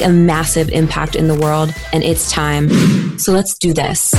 a 0.00 0.08
massive 0.08 0.68
impact 0.70 1.16
in 1.16 1.28
the 1.28 1.38
world, 1.38 1.74
and 1.92 2.02
it's 2.02 2.30
time. 2.30 2.68
So 3.18 3.32
let's 3.32 3.58
do 3.58 3.72
this. 3.72 4.14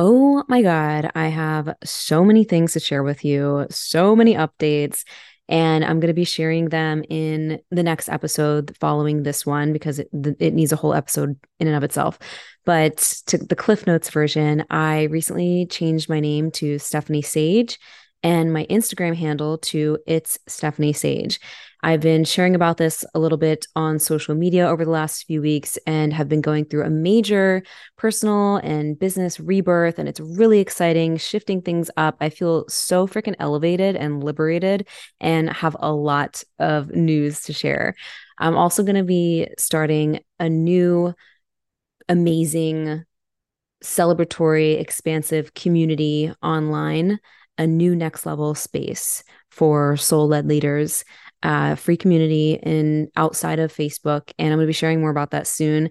Oh 0.00 0.44
my 0.46 0.62
God, 0.62 1.10
I 1.16 1.26
have 1.26 1.74
so 1.82 2.24
many 2.24 2.44
things 2.44 2.74
to 2.74 2.80
share 2.80 3.02
with 3.02 3.24
you, 3.24 3.66
so 3.68 4.14
many 4.14 4.34
updates, 4.34 5.02
and 5.48 5.84
I'm 5.84 6.00
going 6.00 6.08
to 6.08 6.14
be 6.14 6.24
sharing 6.24 6.68
them 6.68 7.02
in 7.08 7.60
the 7.70 7.82
next 7.82 8.08
episode 8.08 8.76
following 8.78 9.22
this 9.22 9.46
one 9.46 9.72
because 9.72 9.98
it, 9.98 10.08
it 10.12 10.52
needs 10.52 10.72
a 10.72 10.76
whole 10.76 10.94
episode 10.94 11.38
in 11.58 11.66
and 11.66 11.76
of 11.76 11.84
itself. 11.84 12.18
But 12.64 12.98
to 13.26 13.38
the 13.38 13.56
Cliff 13.56 13.86
Notes 13.86 14.10
version, 14.10 14.64
I 14.68 15.04
recently 15.04 15.66
changed 15.66 16.08
my 16.08 16.20
name 16.20 16.50
to 16.52 16.78
Stephanie 16.78 17.22
Sage 17.22 17.78
and 18.22 18.52
my 18.52 18.66
Instagram 18.66 19.14
handle 19.14 19.58
to 19.58 19.98
It's 20.06 20.38
Stephanie 20.46 20.92
Sage. 20.92 21.40
I've 21.82 22.00
been 22.00 22.24
sharing 22.24 22.56
about 22.56 22.76
this 22.76 23.04
a 23.14 23.20
little 23.20 23.38
bit 23.38 23.66
on 23.76 24.00
social 24.00 24.34
media 24.34 24.66
over 24.68 24.84
the 24.84 24.90
last 24.90 25.24
few 25.24 25.40
weeks 25.40 25.78
and 25.86 26.12
have 26.12 26.28
been 26.28 26.40
going 26.40 26.64
through 26.64 26.84
a 26.84 26.90
major 26.90 27.62
personal 27.96 28.56
and 28.56 28.98
business 28.98 29.38
rebirth. 29.38 29.98
And 29.98 30.08
it's 30.08 30.18
really 30.18 30.58
exciting, 30.58 31.18
shifting 31.18 31.62
things 31.62 31.88
up. 31.96 32.16
I 32.20 32.30
feel 32.30 32.68
so 32.68 33.06
freaking 33.06 33.36
elevated 33.38 33.94
and 33.94 34.24
liberated 34.24 34.88
and 35.20 35.50
have 35.50 35.76
a 35.78 35.92
lot 35.92 36.42
of 36.58 36.90
news 36.90 37.42
to 37.42 37.52
share. 37.52 37.94
I'm 38.38 38.56
also 38.56 38.82
going 38.82 38.96
to 38.96 39.04
be 39.04 39.48
starting 39.56 40.20
a 40.40 40.48
new 40.48 41.14
amazing 42.08 43.04
celebratory, 43.84 44.80
expansive 44.80 45.54
community 45.54 46.32
online, 46.42 47.20
a 47.58 47.66
new 47.66 47.94
next 47.94 48.24
level 48.24 48.54
space 48.54 49.22
for 49.50 49.96
soul 49.96 50.28
led 50.28 50.46
leaders 50.46 51.04
uh, 51.42 51.74
free 51.74 51.96
community 51.96 52.58
in 52.62 53.08
outside 53.16 53.58
of 53.58 53.72
Facebook, 53.72 54.30
and 54.38 54.48
I'm 54.48 54.58
going 54.58 54.66
to 54.66 54.68
be 54.68 54.72
sharing 54.72 55.00
more 55.00 55.10
about 55.10 55.30
that 55.30 55.46
soon 55.46 55.90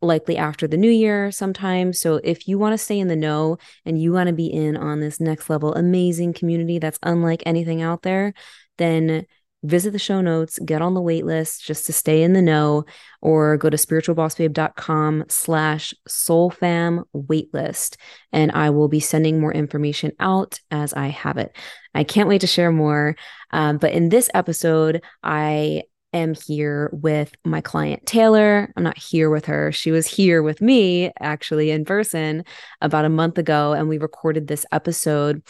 likely 0.00 0.36
after 0.36 0.68
the 0.68 0.76
new 0.76 0.90
year 0.90 1.32
sometime. 1.32 1.92
So 1.92 2.20
if 2.22 2.46
you 2.46 2.58
want 2.58 2.72
to 2.72 2.78
stay 2.78 3.00
in 3.00 3.08
the 3.08 3.16
know 3.16 3.58
and 3.84 4.00
you 4.00 4.12
want 4.12 4.28
to 4.28 4.32
be 4.32 4.46
in 4.46 4.76
on 4.76 5.00
this 5.00 5.18
next 5.20 5.50
level 5.50 5.74
amazing 5.74 6.34
community 6.34 6.78
that's 6.78 7.00
unlike 7.02 7.42
anything 7.46 7.82
out 7.82 8.02
there, 8.02 8.32
then 8.76 9.26
visit 9.62 9.90
the 9.90 9.98
show 9.98 10.20
notes, 10.20 10.58
get 10.64 10.82
on 10.82 10.94
the 10.94 11.00
wait 11.00 11.24
list 11.24 11.64
just 11.64 11.86
to 11.86 11.92
stay 11.92 12.22
in 12.22 12.32
the 12.32 12.42
know, 12.42 12.84
or 13.20 13.56
go 13.56 13.68
to 13.68 13.76
spiritualbossbabe.com 13.76 15.24
slash 15.28 15.94
soulfam 16.08 17.02
waitlist. 17.14 17.96
And 18.32 18.52
I 18.52 18.70
will 18.70 18.88
be 18.88 19.00
sending 19.00 19.40
more 19.40 19.52
information 19.52 20.12
out 20.20 20.60
as 20.70 20.92
I 20.94 21.08
have 21.08 21.38
it. 21.38 21.56
I 21.94 22.04
can't 22.04 22.28
wait 22.28 22.42
to 22.42 22.46
share 22.46 22.70
more. 22.70 23.16
Um, 23.50 23.78
but 23.78 23.92
in 23.92 24.10
this 24.10 24.30
episode, 24.34 25.02
I 25.22 25.82
am 26.12 26.34
here 26.34 26.90
with 26.92 27.34
my 27.44 27.60
client 27.60 28.06
Taylor. 28.06 28.72
I'm 28.76 28.82
not 28.82 28.98
here 28.98 29.30
with 29.30 29.46
her. 29.46 29.72
She 29.72 29.90
was 29.90 30.06
here 30.06 30.42
with 30.42 30.60
me 30.60 31.12
actually 31.20 31.70
in 31.70 31.84
person 31.84 32.44
about 32.80 33.04
a 33.04 33.10
month 33.10 33.38
ago, 33.38 33.72
and 33.72 33.88
we 33.88 33.98
recorded 33.98 34.46
this 34.46 34.64
episode. 34.72 35.42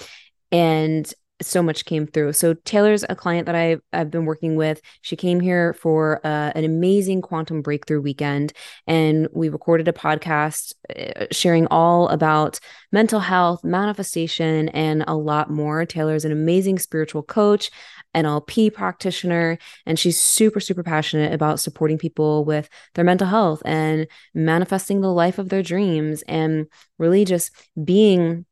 And 0.50 1.12
so 1.40 1.62
much 1.62 1.84
came 1.84 2.06
through. 2.06 2.32
So 2.32 2.54
Taylor's 2.54 3.04
a 3.08 3.14
client 3.14 3.46
that 3.46 3.54
I've, 3.54 3.80
I've 3.92 4.10
been 4.10 4.24
working 4.24 4.56
with. 4.56 4.80
She 5.02 5.16
came 5.16 5.40
here 5.40 5.72
for 5.74 6.20
uh, 6.24 6.52
an 6.54 6.64
amazing 6.64 7.22
quantum 7.22 7.62
breakthrough 7.62 8.00
weekend, 8.00 8.52
and 8.86 9.28
we 9.32 9.48
recorded 9.48 9.86
a 9.88 9.92
podcast 9.92 10.74
uh, 10.96 11.26
sharing 11.30 11.66
all 11.68 12.08
about 12.08 12.58
mental 12.90 13.20
health, 13.20 13.62
manifestation, 13.62 14.68
and 14.70 15.04
a 15.06 15.16
lot 15.16 15.50
more. 15.50 15.84
Taylor's 15.86 16.24
an 16.24 16.32
amazing 16.32 16.78
spiritual 16.78 17.22
coach, 17.22 17.70
NLP 18.14 18.72
practitioner, 18.72 19.58
and 19.86 19.98
she's 19.98 20.18
super, 20.18 20.60
super 20.60 20.82
passionate 20.82 21.32
about 21.32 21.60
supporting 21.60 21.98
people 21.98 22.44
with 22.44 22.68
their 22.94 23.04
mental 23.04 23.26
health 23.26 23.62
and 23.64 24.06
manifesting 24.34 25.00
the 25.00 25.12
life 25.12 25.38
of 25.38 25.50
their 25.50 25.62
dreams 25.62 26.22
and 26.22 26.66
really 26.98 27.24
just 27.24 27.52
being 27.82 28.44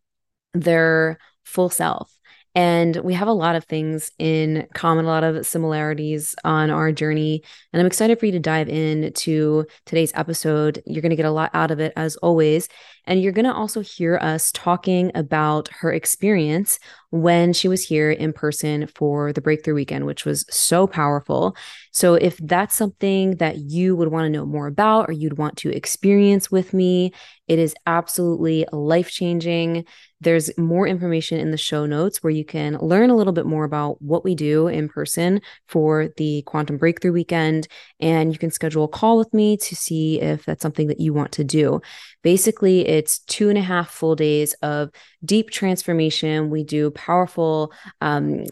their 0.54 1.18
full 1.44 1.68
self 1.68 2.12
and 2.56 2.96
we 2.96 3.12
have 3.12 3.28
a 3.28 3.32
lot 3.32 3.54
of 3.54 3.64
things 3.64 4.10
in 4.18 4.66
common, 4.72 5.04
a 5.04 5.08
lot 5.08 5.24
of 5.24 5.46
similarities 5.46 6.34
on 6.42 6.70
our 6.70 6.90
journey. 6.90 7.42
And 7.70 7.80
I'm 7.80 7.86
excited 7.86 8.18
for 8.18 8.24
you 8.24 8.32
to 8.32 8.40
dive 8.40 8.70
in 8.70 9.12
to 9.12 9.66
today's 9.84 10.10
episode. 10.14 10.82
You're 10.86 11.02
going 11.02 11.10
to 11.10 11.16
get 11.16 11.26
a 11.26 11.30
lot 11.30 11.50
out 11.52 11.70
of 11.70 11.80
it, 11.80 11.92
as 11.96 12.16
always. 12.16 12.70
And 13.06 13.22
you're 13.22 13.32
going 13.32 13.46
to 13.46 13.54
also 13.54 13.80
hear 13.80 14.18
us 14.20 14.50
talking 14.52 15.12
about 15.14 15.68
her 15.68 15.92
experience 15.92 16.78
when 17.10 17.52
she 17.52 17.68
was 17.68 17.84
here 17.84 18.10
in 18.10 18.32
person 18.32 18.86
for 18.88 19.32
the 19.32 19.40
Breakthrough 19.40 19.74
Weekend, 19.74 20.06
which 20.06 20.24
was 20.24 20.44
so 20.50 20.86
powerful. 20.86 21.56
So, 21.92 22.14
if 22.14 22.36
that's 22.38 22.76
something 22.76 23.36
that 23.36 23.58
you 23.58 23.96
would 23.96 24.08
want 24.08 24.26
to 24.26 24.30
know 24.30 24.44
more 24.44 24.66
about 24.66 25.08
or 25.08 25.12
you'd 25.12 25.38
want 25.38 25.56
to 25.58 25.70
experience 25.70 26.50
with 26.50 26.74
me, 26.74 27.12
it 27.48 27.58
is 27.58 27.74
absolutely 27.86 28.66
life 28.72 29.10
changing. 29.10 29.84
There's 30.20 30.56
more 30.58 30.86
information 30.86 31.38
in 31.38 31.50
the 31.50 31.56
show 31.58 31.86
notes 31.86 32.22
where 32.22 32.32
you 32.32 32.44
can 32.44 32.78
learn 32.78 33.10
a 33.10 33.14
little 33.14 33.32
bit 33.32 33.46
more 33.46 33.64
about 33.64 34.00
what 34.00 34.24
we 34.24 34.34
do 34.34 34.66
in 34.66 34.88
person 34.88 35.40
for 35.68 36.08
the 36.16 36.42
Quantum 36.42 36.78
Breakthrough 36.78 37.12
Weekend. 37.12 37.68
And 38.00 38.32
you 38.32 38.38
can 38.38 38.50
schedule 38.50 38.84
a 38.84 38.88
call 38.88 39.18
with 39.18 39.32
me 39.32 39.56
to 39.58 39.76
see 39.76 40.20
if 40.20 40.44
that's 40.44 40.62
something 40.62 40.88
that 40.88 41.00
you 41.00 41.12
want 41.12 41.32
to 41.32 41.44
do. 41.44 41.82
Basically, 42.26 42.84
it's 42.88 43.20
two 43.20 43.50
and 43.50 43.56
a 43.56 43.62
half 43.62 43.88
full 43.88 44.16
days 44.16 44.52
of 44.54 44.90
deep 45.24 45.50
transformation. 45.50 46.50
We 46.50 46.64
do 46.64 46.90
powerful 46.90 47.72
um, 48.00 48.46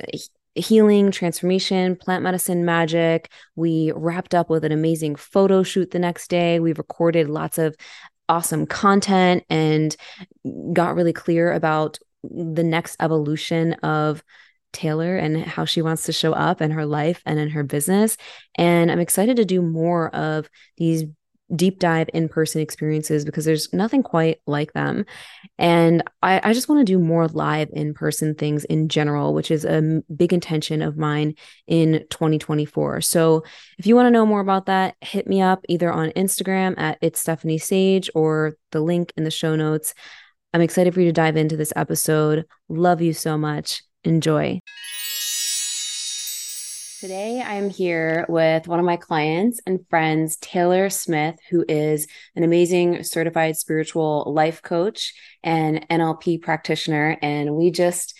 healing, 0.54 1.10
transformation, 1.10 1.96
plant 1.96 2.22
medicine 2.22 2.64
magic. 2.64 3.32
We 3.56 3.90
wrapped 3.96 4.32
up 4.32 4.48
with 4.48 4.64
an 4.64 4.70
amazing 4.70 5.16
photo 5.16 5.64
shoot 5.64 5.90
the 5.90 5.98
next 5.98 6.28
day. 6.28 6.60
We 6.60 6.72
recorded 6.72 7.28
lots 7.28 7.58
of 7.58 7.74
awesome 8.28 8.64
content 8.64 9.42
and 9.50 9.96
got 10.72 10.94
really 10.94 11.12
clear 11.12 11.52
about 11.52 11.98
the 12.22 12.62
next 12.62 12.96
evolution 13.00 13.72
of 13.82 14.22
Taylor 14.72 15.16
and 15.16 15.42
how 15.44 15.64
she 15.64 15.82
wants 15.82 16.04
to 16.04 16.12
show 16.12 16.32
up 16.32 16.62
in 16.62 16.70
her 16.70 16.86
life 16.86 17.20
and 17.26 17.40
in 17.40 17.50
her 17.50 17.64
business. 17.64 18.16
And 18.54 18.92
I'm 18.92 19.00
excited 19.00 19.34
to 19.38 19.44
do 19.44 19.62
more 19.62 20.14
of 20.14 20.48
these 20.76 21.06
deep 21.54 21.78
dive 21.78 22.08
in 22.14 22.28
person 22.28 22.60
experiences 22.60 23.24
because 23.24 23.44
there's 23.44 23.72
nothing 23.72 24.02
quite 24.02 24.40
like 24.46 24.72
them. 24.72 25.04
And 25.58 26.02
I, 26.22 26.40
I 26.42 26.52
just 26.52 26.68
want 26.68 26.80
to 26.80 26.92
do 26.92 26.98
more 26.98 27.28
live 27.28 27.68
in 27.72 27.94
person 27.94 28.34
things 28.34 28.64
in 28.64 28.88
general, 28.88 29.34
which 29.34 29.50
is 29.50 29.64
a 29.64 30.02
big 30.14 30.32
intention 30.32 30.82
of 30.82 30.96
mine 30.96 31.34
in 31.66 32.04
2024. 32.10 33.02
So 33.02 33.44
if 33.78 33.86
you 33.86 33.94
want 33.94 34.06
to 34.06 34.10
know 34.10 34.26
more 34.26 34.40
about 34.40 34.66
that, 34.66 34.96
hit 35.00 35.26
me 35.26 35.42
up 35.42 35.64
either 35.68 35.92
on 35.92 36.10
Instagram 36.10 36.74
at 36.78 36.98
it's 37.00 37.20
Stephanie 37.20 37.58
Sage 37.58 38.08
or 38.14 38.54
the 38.72 38.80
link 38.80 39.12
in 39.16 39.24
the 39.24 39.30
show 39.30 39.54
notes. 39.56 39.94
I'm 40.52 40.60
excited 40.60 40.94
for 40.94 41.00
you 41.00 41.06
to 41.06 41.12
dive 41.12 41.36
into 41.36 41.56
this 41.56 41.72
episode. 41.76 42.46
Love 42.68 43.02
you 43.02 43.12
so 43.12 43.36
much. 43.36 43.82
Enjoy. 44.04 44.60
Today, 47.04 47.42
I'm 47.42 47.68
here 47.68 48.24
with 48.30 48.66
one 48.66 48.78
of 48.78 48.86
my 48.86 48.96
clients 48.96 49.60
and 49.66 49.86
friends, 49.90 50.36
Taylor 50.36 50.88
Smith, 50.88 51.36
who 51.50 51.62
is 51.68 52.06
an 52.34 52.44
amazing 52.44 53.02
certified 53.02 53.58
spiritual 53.58 54.32
life 54.34 54.62
coach 54.62 55.12
and 55.42 55.86
NLP 55.90 56.40
practitioner. 56.40 57.18
And 57.20 57.56
we 57.56 57.70
just 57.70 58.14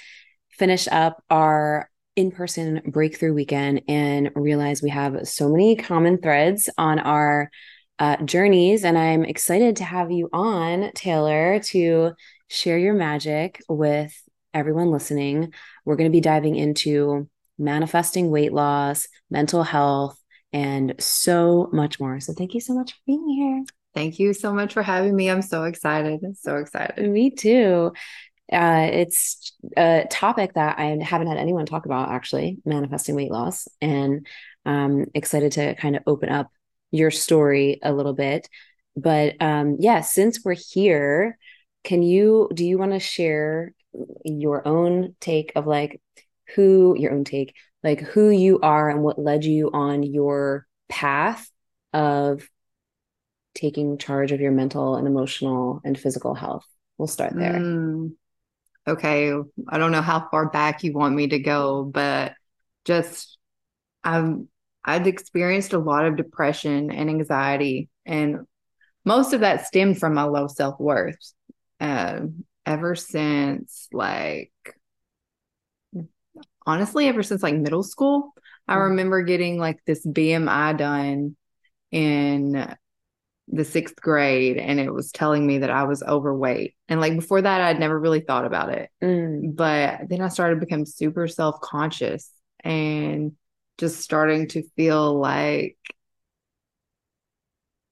finished 0.50 0.88
up 0.88 1.25
our 1.31 1.88
in 2.14 2.31
person 2.31 2.82
breakthrough 2.84 3.32
weekend 3.32 3.81
and 3.88 4.31
realized 4.34 4.82
we 4.82 4.90
have 4.90 5.26
so 5.26 5.48
many 5.48 5.76
common 5.76 6.19
threads 6.19 6.69
on 6.76 6.98
our 6.98 7.50
uh, 7.98 8.19
journeys. 8.19 8.84
And 8.84 8.98
I'm 8.98 9.25
excited 9.25 9.76
to 9.76 9.84
have 9.84 10.12
you 10.12 10.28
on, 10.31 10.90
Taylor, 10.94 11.58
to 11.58 12.12
share 12.48 12.76
your 12.76 12.92
magic 12.92 13.62
with 13.66 14.12
everyone 14.52 14.90
listening. 14.90 15.54
We're 15.86 15.96
going 15.96 16.10
to 16.10 16.14
be 16.14 16.20
diving 16.20 16.56
into 16.56 17.31
manifesting 17.59 18.31
weight 18.31 18.53
loss, 18.53 19.06
mental 19.31 19.62
health, 19.62 20.19
and 20.53 20.95
so 20.99 21.69
much 21.73 21.99
more. 21.99 22.21
So 22.21 22.33
thank 22.33 22.55
you 22.55 22.61
so 22.61 22.75
much 22.75 22.93
for 22.93 22.99
being 23.06 23.29
here. 23.29 23.65
Thank 23.95 24.19
you 24.19 24.33
so 24.33 24.53
much 24.53 24.73
for 24.73 24.83
having 24.83 25.15
me. 25.15 25.31
I'm 25.31 25.43
so 25.43 25.65
excited. 25.65 26.21
So 26.39 26.56
excited. 26.56 27.09
Me 27.09 27.31
too. 27.31 27.93
Uh, 28.53 28.89
it's 28.93 29.53
a 29.77 30.05
topic 30.11 30.55
that 30.55 30.79
I 30.79 30.99
haven't 31.03 31.29
had 31.29 31.39
anyone 31.39 31.67
talk 31.67 31.87
about 31.87 32.11
actually, 32.11 32.59
manifesting 32.65 33.15
weight 33.15 33.31
loss. 33.31 33.69
And 33.81 34.27
I'm 34.65 35.06
excited 35.15 35.53
to 35.53 35.75
kind 35.77 35.97
of 35.97 36.03
open 36.06 36.29
up 36.29 36.51
your 36.91 37.11
story 37.11 37.79
a 37.83 37.93
little 37.93 38.12
bit. 38.12 38.49
But 38.97 39.35
um, 39.41 39.77
yeah, 39.81 40.03
since 40.03 40.45
we're 40.45 40.55
here, 40.55 41.39
can 41.83 42.03
you 42.03 42.49
do 42.55 42.65
you 42.65 42.79
want 42.79 42.93
to 42.93 43.01
share 43.01 43.75
your 44.25 44.67
own 44.67 45.15
take 45.21 45.53
of 45.56 45.67
like 45.67 46.01
who 46.55 46.94
your 46.99 47.12
own 47.12 47.25
take, 47.25 47.55
like 47.82 48.00
who 48.00 48.31
you 48.31 48.61
are 48.61 48.91
and 48.91 49.02
what 49.02 49.19
led 49.19 49.44
you 49.44 49.70
on 49.73 50.02
your 50.02 50.67
path 50.88 51.49
of 51.93 52.49
taking 53.55 53.99
charge 53.99 54.32
of 54.32 54.41
your 54.41 54.52
mental 54.52 54.96
and 54.96 55.06
emotional 55.06 55.81
and 55.85 55.99
physical 55.99 56.35
health? 56.35 56.67
We'll 56.99 57.08
start 57.08 57.35
there. 57.35 57.52
Mm, 57.52 58.12
okay. 58.87 59.32
I 59.69 59.79
don't 59.79 59.93
know 59.93 60.02
how 60.02 60.29
far 60.31 60.49
back 60.49 60.85
you 60.85 60.93
want 60.93 61.14
me 61.14 61.29
to 61.29 61.38
go, 61.38 61.85
but 61.85 62.35
just 62.85 63.38
I'm 64.02 64.49
I've 64.85 65.06
experienced 65.06 65.73
a 65.73 65.79
lot 65.79 66.05
of 66.05 66.17
depression 66.17 66.91
and 66.91 67.08
anxiety, 67.08 67.88
and 68.05 68.46
most 69.05 69.32
of 69.32 69.41
that 69.41 69.67
stemmed 69.67 69.99
from 69.99 70.14
my 70.14 70.25
low 70.25 70.46
self 70.46 70.79
worth. 70.79 71.32
Uh, 71.81 72.20
ever 72.67 72.94
since 72.94 73.88
like 73.93 74.52
honestly 76.66 77.08
ever 77.08 77.22
since 77.22 77.43
like 77.43 77.55
middle 77.55 77.82
school. 77.82 78.32
I 78.66 78.76
mm. 78.76 78.90
remember 78.90 79.22
getting 79.22 79.58
like 79.58 79.81
this 79.87 80.05
BMI 80.06 80.76
done 80.76 81.37
in 81.90 82.75
the 83.49 83.64
sixth 83.64 83.96
grade 83.96 84.56
and 84.56 84.81
it 84.81 84.93
was 84.93 85.12
telling 85.12 85.46
me 85.46 85.58
that 85.58 85.70
I 85.70 85.84
was 85.84 86.02
overweight. 86.02 86.75
And 86.88 87.00
like 87.00 87.14
before 87.14 87.43
that, 87.43 87.61
I'd 87.61 87.78
never 87.78 87.99
really 87.99 88.20
thought 88.20 88.46
about 88.46 88.70
it. 88.70 88.90
Mm. 89.02 89.55
But 89.55 90.08
then 90.08 90.20
I 90.22 90.28
started 90.28 90.56
to 90.56 90.66
become 90.66 90.87
super 90.87 91.28
self 91.28 91.61
conscious 91.61 92.31
and 92.61 93.32
just 93.78 94.00
starting 94.00 94.49
to 94.49 94.62
feel 94.76 95.19
like 95.19 95.76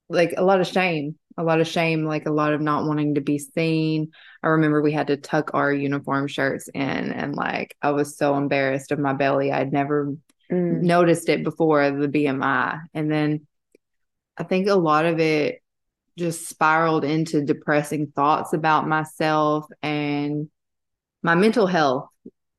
like 0.08 0.34
a 0.36 0.44
lot 0.44 0.60
of 0.60 0.66
shame 0.66 1.16
a 1.36 1.44
lot 1.44 1.60
of 1.60 1.68
shame, 1.68 2.04
like 2.04 2.26
a 2.26 2.32
lot 2.32 2.52
of 2.52 2.60
not 2.60 2.86
wanting 2.86 3.14
to 3.14 3.20
be 3.20 3.38
seen. 3.38 4.12
I 4.42 4.48
remember 4.48 4.82
we 4.82 4.92
had 4.92 5.06
to 5.06 5.16
tuck 5.16 5.52
our 5.54 5.72
uniform 5.72 6.26
shirts 6.26 6.68
in, 6.68 6.82
and 6.82 7.34
like 7.34 7.76
I 7.80 7.90
was 7.90 8.16
so 8.16 8.36
embarrassed 8.36 8.90
of 8.90 8.98
my 8.98 9.12
belly. 9.12 9.52
I'd 9.52 9.72
never 9.72 10.14
mm. 10.50 10.82
noticed 10.82 11.28
it 11.28 11.44
before 11.44 11.90
the 11.90 12.08
BMI. 12.08 12.80
And 12.94 13.10
then 13.10 13.46
I 14.36 14.44
think 14.44 14.68
a 14.68 14.74
lot 14.74 15.06
of 15.06 15.20
it 15.20 15.62
just 16.18 16.48
spiraled 16.48 17.04
into 17.04 17.44
depressing 17.44 18.12
thoughts 18.14 18.52
about 18.52 18.86
myself 18.86 19.66
and 19.82 20.50
my 21.22 21.34
mental 21.34 21.66
health 21.66 22.08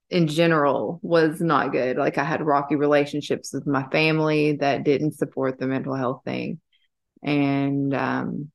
in 0.09 0.27
general 0.27 0.99
was 1.01 1.41
not 1.41 1.71
good. 1.71 1.97
Like 1.97 2.17
I 2.17 2.23
had 2.23 2.41
rocky 2.41 2.75
relationships 2.75 3.53
with 3.53 3.67
my 3.67 3.83
family 3.89 4.53
that 4.57 4.83
didn't 4.83 5.15
support 5.17 5.59
the 5.59 5.67
mental 5.67 5.95
health 5.95 6.21
thing. 6.23 6.59
And 7.23 7.93
um, 7.93 8.51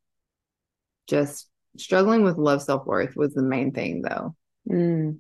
just 1.07 1.49
struggling 1.79 2.23
with 2.23 2.37
love 2.37 2.63
self 2.63 2.87
worth 2.87 3.17
was 3.17 3.35
the 3.35 3.43
main 3.43 3.73
thing, 3.73 4.03
though. 4.03 4.35
Mm. 4.69 5.19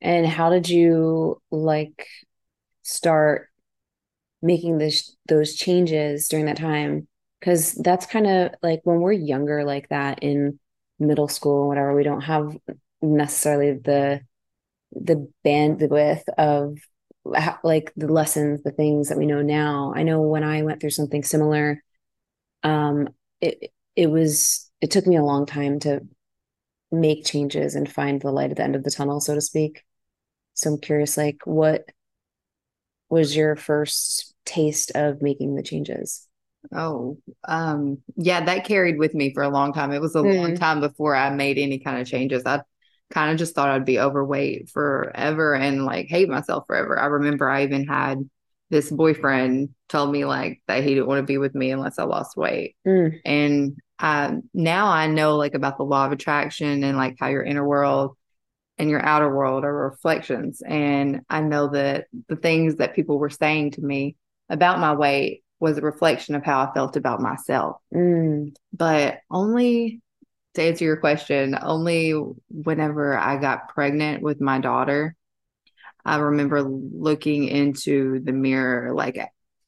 And 0.00 0.26
how 0.26 0.50
did 0.50 0.68
you 0.68 1.40
like 1.50 2.06
start 2.82 3.48
making 4.40 4.78
this 4.78 5.14
those 5.28 5.54
changes 5.54 6.28
during 6.28 6.46
that 6.46 6.56
time? 6.56 7.06
Because 7.38 7.72
that's 7.74 8.06
kind 8.06 8.26
of 8.26 8.52
like 8.62 8.80
when 8.84 9.00
we're 9.00 9.12
younger, 9.12 9.64
like 9.64 9.88
that 9.88 10.20
in 10.22 10.58
middle 10.98 11.28
school, 11.28 11.68
whatever. 11.68 11.94
We 11.94 12.02
don't 12.02 12.22
have 12.22 12.56
necessarily 13.00 13.72
the 13.72 14.20
the 14.92 15.28
bandwidth 15.44 16.22
of 16.36 16.78
like 17.24 17.92
the 17.96 18.08
lessons, 18.08 18.62
the 18.62 18.72
things 18.72 19.08
that 19.08 19.18
we 19.18 19.26
know 19.26 19.42
now. 19.42 19.92
I 19.94 20.02
know 20.02 20.22
when 20.22 20.44
I 20.44 20.62
went 20.62 20.80
through 20.80 20.90
something 20.90 21.22
similar, 21.22 21.82
um, 22.62 23.08
it 23.40 23.72
it 23.94 24.08
was 24.08 24.70
it 24.82 24.90
took 24.90 25.06
me 25.06 25.16
a 25.16 25.22
long 25.22 25.46
time 25.46 25.78
to 25.80 26.00
make 26.90 27.24
changes 27.24 27.74
and 27.74 27.90
find 27.90 28.20
the 28.20 28.30
light 28.30 28.50
at 28.50 28.58
the 28.58 28.62
end 28.62 28.76
of 28.76 28.82
the 28.84 28.90
tunnel 28.90 29.20
so 29.20 29.34
to 29.34 29.40
speak 29.40 29.82
so 30.52 30.70
i'm 30.70 30.78
curious 30.78 31.16
like 31.16 31.38
what 31.44 31.88
was 33.08 33.34
your 33.34 33.56
first 33.56 34.34
taste 34.44 34.92
of 34.94 35.22
making 35.22 35.54
the 35.54 35.62
changes 35.62 36.28
oh 36.74 37.16
um 37.48 37.98
yeah 38.16 38.44
that 38.44 38.66
carried 38.66 38.98
with 38.98 39.14
me 39.14 39.32
for 39.32 39.42
a 39.42 39.48
long 39.48 39.72
time 39.72 39.92
it 39.92 40.02
was 40.02 40.14
a 40.14 40.18
mm. 40.18 40.36
long 40.36 40.54
time 40.54 40.80
before 40.80 41.16
i 41.16 41.30
made 41.30 41.56
any 41.56 41.78
kind 41.78 41.98
of 41.98 42.06
changes 42.06 42.42
i 42.44 42.60
kind 43.10 43.32
of 43.32 43.38
just 43.38 43.54
thought 43.54 43.70
i'd 43.70 43.86
be 43.86 43.98
overweight 43.98 44.68
forever 44.68 45.54
and 45.54 45.84
like 45.86 46.06
hate 46.08 46.28
myself 46.28 46.64
forever 46.66 46.98
i 46.98 47.06
remember 47.06 47.48
i 47.48 47.62
even 47.62 47.86
had 47.86 48.18
this 48.72 48.90
boyfriend 48.90 49.68
told 49.90 50.10
me 50.10 50.24
like 50.24 50.62
that 50.66 50.82
he 50.82 50.94
didn't 50.94 51.06
want 51.06 51.18
to 51.18 51.26
be 51.26 51.36
with 51.36 51.54
me 51.54 51.70
unless 51.70 51.98
I 51.98 52.04
lost 52.04 52.38
weight. 52.38 52.74
Mm. 52.86 53.20
And 53.22 53.76
um, 54.02 54.42
now 54.52 54.88
I 54.88 55.06
know 55.06 55.36
like 55.36 55.54
about 55.54 55.78
the 55.78 55.84
law 55.84 56.04
of 56.04 56.12
attraction 56.12 56.84
and 56.84 56.96
like 56.96 57.16
how 57.18 57.28
your 57.28 57.42
inner 57.42 57.66
world 57.66 58.16
and 58.76 58.90
your 58.90 59.04
outer 59.04 59.34
world 59.34 59.64
are 59.64 59.90
reflections. 59.90 60.62
And 60.66 61.22
I 61.30 61.40
know 61.40 61.68
that 61.68 62.06
the 62.28 62.36
things 62.36 62.76
that 62.76 62.94
people 62.94 63.18
were 63.18 63.30
saying 63.30 63.72
to 63.72 63.80
me 63.80 64.16
about 64.50 64.80
my 64.80 64.92
weight 64.92 65.42
was 65.60 65.78
a 65.78 65.82
reflection 65.82 66.34
of 66.34 66.44
how 66.44 66.60
I 66.60 66.74
felt 66.74 66.96
about 66.96 67.20
myself. 67.20 67.76
Mm. 67.94 68.54
But 68.72 69.20
only 69.30 70.02
to 70.54 70.62
answer 70.62 70.84
your 70.84 70.96
question, 70.98 71.56
only 71.60 72.10
whenever 72.50 73.16
I 73.16 73.38
got 73.38 73.68
pregnant 73.68 74.22
with 74.22 74.40
my 74.40 74.58
daughter 74.58 75.16
I 76.04 76.16
remember 76.16 76.62
looking 76.62 77.44
into 77.44 78.20
the 78.20 78.32
mirror, 78.32 78.94
like 78.94 79.18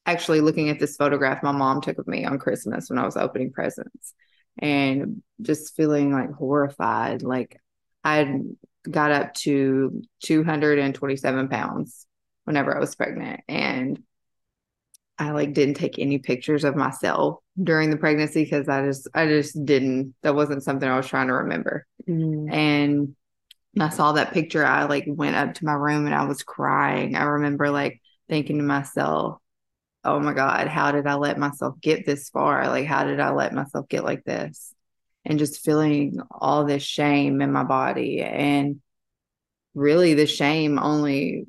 actually 0.05 0.41
looking 0.41 0.69
at 0.69 0.79
this 0.79 0.95
photograph 0.97 1.43
my 1.43 1.51
mom 1.51 1.81
took 1.81 1.97
of 1.97 2.07
me 2.07 2.25
on 2.25 2.39
Christmas 2.39 2.89
when 2.89 2.99
I 2.99 3.05
was 3.05 3.17
opening 3.17 3.51
presents 3.51 4.13
and 4.57 5.21
just 5.41 5.75
feeling 5.75 6.11
like 6.11 6.31
horrified. 6.31 7.23
Like 7.23 7.59
I 8.03 8.39
got 8.89 9.11
up 9.11 9.33
to 9.33 10.01
227 10.23 11.47
pounds 11.49 12.05
whenever 12.45 12.75
I 12.75 12.79
was 12.79 12.95
pregnant. 12.95 13.41
And 13.47 14.01
I 15.17 15.31
like 15.31 15.53
didn't 15.53 15.75
take 15.75 15.97
any 15.97 16.19
pictures 16.19 16.63
of 16.63 16.75
myself 16.75 17.39
during 17.61 17.89
the 17.89 17.97
pregnancy 17.97 18.43
because 18.43 18.67
I 18.67 18.85
just 18.85 19.07
I 19.13 19.27
just 19.27 19.63
didn't 19.65 20.13
that 20.23 20.35
wasn't 20.35 20.63
something 20.63 20.87
I 20.87 20.97
was 20.97 21.07
trying 21.07 21.27
to 21.27 21.33
remember. 21.33 21.87
Mm. 22.07 22.53
And 22.53 23.15
I 23.79 23.89
saw 23.89 24.13
that 24.13 24.33
picture, 24.33 24.65
I 24.65 24.85
like 24.85 25.05
went 25.07 25.35
up 25.35 25.53
to 25.55 25.65
my 25.65 25.73
room 25.73 26.05
and 26.05 26.15
I 26.15 26.25
was 26.25 26.43
crying. 26.43 27.15
I 27.15 27.23
remember 27.23 27.69
like 27.69 28.01
thinking 28.29 28.57
to 28.57 28.63
myself, 28.63 29.39
oh 30.05 30.19
my 30.19 30.33
God, 30.33 30.67
how 30.67 30.91
did 30.91 31.07
I 31.07 31.15
let 31.15 31.37
myself 31.37 31.79
get 31.81 32.05
this 32.05 32.29
far? 32.29 32.67
Like, 32.69 32.85
how 32.85 33.03
did 33.03 33.19
I 33.19 33.31
let 33.31 33.53
myself 33.53 33.89
get 33.89 34.03
like 34.03 34.23
this? 34.23 34.73
And 35.25 35.39
just 35.39 35.65
feeling 35.65 36.19
all 36.31 36.65
this 36.65 36.83
shame 36.83 37.41
in 37.41 37.51
my 37.51 37.63
body. 37.63 38.21
And 38.21 38.81
really, 39.73 40.13
the 40.13 40.27
shame 40.27 40.77
only 40.79 41.47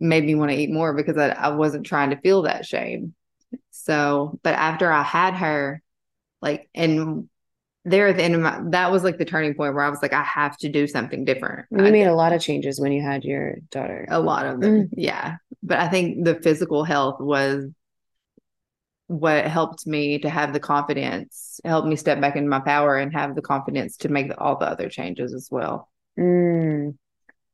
made 0.00 0.24
me 0.24 0.34
want 0.34 0.50
to 0.50 0.56
eat 0.56 0.70
more 0.70 0.94
because 0.94 1.18
I, 1.18 1.28
I 1.28 1.48
wasn't 1.48 1.86
trying 1.86 2.10
to 2.10 2.20
feel 2.20 2.42
that 2.42 2.66
shame. 2.66 3.14
So, 3.70 4.38
but 4.42 4.54
after 4.54 4.90
I 4.90 5.02
had 5.02 5.34
her, 5.34 5.82
like, 6.40 6.68
and 6.74 7.28
there 7.84 8.08
at 8.08 8.16
the 8.16 8.22
end 8.22 8.34
of 8.34 8.40
my 8.40 8.60
that 8.70 8.90
was 8.90 9.04
like 9.04 9.18
the 9.18 9.24
turning 9.24 9.54
point 9.54 9.74
where 9.74 9.84
I 9.84 9.90
was 9.90 10.02
like, 10.02 10.12
I 10.12 10.22
have 10.22 10.56
to 10.58 10.68
do 10.68 10.86
something 10.86 11.24
different. 11.24 11.66
You 11.70 11.84
I 11.84 11.90
made 11.90 12.06
a 12.06 12.14
lot 12.14 12.32
of 12.32 12.40
changes 12.40 12.80
when 12.80 12.92
you 12.92 13.02
had 13.02 13.24
your 13.24 13.56
daughter. 13.70 14.06
A 14.08 14.20
lot 14.20 14.46
of 14.46 14.60
them, 14.60 14.82
mm. 14.82 14.88
yeah. 14.92 15.36
But 15.62 15.78
I 15.78 15.88
think 15.88 16.24
the 16.24 16.34
physical 16.36 16.84
health 16.84 17.20
was 17.20 17.70
what 19.06 19.46
helped 19.46 19.86
me 19.86 20.18
to 20.18 20.28
have 20.28 20.52
the 20.52 20.60
confidence, 20.60 21.60
helped 21.64 21.88
me 21.88 21.96
step 21.96 22.20
back 22.20 22.36
into 22.36 22.50
my 22.50 22.60
power 22.60 22.96
and 22.96 23.12
have 23.14 23.34
the 23.34 23.42
confidence 23.42 23.96
to 23.98 24.08
make 24.08 24.30
all 24.36 24.58
the 24.58 24.66
other 24.66 24.88
changes 24.90 25.32
as 25.32 25.48
well. 25.50 25.88
Mm. 26.18 26.96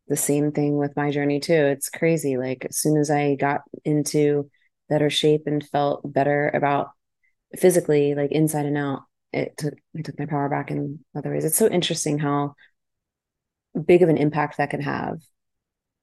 The 0.08 0.16
same 0.16 0.52
thing 0.52 0.76
with 0.76 0.96
my 0.96 1.10
journey 1.10 1.40
too. 1.40 1.52
It's 1.52 1.88
crazy. 1.88 2.36
Like 2.36 2.66
as 2.68 2.76
soon 2.76 2.98
as 2.98 3.10
I 3.10 3.36
got 3.36 3.62
into 3.84 4.50
better 4.88 5.08
shape 5.10 5.42
and 5.46 5.66
felt 5.66 6.12
better 6.12 6.50
about 6.52 6.90
physically, 7.56 8.14
like 8.14 8.32
inside 8.32 8.66
and 8.66 8.76
out, 8.76 9.02
it 9.34 9.56
took 9.56 9.74
it 9.94 10.04
took 10.04 10.18
my 10.18 10.26
power 10.26 10.48
back 10.48 10.70
in 10.70 11.00
other 11.16 11.30
ways. 11.30 11.44
It's 11.44 11.58
so 11.58 11.68
interesting 11.68 12.18
how 12.18 12.54
big 13.84 14.02
of 14.02 14.08
an 14.08 14.16
impact 14.16 14.58
that 14.58 14.70
can 14.70 14.80
have, 14.80 15.20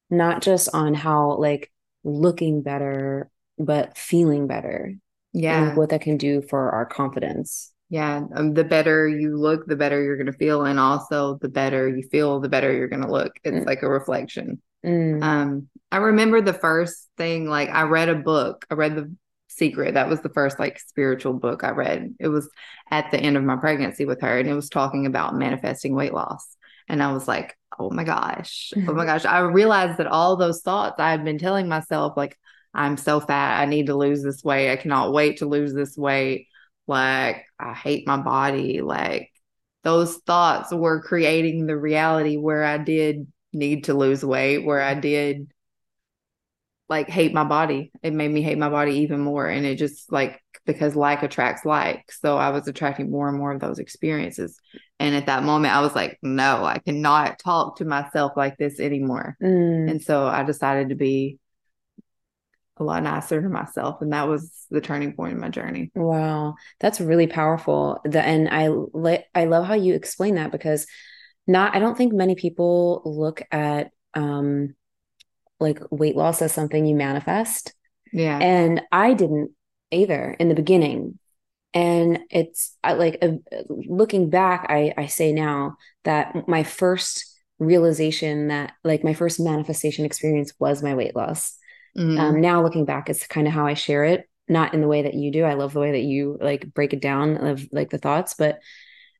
not 0.09 0.41
just 0.41 0.69
on 0.73 0.93
how 0.93 1.37
like 1.37 1.71
looking 2.03 2.61
better, 2.61 3.29
but 3.57 3.97
feeling 3.97 4.47
better. 4.47 4.93
Yeah. 5.33 5.75
what 5.75 5.91
that 5.91 6.01
can 6.01 6.17
do 6.17 6.41
for 6.41 6.71
our 6.71 6.85
confidence. 6.85 7.71
Yeah. 7.89 8.23
Um, 8.35 8.53
the 8.53 8.65
better 8.65 9.07
you 9.07 9.37
look, 9.37 9.65
the 9.65 9.77
better 9.77 10.01
you're 10.03 10.17
going 10.17 10.25
to 10.31 10.33
feel. 10.37 10.65
And 10.65 10.77
also, 10.77 11.37
the 11.41 11.47
better 11.47 11.87
you 11.87 12.03
feel, 12.03 12.41
the 12.41 12.49
better 12.49 12.71
you're 12.73 12.89
going 12.89 13.03
to 13.03 13.11
look. 13.11 13.31
It's 13.45 13.63
Mm. 13.63 13.65
like 13.65 13.81
a 13.81 13.89
reflection. 13.89 14.61
Mm. 14.85 15.23
Um, 15.23 15.69
I 15.89 15.97
remember 15.97 16.41
the 16.41 16.53
first 16.53 17.07
thing, 17.17 17.47
like, 17.49 17.69
I 17.69 17.83
read 17.83 18.09
a 18.09 18.15
book, 18.15 18.65
I 18.69 18.73
read 18.73 18.95
The 18.95 19.13
Secret. 19.51 19.93
That 19.95 20.09
was 20.09 20.21
the 20.21 20.29
first, 20.29 20.59
like, 20.59 20.79
spiritual 20.79 21.33
book 21.33 21.63
I 21.63 21.71
read. 21.71 22.15
It 22.19 22.29
was 22.29 22.49
at 22.89 23.11
the 23.11 23.19
end 23.19 23.37
of 23.37 23.43
my 23.43 23.57
pregnancy 23.57 24.05
with 24.05 24.21
her, 24.21 24.39
and 24.39 24.49
it 24.49 24.53
was 24.53 24.69
talking 24.69 25.05
about 25.05 25.35
manifesting 25.35 25.95
weight 25.95 26.13
loss. 26.13 26.55
And 26.87 27.03
I 27.03 27.11
was 27.13 27.27
like, 27.27 27.57
oh 27.79 27.89
my 27.89 28.03
gosh, 28.03 28.73
oh 28.75 28.79
my 28.79 28.87
mm-hmm. 28.87 29.05
gosh. 29.05 29.25
I 29.25 29.39
realized 29.39 29.97
that 29.97 30.07
all 30.07 30.35
those 30.35 30.61
thoughts 30.61 30.99
I 30.99 31.11
had 31.11 31.23
been 31.23 31.37
telling 31.37 31.67
myself, 31.67 32.17
like, 32.17 32.37
I'm 32.73 32.97
so 32.97 33.19
fat. 33.19 33.61
I 33.61 33.65
need 33.65 33.87
to 33.87 33.95
lose 33.95 34.23
this 34.23 34.43
weight. 34.43 34.71
I 34.71 34.77
cannot 34.77 35.13
wait 35.13 35.37
to 35.37 35.45
lose 35.45 35.73
this 35.73 35.97
weight. 35.97 36.47
Like, 36.87 37.45
I 37.59 37.73
hate 37.73 38.07
my 38.07 38.17
body. 38.17 38.81
Like, 38.81 39.31
those 39.83 40.17
thoughts 40.17 40.71
were 40.71 41.01
creating 41.01 41.65
the 41.65 41.77
reality 41.77 42.37
where 42.37 42.63
I 42.63 42.77
did 42.77 43.27
need 43.53 43.85
to 43.85 43.93
lose 43.93 44.23
weight, 44.23 44.59
where 44.59 44.81
I 44.81 44.93
did 44.93 45.51
like 46.91 47.09
hate 47.09 47.33
my 47.33 47.45
body. 47.45 47.89
It 48.03 48.13
made 48.13 48.29
me 48.29 48.41
hate 48.41 48.57
my 48.57 48.69
body 48.69 48.97
even 48.97 49.21
more. 49.21 49.47
And 49.47 49.65
it 49.65 49.77
just 49.77 50.11
like, 50.11 50.43
because 50.65 50.93
like 50.93 51.23
attracts 51.23 51.65
like. 51.65 52.11
So 52.11 52.37
I 52.37 52.49
was 52.49 52.67
attracting 52.67 53.09
more 53.09 53.29
and 53.29 53.37
more 53.37 53.53
of 53.53 53.61
those 53.61 53.79
experiences. 53.79 54.59
And 54.99 55.15
at 55.15 55.27
that 55.27 55.43
moment, 55.43 55.73
I 55.73 55.79
was 55.79 55.95
like, 55.95 56.19
no, 56.21 56.65
I 56.65 56.79
cannot 56.79 57.39
talk 57.39 57.77
to 57.77 57.85
myself 57.85 58.33
like 58.35 58.57
this 58.57 58.79
anymore. 58.79 59.37
Mm. 59.41 59.89
And 59.89 60.03
so 60.03 60.27
I 60.27 60.43
decided 60.43 60.89
to 60.89 60.95
be 60.95 61.39
a 62.75 62.83
lot 62.83 63.03
nicer 63.03 63.41
to 63.41 63.47
myself. 63.47 64.01
And 64.01 64.11
that 64.11 64.27
was 64.27 64.65
the 64.69 64.81
turning 64.81 65.13
point 65.13 65.33
in 65.33 65.39
my 65.39 65.49
journey. 65.49 65.91
Wow, 65.95 66.55
that's 66.81 66.99
really 66.99 67.27
powerful. 67.27 68.01
The, 68.03 68.21
and 68.21 68.49
I 68.49 68.67
li- 68.67 69.23
I 69.33 69.45
love 69.45 69.65
how 69.65 69.75
you 69.75 69.93
explain 69.93 70.35
that 70.35 70.51
because 70.51 70.85
not 71.47 71.73
I 71.73 71.79
don't 71.79 71.97
think 71.97 72.11
many 72.11 72.35
people 72.35 73.01
look 73.05 73.41
at 73.49 73.91
um 74.13 74.75
like 75.61 75.79
weight 75.91 76.15
loss 76.15 76.41
as 76.41 76.51
something 76.51 76.85
you 76.85 76.95
manifest. 76.95 77.73
Yeah. 78.11 78.37
And 78.37 78.81
I 78.91 79.13
didn't 79.13 79.51
either 79.91 80.35
in 80.39 80.49
the 80.49 80.55
beginning. 80.55 81.19
And 81.73 82.19
it's 82.29 82.77
I 82.83 82.93
like 82.93 83.19
uh, 83.21 83.33
looking 83.69 84.29
back, 84.29 84.65
I 84.67 84.93
I 84.97 85.05
say 85.05 85.31
now 85.31 85.77
that 86.03 86.47
my 86.47 86.63
first 86.63 87.25
realization 87.59 88.47
that 88.49 88.73
like 88.83 89.03
my 89.03 89.13
first 89.13 89.39
manifestation 89.39 90.03
experience 90.03 90.51
was 90.59 90.83
my 90.83 90.95
weight 90.95 91.15
loss. 91.15 91.55
Mhm. 91.97 92.19
Um, 92.19 92.41
now 92.41 92.61
looking 92.61 92.85
back, 92.85 93.09
it's 93.09 93.27
kind 93.27 93.47
of 93.47 93.53
how 93.53 93.67
I 93.67 93.75
share 93.75 94.03
it, 94.03 94.27
not 94.49 94.73
in 94.73 94.81
the 94.81 94.87
way 94.87 95.03
that 95.03 95.13
you 95.13 95.31
do. 95.31 95.43
I 95.43 95.53
love 95.53 95.71
the 95.71 95.79
way 95.79 95.91
that 95.91 96.01
you 96.01 96.37
like 96.41 96.73
break 96.73 96.93
it 96.93 97.01
down 97.01 97.37
of 97.37 97.65
like 97.71 97.89
the 97.89 97.97
thoughts, 97.97 98.33
but 98.33 98.59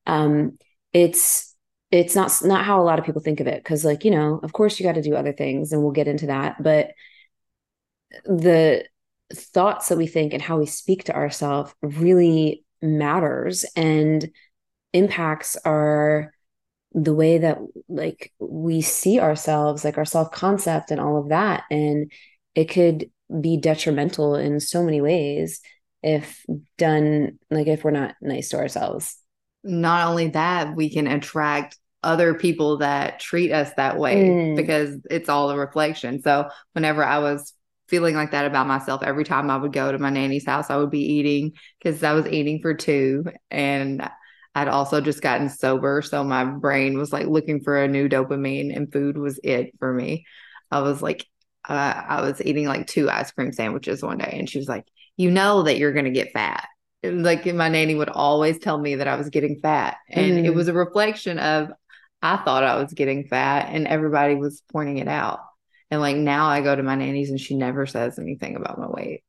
um, 0.06 0.58
it's 0.92 1.51
it's 1.92 2.16
not 2.16 2.32
not 2.44 2.66
how 2.66 2.82
a 2.82 2.84
lot 2.84 3.00
of 3.00 3.06
people 3.06 3.22
think 3.22 3.40
of 3.40 3.48
it 3.48 3.64
because 3.64 3.84
like 3.86 4.04
you 4.06 4.12
know 4.12 4.40
of 4.44 4.54
course 4.54 4.80
you 4.80 4.86
got 4.86 4.96
to 4.96 5.02
do 5.02 5.16
other 5.16 5.34
things 5.34 5.72
and 5.72 5.82
we'll 5.82 5.92
get 5.92 6.08
into 6.08 6.28
that 6.28 6.62
but 6.62 6.92
the 8.26 8.86
thoughts 9.34 9.90
that 9.90 9.98
we 9.98 10.08
think 10.08 10.34
and 10.34 10.42
how 10.42 10.58
we 10.58 10.66
speak 10.66 11.06
to 11.06 11.16
ourselves 11.16 11.74
really 11.82 12.64
matters 12.82 13.66
and 13.76 14.30
impacts 14.94 15.56
our 15.66 16.34
the 16.94 17.14
way 17.14 17.38
that 17.38 17.58
like 17.88 18.34
we 18.40 18.82
see 18.82 19.20
ourselves 19.20 19.86
like 19.86 19.98
our 19.98 20.06
self-concept 20.06 20.92
and 20.92 21.00
all 21.00 21.18
of 21.18 21.30
that 21.30 21.64
and 21.72 22.12
it 22.56 22.66
could 22.66 23.10
be 23.40 23.56
detrimental 23.56 24.36
in 24.36 24.60
so 24.60 24.84
many 24.84 25.00
ways 25.00 25.62
if 26.04 26.46
done 26.78 27.40
like 27.50 27.68
if 27.68 27.84
we're 27.84 27.92
not 27.92 28.16
nice 28.22 28.50
to 28.50 28.58
ourselves. 28.58 29.18
Not 29.64 30.08
only 30.08 30.30
that, 30.30 30.76
we 30.76 30.90
can 30.90 31.08
attract 31.08 31.78
other 32.04 32.34
people 32.34 32.78
that 32.78 33.20
treat 33.20 33.52
us 33.52 33.72
that 33.78 33.98
way 33.98 34.16
Mm. 34.16 34.56
because 34.56 34.98
it's 35.10 35.30
all 35.30 35.50
a 35.52 35.58
reflection. 35.58 36.22
So 36.22 36.50
whenever 36.74 37.04
I 37.04 37.20
was 37.20 37.54
feeling 37.88 38.16
like 38.16 38.32
that 38.32 38.46
about 38.46 38.68
myself, 38.68 39.04
every 39.04 39.24
time 39.24 39.50
I 39.50 39.58
would 39.58 39.74
go 39.74 39.92
to 39.92 40.00
my 40.00 40.10
nanny's 40.10 40.46
house, 40.46 40.70
I 40.70 40.78
would 40.78 40.90
be 40.90 41.14
eating 41.14 41.54
because 41.80 42.02
I 42.04 42.14
was 42.14 42.26
eating 42.28 42.60
for 42.62 42.74
two 42.74 43.26
and 43.50 44.10
I'd 44.56 44.68
also 44.68 45.00
just 45.02 45.22
gotten 45.22 45.50
sober. 45.50 46.02
So 46.02 46.24
my 46.24 46.44
brain 46.44 46.98
was 46.98 47.14
like 47.14 47.28
looking 47.28 47.62
for 47.62 47.82
a 47.82 47.88
new 47.88 48.10
dopamine 48.10 48.76
and 48.76 48.92
food 48.92 49.18
was 49.18 49.40
it 49.44 49.72
for 49.80 49.94
me. 49.94 50.26
I 50.72 50.82
was 50.82 51.02
like, 51.02 51.26
uh, 51.70 51.74
I 52.08 52.22
was 52.22 52.42
eating 52.42 52.66
like 52.68 52.88
two 52.88 53.10
ice 53.10 53.32
cream 53.32 53.52
sandwiches 53.54 54.02
one 54.02 54.18
day 54.18 54.36
and 54.40 54.50
she 54.50 54.58
was 54.58 54.68
like, 54.68 54.86
you 55.18 55.30
know 55.30 55.64
that 55.64 55.78
you're 55.78 55.94
going 55.94 56.06
to 56.06 56.12
get 56.12 56.34
fat 56.34 56.68
like 57.04 57.46
my 57.48 57.68
nanny 57.68 57.96
would 57.96 58.10
always 58.10 58.60
tell 58.60 58.78
me 58.78 58.96
that 58.96 59.08
I 59.08 59.16
was 59.16 59.30
getting 59.30 59.60
fat. 59.60 59.98
And 60.10 60.46
it 60.46 60.52
Mm. 60.52 60.56
was 60.56 60.68
a 60.68 60.74
reflection 60.74 61.40
of 61.40 61.72
I 62.22 62.38
thought 62.38 62.64
I 62.64 62.76
was 62.82 62.94
getting 62.94 63.28
fat 63.28 63.70
and 63.72 63.88
everybody 63.88 64.36
was 64.36 64.62
pointing 64.72 64.98
it 64.98 65.08
out. 65.08 65.40
And 65.90 66.00
like 66.02 66.16
now 66.16 66.48
I 66.48 66.62
go 66.62 66.76
to 66.76 66.84
my 66.84 66.96
nanny's 66.96 67.30
and 67.30 67.40
she 67.40 67.56
never 67.56 67.86
says 67.86 68.20
anything 68.20 68.56
about 68.56 68.80
my 68.80 68.88
weight. 68.88 69.24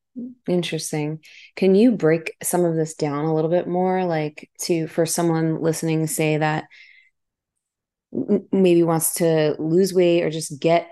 Interesting. 0.46 1.20
Can 1.56 1.74
you 1.74 1.92
break 1.92 2.36
some 2.42 2.64
of 2.64 2.76
this 2.76 2.94
down 2.94 3.24
a 3.24 3.34
little 3.34 3.50
bit 3.50 3.66
more, 3.66 4.04
like 4.04 4.50
to 4.62 4.86
for 4.86 5.06
someone 5.06 5.62
listening, 5.62 6.06
say 6.06 6.36
that 6.36 6.64
maybe 8.52 8.82
wants 8.82 9.14
to 9.14 9.56
lose 9.58 9.94
weight 9.94 10.22
or 10.22 10.30
just 10.30 10.60
get 10.60 10.88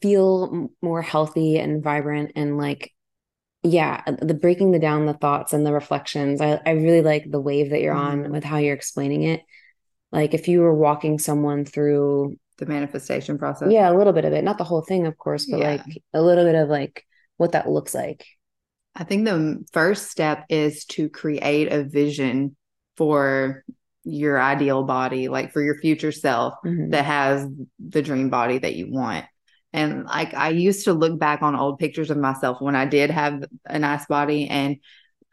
feel 0.00 0.70
more 0.82 1.02
healthy 1.02 1.58
and 1.58 1.82
vibrant 1.82 2.32
and 2.36 2.58
like 2.58 2.92
yeah, 3.64 4.02
the 4.20 4.34
breaking 4.34 4.72
the 4.72 4.78
down 4.80 5.06
the 5.06 5.14
thoughts 5.14 5.52
and 5.52 5.66
the 5.66 5.72
reflections. 5.72 6.40
I 6.40 6.60
I 6.66 6.72
really 6.72 7.02
like 7.02 7.30
the 7.30 7.40
wave 7.40 7.70
that 7.70 7.80
you're 7.82 7.94
on 7.94 8.24
Mhm. 8.24 8.30
with 8.32 8.44
how 8.44 8.58
you're 8.58 8.74
explaining 8.74 9.24
it. 9.24 9.42
Like 10.12 10.34
if 10.34 10.46
you 10.48 10.60
were 10.60 10.74
walking 10.74 11.18
someone 11.18 11.64
through 11.64 12.36
The 12.58 12.66
manifestation 12.66 13.38
process. 13.38 13.72
yeah, 13.72 13.90
a 13.90 13.96
little 13.96 14.12
bit 14.12 14.24
of 14.24 14.32
it, 14.32 14.44
not 14.44 14.58
the 14.58 14.64
whole 14.64 14.82
thing, 14.82 15.06
of 15.06 15.16
course, 15.18 15.46
but 15.46 15.58
Yeah. 15.58 15.70
like 15.72 16.02
a 16.12 16.22
little 16.22 16.44
bit 16.44 16.54
of 16.54 16.68
like 16.68 17.04
what 17.38 17.52
that 17.52 17.68
looks 17.68 17.94
like. 17.94 18.24
I 18.94 19.04
think 19.04 19.24
the 19.24 19.64
first 19.72 20.10
step 20.10 20.44
is 20.50 20.84
to 20.96 21.08
create 21.08 21.72
a 21.72 21.82
vision 21.82 22.56
for 22.98 23.64
your 24.04 24.40
ideal 24.40 24.82
body, 24.82 25.28
like 25.28 25.52
for 25.52 25.62
your 25.62 25.76
future 25.78 26.12
self. 26.12 26.54
Mhm. 26.64 26.90
that 26.90 27.04
has 27.06 27.46
the 27.78 28.02
dream 28.02 28.28
body 28.28 28.58
that 28.58 28.74
you 28.76 28.92
want. 28.92 29.24
And 29.72 30.04
like 30.04 30.34
I 30.34 30.50
used 30.50 30.84
to 30.84 30.92
look 30.92 31.18
back 31.18 31.40
on 31.40 31.56
old 31.56 31.78
pictures 31.78 32.10
of 32.10 32.18
myself 32.18 32.60
when 32.60 32.76
I 32.76 32.84
did 32.84 33.10
have 33.10 33.42
a 33.64 33.78
nice 33.78 34.04
body 34.04 34.46
and 34.48 34.76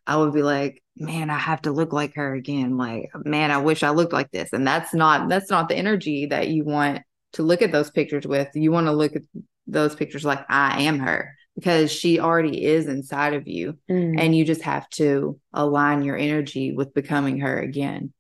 I 0.08 0.16
would 0.16 0.34
be 0.34 0.42
like, 0.44 0.82
man, 1.00 1.30
I 1.30 1.38
have 1.38 1.62
to 1.64 1.72
look 1.72 1.94
like 1.94 2.16
her 2.16 2.34
again. 2.34 2.78
Like, 2.78 3.10
man, 3.26 3.52
I 3.52 3.58
wish 3.58 3.84
I 3.84 3.90
looked 3.92 4.14
like 4.14 4.32
this. 4.32 4.54
And 4.54 4.68
that's 4.68 4.94
not 4.94 5.30
that's 5.30 5.50
not 5.50 5.70
the 5.70 5.76
energy 5.76 6.28
that 6.28 6.50
you 6.50 6.66
want 6.66 7.02
to 7.34 7.44
look 7.44 7.62
at 7.62 7.72
those 7.72 7.92
pictures 7.92 8.26
with. 8.28 8.50
You 8.54 8.72
want 8.72 8.88
to 8.88 8.92
look 8.94 9.16
at 9.16 9.22
those 9.68 9.96
pictures 9.96 10.26
like 10.26 10.44
I 10.50 10.84
am 10.84 11.00
her 11.00 11.36
because 11.56 11.92
she 11.92 12.20
already 12.20 12.64
is 12.66 12.88
inside 12.88 13.34
of 13.34 13.48
you 13.48 13.78
Mm. 13.90 14.20
and 14.20 14.36
you 14.36 14.46
just 14.46 14.62
have 14.64 14.90
to 14.92 15.40
align 15.54 16.04
your 16.04 16.18
energy 16.18 16.72
with 16.74 16.94
becoming 16.94 17.40
her 17.42 17.60
again. 17.60 18.14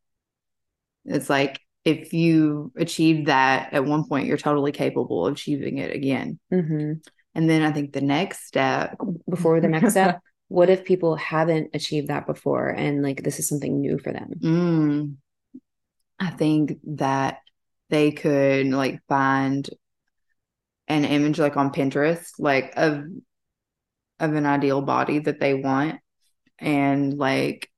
It's 1.06 1.30
like 1.30 1.60
if 1.86 2.14
you 2.14 2.72
achieve 2.76 3.26
that 3.28 3.74
at 3.74 3.86
one 3.86 4.08
point, 4.08 4.28
you're 4.28 4.38
totally 4.38 4.72
capable 4.72 5.26
of 5.26 5.34
achieving 5.34 5.78
it 5.78 5.96
again. 5.96 6.38
Mhm. 6.52 7.02
And 7.34 7.50
then 7.50 7.62
I 7.62 7.72
think 7.72 7.94
the 7.94 8.02
next 8.02 8.46
step, 8.46 8.98
before 9.28 9.62
the 9.62 9.70
next 9.70 9.92
step 9.92 10.20
what 10.50 10.70
if 10.70 10.84
people 10.84 11.16
haven't 11.16 11.70
achieved 11.74 12.10
that 12.10 12.28
before 12.28 12.68
and 12.68 13.02
like 13.02 13.24
this 13.24 13.40
is 13.40 13.48
something 13.48 13.80
new 13.80 13.98
for 13.98 14.12
them 14.12 14.32
mm, 14.40 15.16
I 16.20 16.30
think 16.32 16.80
that 16.98 17.40
they 17.90 18.12
could 18.12 18.68
like 18.68 19.00
find 19.08 19.68
an 20.88 21.06
image 21.06 21.40
like 21.40 21.56
on 21.56 21.72
Pinterest, 21.72 22.32
like 22.38 22.74
of 22.76 23.06
of 24.20 24.34
an 24.34 24.46
ideal 24.46 24.82
body 24.82 25.20
that 25.20 25.40
they 25.40 25.54
want, 25.54 26.02
and 26.58 27.18
like 27.18 27.70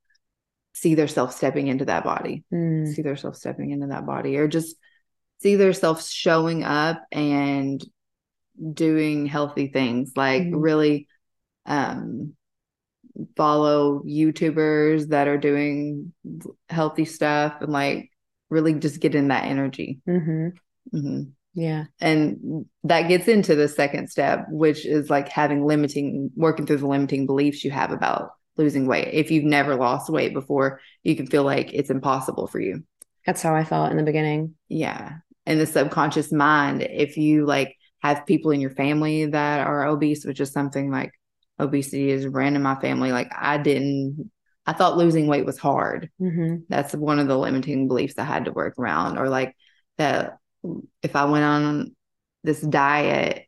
see 0.74 0.96
themselves 0.96 1.36
stepping 1.36 1.68
into 1.68 1.86
that 1.86 2.04
body. 2.04 2.44
Mm, 2.52 2.94
see 2.96 3.02
themselves 3.02 3.40
stepping 3.40 3.72
into 3.72 3.88
that 3.88 4.06
body 4.06 4.38
or 4.38 4.48
just 4.48 4.76
see 5.40 5.56
themselves 5.56 6.10
showing 6.12 6.64
up 6.64 7.04
and 7.12 7.84
doing 8.74 9.26
healthy 9.26 9.68
things 9.68 10.14
like 10.16 10.44
Mhm. 10.44 10.64
really 10.64 11.08
um 11.66 12.36
follow 13.36 14.02
youtubers 14.04 15.10
that 15.10 15.28
are 15.28 15.38
doing 15.38 16.14
healthy 16.70 17.06
stuff 17.06 17.56
and 17.62 17.72
like 17.72 18.10
really 18.50 18.74
just 18.74 19.00
get 19.00 19.16
in 19.16 19.30
that 19.30 19.46
energy. 19.46 20.02
Mhm. 20.08 20.54
hmm 20.92 21.22
yeah. 21.54 21.86
And 22.00 22.66
that 22.86 23.10
gets 23.10 23.28
into 23.28 23.56
the 23.56 23.68
second 23.68 24.10
step 24.10 24.46
which 24.50 24.86
is 24.86 25.10
like 25.10 25.28
having 25.28 25.66
limiting 25.66 26.32
working 26.36 26.66
through 26.66 26.78
the 26.78 26.88
limiting 26.88 27.26
beliefs 27.26 27.66
you 27.66 27.72
have 27.72 27.92
about 27.92 28.32
losing 28.58 28.88
weight. 28.88 29.10
If 29.14 29.32
you've 29.32 29.44
never 29.44 29.76
lost 29.76 30.10
weight 30.10 30.34
before 30.34 30.80
you 31.04 31.16
can 31.16 31.28
feel 31.28 31.44
like 31.44 31.74
it's 31.74 31.90
impossible 31.90 32.48
for 32.48 32.60
you. 32.60 32.84
That's 33.26 33.42
how 33.42 33.54
i 33.54 33.64
felt 33.64 33.92
in 33.92 33.98
the 33.98 34.04
beginning. 34.04 34.56
Yeah. 34.70 35.18
And 35.46 35.60
the 35.60 35.66
subconscious 35.66 36.32
mind, 36.32 36.84
if 36.84 37.18
you 37.18 37.46
like 37.46 37.76
have 38.00 38.26
people 38.26 38.52
in 38.52 38.62
your 38.62 38.72
family 38.72 39.26
that 39.26 39.68
are 39.68 39.86
obese, 39.86 40.26
which 40.26 40.40
is 40.40 40.52
something 40.52 40.90
like 40.90 41.12
obesity 41.62 42.10
is 42.10 42.28
ran 42.28 42.56
in 42.56 42.62
my 42.62 42.76
family. 42.80 43.12
Like 43.12 43.32
I 43.38 43.58
didn't, 43.58 44.32
I 44.66 44.74
thought 44.74 44.98
losing 44.98 45.28
weight 45.28 45.46
was 45.46 45.58
hard. 45.58 46.10
Mm-hmm. 46.20 46.64
That's 46.70 46.94
one 46.94 47.20
of 47.20 47.28
the 47.28 47.38
limiting 47.38 47.88
beliefs 47.88 48.16
I 48.18 48.24
had 48.24 48.46
to 48.46 48.52
work 48.52 48.76
around, 48.78 49.18
or 49.18 49.30
like 49.30 49.56
that 49.98 50.38
if 51.02 51.16
I 51.16 51.26
went 51.26 51.44
on 51.46 51.96
this 52.44 52.62
diet, 52.62 53.46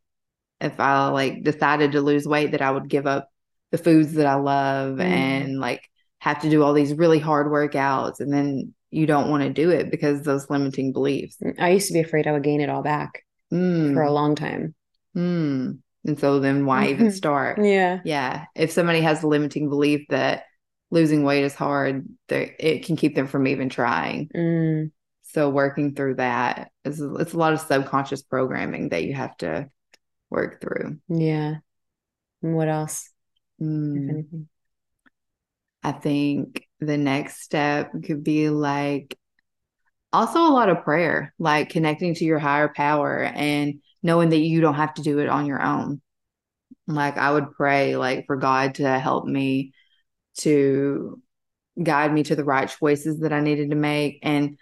if 0.61 0.79
I 0.79 1.09
like 1.09 1.43
decided 1.43 1.91
to 1.93 2.01
lose 2.01 2.27
weight, 2.27 2.51
that 2.51 2.61
I 2.61 2.71
would 2.71 2.87
give 2.87 3.05
up 3.07 3.29
the 3.71 3.77
foods 3.77 4.13
that 4.13 4.27
I 4.27 4.35
love 4.35 4.97
Mm. 4.97 5.01
and 5.01 5.59
like 5.59 5.89
have 6.19 6.41
to 6.41 6.49
do 6.49 6.63
all 6.63 6.73
these 6.73 6.93
really 6.93 7.19
hard 7.19 7.47
workouts. 7.47 8.19
And 8.19 8.31
then 8.31 8.73
you 8.91 9.05
don't 9.05 9.29
want 9.29 9.43
to 9.43 9.49
do 9.49 9.71
it 9.71 9.89
because 9.91 10.21
those 10.21 10.49
limiting 10.49 10.93
beliefs. 10.93 11.37
I 11.59 11.71
used 11.71 11.87
to 11.87 11.93
be 11.93 11.99
afraid 11.99 12.27
I 12.27 12.31
would 12.31 12.43
gain 12.43 12.61
it 12.61 12.69
all 12.69 12.83
back 12.83 13.23
Mm, 13.51 13.93
for 13.93 14.01
a 14.03 14.11
long 14.11 14.35
time. 14.35 14.73
mm. 15.15 15.79
And 16.05 16.19
so 16.19 16.39
then 16.39 16.65
why 16.65 16.89
even 16.89 17.07
Mhm. 17.07 17.13
start? 17.13 17.63
Yeah. 17.63 18.01
Yeah. 18.03 18.45
If 18.55 18.71
somebody 18.71 19.01
has 19.01 19.23
a 19.23 19.27
limiting 19.27 19.69
belief 19.69 20.05
that 20.09 20.43
losing 20.91 21.23
weight 21.23 21.43
is 21.43 21.55
hard, 21.55 22.05
it 22.29 22.85
can 22.85 22.95
keep 22.95 23.15
them 23.15 23.27
from 23.27 23.47
even 23.47 23.69
trying. 23.69 24.29
Mm, 24.35 24.91
So 25.23 25.49
working 25.49 25.95
through 25.95 26.15
that 26.15 26.71
is 26.83 26.99
it's 27.01 27.33
a 27.33 27.37
lot 27.37 27.53
of 27.53 27.61
subconscious 27.61 28.21
programming 28.21 28.89
that 28.89 29.03
you 29.03 29.13
have 29.13 29.35
to 29.37 29.69
work 30.29 30.61
through. 30.61 30.99
yeah. 31.07 31.55
And 32.41 32.55
what 32.55 32.67
else, 32.67 33.09
Mm. 33.61 34.47
I 35.83 35.91
think 35.91 36.67
the 36.79 36.97
next 36.97 37.41
step 37.41 37.91
could 38.03 38.23
be 38.23 38.49
like 38.49 39.17
also 40.11 40.39
a 40.39 40.51
lot 40.53 40.69
of 40.69 40.83
prayer, 40.83 41.33
like 41.39 41.69
connecting 41.69 42.13
to 42.15 42.25
your 42.25 42.39
higher 42.39 42.67
power 42.67 43.23
and 43.23 43.81
knowing 44.03 44.29
that 44.29 44.39
you 44.39 44.61
don't 44.61 44.75
have 44.75 44.93
to 44.95 45.01
do 45.01 45.19
it 45.19 45.29
on 45.29 45.45
your 45.45 45.61
own. 45.61 46.01
Like 46.87 47.17
I 47.17 47.31
would 47.31 47.51
pray 47.51 47.95
like 47.95 48.25
for 48.27 48.35
God 48.35 48.75
to 48.75 48.99
help 48.99 49.25
me 49.25 49.73
to 50.39 51.21
guide 51.81 52.13
me 52.13 52.23
to 52.23 52.35
the 52.35 52.43
right 52.43 52.69
choices 52.69 53.21
that 53.21 53.33
I 53.33 53.41
needed 53.41 53.71
to 53.71 53.75
make 53.75 54.19
and 54.23 54.57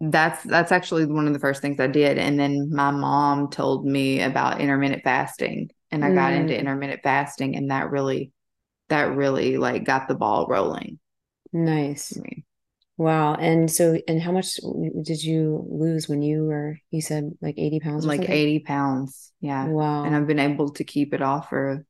that's 0.00 0.42
that's 0.44 0.72
actually 0.72 1.06
one 1.06 1.26
of 1.26 1.32
the 1.32 1.38
first 1.38 1.62
things 1.62 1.80
I 1.80 1.86
did 1.86 2.18
and 2.18 2.38
then 2.38 2.70
my 2.74 2.90
mom 2.90 3.50
told 3.50 3.86
me 3.86 4.20
about 4.22 4.60
intermittent 4.60 5.04
fasting 5.04 5.70
and 5.90 6.04
I 6.04 6.10
got 6.10 6.32
Mm. 6.32 6.40
into 6.42 6.58
intermittent 6.58 7.02
fasting 7.02 7.56
and 7.56 7.70
that 7.70 7.90
really 7.90 8.32
that 8.88 9.16
really 9.16 9.58
like 9.58 9.84
got 9.84 10.08
the 10.08 10.14
ball 10.14 10.46
rolling 10.48 10.98
Nice. 11.52 12.12
for 12.12 12.20
me. 12.20 12.44
Wow. 12.96 13.34
And 13.34 13.70
so, 13.70 13.98
and 14.06 14.22
how 14.22 14.30
much 14.32 14.54
did 15.02 15.22
you 15.22 15.66
lose 15.68 16.08
when 16.08 16.22
you 16.22 16.44
were, 16.44 16.78
you 16.90 17.00
said 17.00 17.32
like 17.40 17.56
80 17.58 17.80
pounds 17.80 18.06
like 18.06 18.20
something? 18.20 18.34
80 18.34 18.60
pounds 18.60 19.32
yeah 19.40 19.66
Wow. 19.66 20.04
and 20.04 20.14
I've 20.14 20.26
been 20.26 20.38
able 20.38 20.70
to 20.70 20.84
keep 20.84 21.12
it 21.12 21.22
off 21.22 21.48
for 21.50 21.84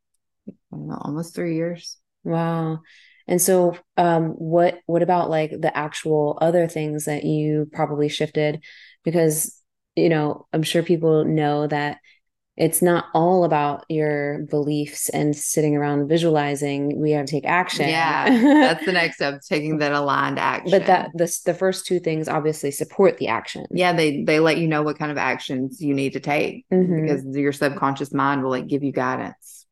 I 0.49 0.53
don't 0.77 0.89
know, 0.89 0.99
almost 1.01 1.35
three 1.35 1.57
years 1.57 1.99
Wow. 2.25 2.81
And 3.27 3.41
so, 3.41 3.77
um, 3.97 4.31
what 4.31 4.81
what 4.87 5.03
about 5.03 5.31
like 5.31 5.51
the 5.51 5.75
actual 5.77 6.39
other 6.41 6.69
things 6.69 7.05
that 7.07 7.25
you 7.25 7.69
probably 7.73 8.09
shifted? 8.09 8.63
Because, 9.03 9.61
you 9.97 10.09
know, 10.09 10.47
I'm 10.53 10.63
sure 10.63 10.83
people 10.83 11.25
know 11.25 11.67
that 11.67 11.99
it's 12.57 12.81
not 12.81 13.07
all 13.15 13.43
about 13.45 13.85
your 13.89 14.45
beliefs 14.49 15.09
and 15.09 15.35
sitting 15.35 15.77
around 15.77 16.07
visualizing. 16.09 17.01
We 17.01 17.11
have 17.11 17.27
to 17.27 17.31
take 17.33 17.47
action. 17.47 17.89
yeah 17.89 18.29
that's 18.31 18.85
the 18.87 18.93
next 18.93 19.17
step 19.17 19.41
taking 19.49 19.79
that 19.79 19.93
aligned 19.93 20.39
action 20.39 20.71
But 20.79 20.87
that 20.87 21.11
this 21.15 21.41
the 21.41 21.55
first 21.55 21.87
two 21.87 21.99
things 21.99 22.29
obviously 22.29 22.71
support 22.71 23.19
the 23.19 23.29
action. 23.29 23.67
yeah 23.73 23.93
they 23.93 24.23
they 24.23 24.39
let 24.41 24.59
you 24.59 24.69
know 24.69 24.83
what 24.83 24.99
kind 24.99 25.11
of 25.11 25.19
actions 25.19 25.81
you 25.81 25.95
need 25.95 26.13
to 26.13 26.21
take 26.21 26.65
Mhm. 26.73 27.03
because 27.03 27.37
your 27.37 27.53
subconscious 27.53 28.13
mind 28.15 28.43
will 28.43 28.51
like 28.51 28.69
give 28.69 28.85
you 28.85 28.93
guidance 28.93 29.67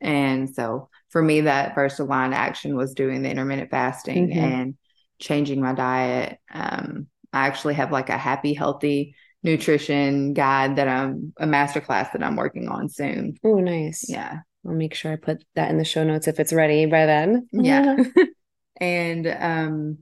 and 0.00 0.54
so 0.54 0.88
for 1.10 1.22
me 1.22 1.42
that 1.42 1.74
first 1.74 2.00
aligned 2.00 2.34
action 2.34 2.76
was 2.76 2.94
doing 2.94 3.22
the 3.22 3.30
intermittent 3.30 3.70
fasting 3.70 4.28
Mhm. 4.28 4.36
and 4.36 4.74
changing 5.18 5.60
my 5.60 5.72
diet 5.74 6.38
um 6.52 7.06
i 7.32 7.46
actually 7.46 7.74
have 7.74 7.92
like 7.92 8.08
a 8.10 8.16
happy 8.18 8.54
healthy 8.54 9.14
nutrition 9.42 10.32
guide 10.34 10.76
that 10.76 10.88
i'm 10.88 11.32
a 11.38 11.46
master 11.46 11.80
class 11.80 12.10
that 12.12 12.22
i'm 12.22 12.36
working 12.36 12.68
on 12.68 12.88
soon 12.88 13.36
Oh, 13.44 13.58
nice. 13.60 14.04
yeah 14.08 14.38
I'll 14.66 14.74
make 14.74 14.92
sure 14.92 15.10
I 15.10 15.16
put 15.16 15.42
that 15.54 15.70
in 15.70 15.78
the 15.78 15.84
show 15.86 16.04
notes 16.04 16.28
if 16.28 16.38
it's 16.38 16.52
ready 16.52 16.84
by 16.84 17.06
then. 17.06 17.48
Yeah. 17.50 17.96
and 18.80 19.26
um 19.26 19.98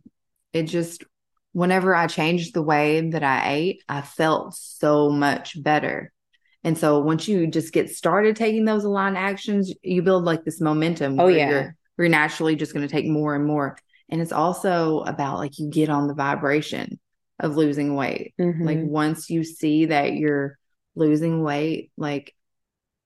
it 0.53 0.65
just 0.65 1.05
whenever 1.53 1.95
i 1.95 2.07
changed 2.09 2.55
the 2.55 2.62
way 2.62 3.09
that 3.11 3.23
i 3.23 3.53
ate 3.53 3.83
i 3.89 4.01
felt 4.01 4.55
so 4.55 5.11
much 5.11 5.61
better 5.62 6.12
and 6.65 6.77
so 6.77 6.99
once 7.01 7.27
you 7.29 7.47
just 7.47 7.73
get 7.73 7.89
started 7.91 8.35
taking 8.37 8.65
those 8.65 8.85
aligned 8.85 9.17
actions 9.17 9.73
you 9.83 10.03
build 10.03 10.25
like 10.25 10.45
this 10.45 10.61
momentum 10.61 11.19
Oh, 11.19 11.27
where 11.27 11.37
yeah. 11.37 11.51
you're, 11.51 11.77
you're 11.99 12.09
naturally 12.09 12.55
just 12.57 12.73
going 12.75 12.87
to 12.87 12.93
take 12.93 13.07
more 13.07 13.35
and 13.35 13.47
more 13.47 13.77
and 14.09 14.21
it's 14.21 14.33
also 14.33 15.01
about 15.01 15.39
like 15.39 15.59
you 15.59 15.71
get 15.71 15.89
on 15.89 16.07
the 16.09 16.15
vibration 16.15 16.99
of 17.40 17.57
losing 17.57 17.94
weight 17.94 18.35
Mhm. 18.38 18.64
like 18.64 18.81
once 18.83 19.31
you 19.31 19.44
see 19.44 19.87
that 19.87 20.14
you're 20.14 20.59
losing 20.94 21.42
weight 21.42 21.90
like 21.96 22.35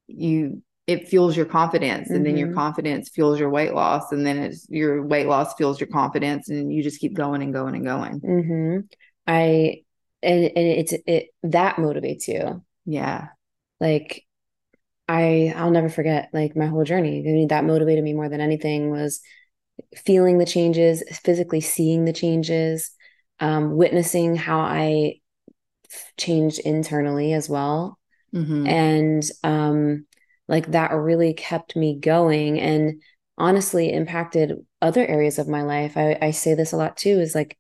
you 0.07 0.63
it 0.87 1.09
fuels 1.09 1.37
your 1.37 1.47
confidence 1.47 2.11
and 2.11 2.27
then 2.27 2.37
your 2.37 2.49
Mhm. 2.49 2.55
confidence 2.55 3.09
fuels 3.09 3.39
your 3.39 3.51
weight 3.51 3.73
loss 3.73 4.11
and 4.13 4.27
then 4.27 4.39
it's 4.39 4.67
your 4.69 5.05
weight 5.07 5.27
loss 5.27 5.55
fuels 5.55 5.81
your 5.81 5.89
confidence 5.89 6.49
and 6.49 6.73
you 6.73 6.83
just 6.83 7.01
keep 7.01 7.15
going 7.15 7.43
and 7.43 7.53
going 7.53 7.75
and 7.75 7.85
going 7.85 8.21
hmm 8.21 8.79
I 9.27 9.83
and 10.23 10.45
and 10.45 10.57
it's 10.57 10.93
it 11.07 11.29
that 11.45 11.77
motivates 11.77 12.27
you. 12.29 12.63
yeah 12.85 13.29
Like 13.81 14.25
I 15.09 15.53
I'll 15.57 15.71
never 15.71 15.89
forget 15.89 16.31
like 16.33 16.57
my 16.57 16.67
whole 16.67 16.85
journey. 16.85 17.21
I 17.21 17.33
mean, 17.33 17.49
that 17.49 17.65
motivated 17.65 18.05
me 18.05 18.15
more 18.15 18.29
than 18.29 18.41
anything 18.41 18.91
was 18.91 19.21
feeling 19.97 20.39
the 20.39 20.47
changes, 20.47 21.03
physically 21.25 21.61
seeing 21.61 22.05
the 22.05 22.13
changes, 22.13 22.91
um, 23.41 23.77
witnessing 23.77 24.37
how 24.37 24.61
I 24.61 25.21
changed 26.17 26.61
internally 26.61 27.33
as 27.33 27.49
well. 27.49 27.99
Mhm. 28.35 28.67
And 28.69 29.31
um, 29.43 30.07
like 30.49 30.73
that 30.73 30.93
really 30.93 31.35
kept 31.35 31.77
me 31.77 31.99
going 31.99 32.61
and 32.61 33.03
honestly 33.39 33.93
impacted 33.93 34.53
other 34.81 35.07
areas 35.07 35.39
of 35.39 35.49
my 35.49 35.63
life. 35.63 35.97
I, 35.97 36.19
I 36.21 36.31
say 36.31 36.55
this 36.55 36.73
a 36.73 36.77
lot 36.77 36.97
too, 36.97 37.21
is 37.21 37.35
like 37.35 37.59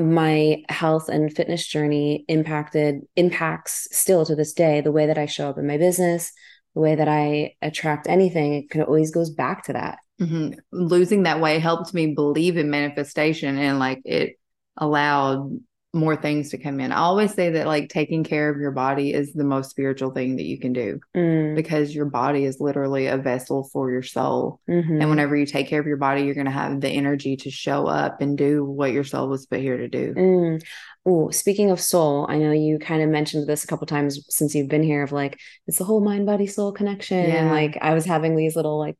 my 0.00 0.62
health 0.68 1.08
and 1.08 1.32
fitness 1.34 1.66
journey 1.66 2.24
impacted 2.28 3.02
impacts 3.16 3.88
still 3.90 4.24
to 4.24 4.36
this 4.36 4.52
day 4.52 4.80
the 4.80 4.92
way 4.92 5.06
that 5.06 5.18
I 5.18 5.26
show 5.26 5.50
up 5.50 5.58
in 5.58 5.66
my 5.66 5.78
business, 5.78 6.32
the 6.74 6.80
way 6.80 6.94
that 6.94 7.08
I 7.08 7.54
attract 7.60 8.06
anything. 8.08 8.54
It 8.54 8.70
can 8.70 8.82
always 8.82 9.10
goes 9.10 9.30
back 9.30 9.64
to 9.64 9.72
that. 9.74 9.98
Mhm. 10.20 10.54
losing 10.70 11.22
that 11.22 11.40
weight 11.40 11.60
helped 11.60 11.94
me 11.94 12.12
believe 12.14 12.58
in 12.58 12.68
manifestation 12.68 13.56
and 13.56 13.78
like 13.78 14.02
it 14.04 14.38
allowed 14.80 15.60
more 15.92 16.14
things 16.14 16.50
to 16.50 16.58
come 16.58 16.78
in 16.78 16.92
i 16.92 16.98
always 16.98 17.34
say 17.34 17.50
that 17.50 17.66
like 17.66 17.88
taking 17.88 18.22
care 18.22 18.48
of 18.48 18.60
your 18.60 18.70
body 18.70 19.12
is 19.12 19.32
the 19.32 19.42
most 19.42 19.70
spiritual 19.70 20.12
thing 20.12 20.36
that 20.36 20.44
you 20.44 20.56
can 20.56 20.72
do 20.72 21.00
Mm, 21.16 21.56
because 21.56 21.92
your 21.92 22.04
body 22.04 22.44
is 22.44 22.60
literally 22.60 23.08
a 23.08 23.16
vessel 23.16 23.68
for 23.72 23.90
your 23.90 24.02
soul 24.02 24.60
mhm. 24.68 25.00
And 25.00 25.10
whenever 25.10 25.34
you 25.36 25.46
take 25.46 25.66
care 25.66 25.80
of 25.80 25.88
your 25.88 25.96
body, 25.96 26.22
you're 26.22 26.34
going 26.34 26.46
to 26.46 26.52
have 26.52 26.80
the 26.80 26.88
energy 26.88 27.36
to 27.38 27.50
show 27.50 27.86
up 27.88 28.20
and 28.20 28.38
do 28.38 28.64
what 28.64 28.92
your 28.92 29.02
soul 29.02 29.28
was 29.28 29.46
put 29.46 29.60
here 29.60 29.78
to 29.78 29.88
do. 29.88 30.14
Mm. 30.14 30.62
Oh, 31.04 31.30
speaking 31.30 31.70
of 31.72 31.80
soul, 31.80 32.26
I 32.28 32.38
know 32.38 32.52
you 32.52 32.78
kind 32.78 33.02
of 33.02 33.08
mentioned 33.08 33.48
this 33.48 33.64
a 33.64 33.66
couple 33.66 33.86
times 33.86 34.24
since 34.28 34.54
you've 34.54 34.68
been 34.68 34.84
here 34.84 35.02
of 35.02 35.10
like 35.10 35.40
it's 35.66 35.78
the 35.78 35.84
whole 35.84 36.00
mind 36.00 36.26
body 36.26 36.46
soul 36.46 36.70
connection. 36.72 37.18
And 37.18 37.50
like 37.50 37.78
I 37.80 37.94
was 37.94 38.04
having 38.04 38.36
these 38.36 38.54
little 38.54 38.78
like 38.78 38.96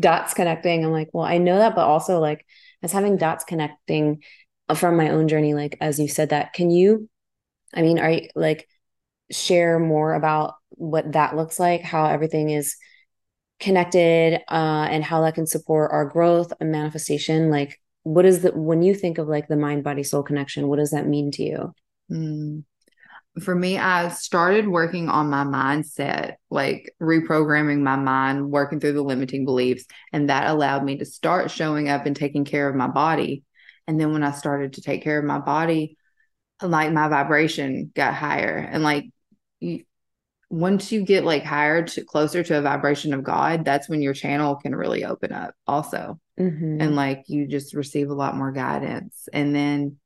dots 0.00 0.34
connecting. 0.34 0.84
I'm 0.84 0.92
like, 0.92 1.08
well, 1.12 1.24
I 1.24 1.38
know 1.38 1.58
that, 1.58 1.74
but 1.74 1.86
also 1.86 2.18
like 2.18 2.40
I 2.40 2.86
was 2.86 2.92
having 2.92 3.16
dots 3.16 3.44
connecting 3.44 4.22
from 4.74 4.96
my 4.96 5.10
own 5.10 5.28
journey, 5.28 5.54
like 5.54 5.76
as 5.80 5.98
you 5.98 6.08
said 6.08 6.30
that. 6.30 6.52
Can 6.52 6.70
you, 6.70 7.08
I 7.74 7.82
mean, 7.82 7.98
are 7.98 8.10
you 8.10 8.28
like 8.34 8.68
share 9.30 9.78
more 9.78 10.14
about 10.14 10.54
what 10.70 11.12
that 11.12 11.36
looks 11.36 11.60
like, 11.60 11.82
how 11.82 12.06
everything 12.06 12.50
is 12.50 12.76
connected, 13.60 14.40
uh, 14.48 14.88
and 14.90 15.04
how 15.04 15.20
that 15.22 15.34
can 15.34 15.46
support 15.46 15.92
our 15.92 16.06
growth 16.06 16.52
and 16.60 16.72
manifestation? 16.72 17.50
Like, 17.50 17.80
what 18.04 18.24
is 18.24 18.42
the 18.42 18.52
when 18.52 18.82
you 18.82 18.94
think 18.94 19.18
of 19.18 19.28
like 19.28 19.48
the 19.48 19.56
mind 19.56 19.84
body 19.84 20.02
soul 20.02 20.22
connection, 20.22 20.68
what 20.68 20.78
does 20.78 20.90
that 20.90 21.06
mean 21.06 21.30
to 21.32 21.42
you? 21.42 21.74
Mm. 22.10 22.64
For 23.40 23.54
me, 23.54 23.78
I 23.78 24.10
started 24.10 24.68
working 24.68 25.08
on 25.08 25.28
my 25.28 25.42
mindset, 25.42 26.34
like 26.50 26.94
reprogramming 27.02 27.80
my 27.80 27.96
mind, 27.96 28.50
working 28.50 28.78
through 28.78 28.92
the 28.92 29.02
limiting 29.02 29.44
beliefs. 29.44 29.86
And 30.12 30.30
that 30.30 30.46
allowed 30.48 30.84
me 30.84 30.98
to 30.98 31.04
start 31.04 31.50
showing 31.50 31.88
up 31.88 32.06
and 32.06 32.14
taking 32.14 32.44
care 32.44 32.68
of 32.68 32.76
my 32.76 32.86
body. 32.86 33.42
And 33.86 34.00
then 34.00 34.12
when 34.12 34.22
I 34.22 34.32
started 34.32 34.74
to 34.74 34.82
take 34.82 35.02
care 35.02 35.18
of 35.18 35.24
my 35.24 35.38
body, 35.38 35.96
like 36.62 36.92
my 36.92 37.08
vibration 37.08 37.92
got 37.94 38.14
higher. 38.14 38.56
And 38.56 38.82
like 38.82 39.10
you, 39.60 39.84
once 40.50 40.92
you 40.92 41.04
get 41.04 41.24
like 41.24 41.44
higher 41.44 41.84
to 41.84 42.04
closer 42.04 42.42
to 42.42 42.58
a 42.58 42.62
vibration 42.62 43.12
of 43.12 43.24
God, 43.24 43.64
that's 43.64 43.88
when 43.88 44.02
your 44.02 44.14
channel 44.14 44.56
can 44.56 44.74
really 44.74 45.04
open 45.04 45.32
up 45.32 45.54
also. 45.66 46.18
Mhm. 46.36 46.82
and 46.82 46.96
like 46.96 47.22
you 47.28 47.46
just 47.46 47.74
receive 47.74 48.10
a 48.10 48.14
lot 48.14 48.36
more 48.36 48.50
guidance 48.50 49.28
and 49.32 49.54
then 49.54 49.98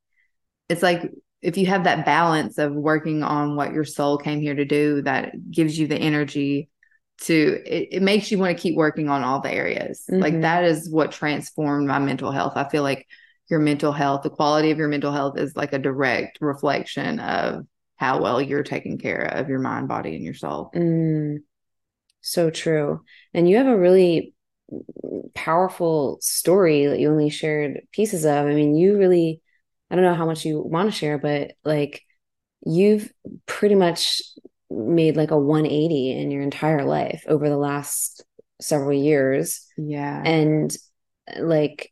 it's 0.69 0.83
like 0.83 1.11
if 1.41 1.57
you 1.57 1.65
have 1.65 1.85
that 1.85 2.05
balance 2.05 2.59
of 2.59 2.71
working 2.71 3.23
on 3.23 3.55
what 3.55 3.73
your 3.73 3.83
soul 3.83 4.17
came 4.19 4.39
here 4.39 4.53
to 4.53 4.63
do 4.63 5.01
that 5.01 5.31
gives 5.49 5.75
you 5.75 5.87
the 5.87 5.97
energy 5.97 6.69
to 7.21 7.61
it, 7.65 7.87
it 7.93 8.01
makes 8.03 8.31
you 8.31 8.37
want 8.37 8.55
to 8.55 8.61
keep 8.61 8.75
working 8.75 9.09
on 9.09 9.23
all 9.23 9.41
the 9.41 9.51
areas. 9.51 10.03
Mm-hmm. 10.09 10.21
Like 10.21 10.41
that 10.41 10.65
is 10.65 10.89
what 10.89 11.11
transformed 11.11 11.87
my 11.87 11.97
mental 11.97 12.31
health. 12.31 12.53
I 12.55 12.69
feel 12.69 12.83
like 12.83 13.07
your 13.49 13.59
mental 13.59 13.91
health, 13.91 14.21
the 14.23 14.29
quality 14.29 14.71
of 14.71 14.77
your 14.77 14.87
mental 14.87 15.11
health 15.11 15.37
is 15.37 15.55
like 15.55 15.73
a 15.73 15.79
direct 15.79 16.37
reflection 16.41 17.19
of 17.19 17.65
how 17.97 18.21
well 18.21 18.41
you're 18.41 18.63
taking 18.63 18.97
care 18.97 19.23
of 19.23 19.49
your 19.49 19.59
mind, 19.59 19.87
body, 19.87 20.15
and 20.15 20.23
your 20.23 20.33
soul. 20.33 20.71
Mm, 20.75 21.39
so 22.21 22.49
true. 22.49 23.01
And 23.33 23.49
you 23.49 23.57
have 23.57 23.67
a 23.67 23.77
really 23.77 24.33
powerful 25.33 26.17
story 26.21 26.85
that 26.85 26.99
you 26.99 27.09
only 27.09 27.29
shared 27.29 27.81
pieces 27.91 28.23
of. 28.25 28.45
I 28.45 28.53
mean, 28.53 28.75
you 28.75 28.97
really, 28.97 29.41
I 29.89 29.95
don't 29.95 30.03
know 30.03 30.13
how 30.13 30.25
much 30.25 30.45
you 30.45 30.61
want 30.61 30.91
to 30.91 30.97
share, 30.97 31.17
but 31.17 31.53
like 31.63 32.03
you've 32.65 33.11
pretty 33.45 33.75
much 33.75 34.21
made 34.69 35.17
like 35.17 35.31
a 35.31 35.37
180 35.37 36.11
in 36.11 36.31
your 36.31 36.43
entire 36.43 36.85
life 36.85 37.23
over 37.27 37.49
the 37.49 37.57
last 37.57 38.23
several 38.61 38.93
years. 38.93 39.65
Yeah. 39.77 40.21
And 40.23 40.75
like 41.37 41.91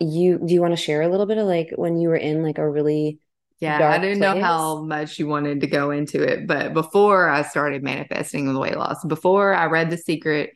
you 0.00 0.38
do 0.38 0.54
you 0.54 0.60
want 0.60 0.72
to 0.72 0.82
share 0.82 1.02
a 1.02 1.08
little 1.08 1.26
bit 1.26 1.38
of 1.38 1.46
like 1.46 1.72
when 1.74 1.98
you 1.98 2.08
were 2.08 2.16
in 2.16 2.42
like 2.42 2.58
a 2.58 2.68
really 2.68 3.18
yeah 3.60 3.90
i 3.90 3.98
didn't 3.98 4.18
place? 4.18 4.34
know 4.34 4.40
how 4.40 4.82
much 4.82 5.18
you 5.18 5.26
wanted 5.26 5.60
to 5.60 5.66
go 5.66 5.90
into 5.90 6.22
it 6.22 6.46
but 6.46 6.72
before 6.72 7.28
i 7.28 7.42
started 7.42 7.82
manifesting 7.82 8.52
the 8.52 8.58
weight 8.58 8.76
loss 8.76 9.04
before 9.04 9.52
i 9.54 9.66
read 9.66 9.90
the 9.90 9.96
secret 9.96 10.52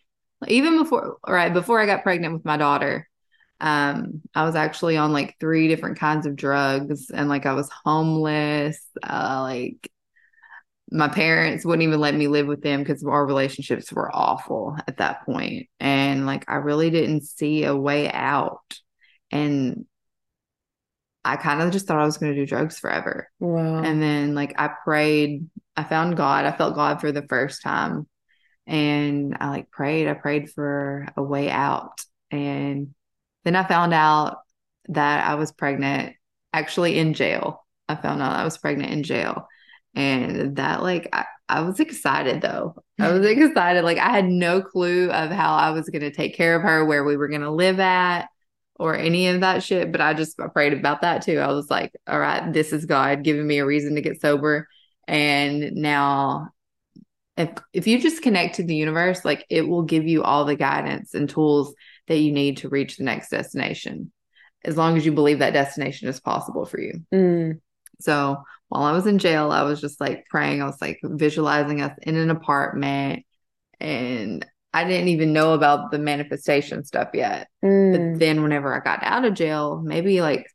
even 0.46 0.78
before 0.78 1.16
right 1.26 1.52
before 1.52 1.81
i 1.81 1.87
got 1.87 2.02
pregnant 2.02 2.35
with 2.35 2.44
my 2.44 2.57
daughter 2.57 3.09
um 3.61 4.20
i 4.35 4.44
was 4.44 4.55
actually 4.55 4.96
on 4.96 5.12
like 5.12 5.37
three 5.40 5.66
different 5.66 5.98
kinds 5.98 6.26
of 6.26 6.37
drugs 6.37 7.11
and 7.11 7.28
like 7.28 7.46
i 7.46 7.52
was 7.52 7.68
homeless 7.85 8.81
uh 9.02 9.40
like 9.42 9.90
my 10.94 11.09
parents 11.09 11.64
wouldn't 11.64 11.87
even 11.88 11.98
let 11.98 12.14
me 12.14 12.28
live 12.28 12.46
with 12.46 12.61
them 12.62 12.81
because 12.81 13.02
our 13.02 13.26
relationships 13.26 13.90
were 13.92 14.14
awful 14.14 14.76
at 14.87 14.98
that 14.98 15.24
point 15.24 15.66
and 15.81 16.26
like 16.26 16.44
i 16.48 16.57
really 16.57 16.90
didn't 16.90 17.22
see 17.22 17.64
a 17.64 17.74
way 17.74 18.11
out 18.12 18.78
and 19.32 19.86
I 21.24 21.36
kind 21.36 21.62
of 21.62 21.70
just 21.70 21.86
thought 21.86 22.00
I 22.00 22.04
was 22.04 22.18
going 22.18 22.34
to 22.34 22.40
do 22.40 22.46
drugs 22.46 22.78
forever. 22.78 23.30
Wow. 23.38 23.82
And 23.82 24.02
then 24.02 24.34
like 24.34 24.54
I 24.58 24.68
prayed, 24.84 25.48
I 25.76 25.84
found 25.84 26.16
God. 26.16 26.44
I 26.44 26.52
felt 26.52 26.74
God 26.74 27.00
for 27.00 27.12
the 27.12 27.26
first 27.28 27.62
time. 27.62 28.06
And 28.66 29.36
I 29.40 29.48
like 29.48 29.70
prayed, 29.70 30.08
I 30.08 30.14
prayed 30.14 30.50
for 30.50 31.06
a 31.16 31.22
way 31.22 31.50
out. 31.50 32.00
And 32.30 32.94
then 33.44 33.56
I 33.56 33.64
found 33.64 33.94
out 33.94 34.38
that 34.88 35.26
I 35.26 35.34
was 35.34 35.52
pregnant 35.52 36.14
actually 36.52 36.98
in 36.98 37.14
jail. 37.14 37.64
I 37.88 37.96
found 37.96 38.20
out 38.20 38.36
I 38.36 38.44
was 38.44 38.58
pregnant 38.58 38.92
in 38.92 39.02
jail. 39.02 39.48
And 39.94 40.56
that 40.56 40.82
like 40.82 41.08
I, 41.12 41.26
I 41.48 41.60
was 41.60 41.78
excited 41.78 42.40
though. 42.40 42.74
I 42.98 43.12
was 43.12 43.24
excited. 43.26 43.84
Like 43.84 43.98
I 43.98 44.08
had 44.08 44.26
no 44.26 44.60
clue 44.60 45.10
of 45.10 45.30
how 45.30 45.54
I 45.54 45.70
was 45.70 45.88
going 45.88 46.02
to 46.02 46.10
take 46.10 46.34
care 46.34 46.56
of 46.56 46.62
her, 46.62 46.84
where 46.84 47.04
we 47.04 47.16
were 47.16 47.28
going 47.28 47.42
to 47.42 47.50
live 47.50 47.78
at 47.78 48.28
or 48.76 48.96
any 48.96 49.28
of 49.28 49.40
that 49.40 49.62
shit. 49.62 49.92
But 49.92 50.00
I 50.00 50.14
just 50.14 50.40
I 50.40 50.48
prayed 50.48 50.72
about 50.72 51.02
that 51.02 51.22
too. 51.22 51.38
I 51.38 51.48
was 51.48 51.70
like, 51.70 51.92
all 52.06 52.18
right, 52.18 52.52
this 52.52 52.72
is 52.72 52.87
God 52.87 53.22
giving 53.22 53.46
me 53.46 53.58
a 53.58 53.66
reason 53.66 53.94
to 53.94 54.00
get 54.00 54.20
sober. 54.20 54.68
And 55.06 55.72
now 55.72 56.48
if 57.37 57.50
if 57.72 57.87
you 57.87 58.00
just 58.00 58.22
connect 58.22 58.56
to 58.56 58.62
the 58.62 58.74
universe, 58.74 59.24
like 59.24 59.46
it 59.48 59.66
will 59.66 59.82
give 59.82 60.06
you 60.06 60.22
all 60.22 60.44
the 60.44 60.56
guidance 60.56 61.14
and 61.14 61.28
tools 61.28 61.74
that 62.08 62.18
you 62.18 62.32
need 62.32 62.58
to 62.58 62.68
reach 62.68 62.96
the 62.96 63.04
next 63.04 63.30
destination. 63.30 64.12
As 64.64 64.76
long 64.76 64.96
as 64.96 65.04
you 65.04 65.12
believe 65.12 65.40
that 65.40 65.54
destination 65.54 66.08
is 66.08 66.20
possible 66.20 66.64
for 66.64 66.80
you. 66.80 67.02
Mm. 67.12 67.61
So 68.00 68.42
while 68.68 68.85
I 68.85 68.92
was 68.92 69.06
in 69.06 69.18
jail, 69.18 69.50
I 69.50 69.62
was 69.62 69.80
just 69.80 70.00
like 70.00 70.24
praying. 70.30 70.62
I 70.62 70.66
was 70.66 70.80
like 70.80 71.00
visualizing 71.02 71.80
us 71.80 71.96
in 72.02 72.16
an 72.16 72.30
apartment 72.30 73.24
and 73.80 74.46
I 74.74 74.85
didn't 74.85 75.08
even 75.08 75.32
know 75.32 75.52
about 75.52 75.90
the 75.90 75.98
manifestation 75.98 76.85
stuff 76.85 77.08
yet. 77.14 77.48
Mm. 77.64 77.92
But 77.92 78.18
then 78.18 78.42
whenever 78.42 78.74
I 78.74 78.80
got 78.80 79.02
out 79.02 79.24
of 79.24 79.35
jail, 79.35 79.82
maybe 79.85 80.20
like 80.20 80.46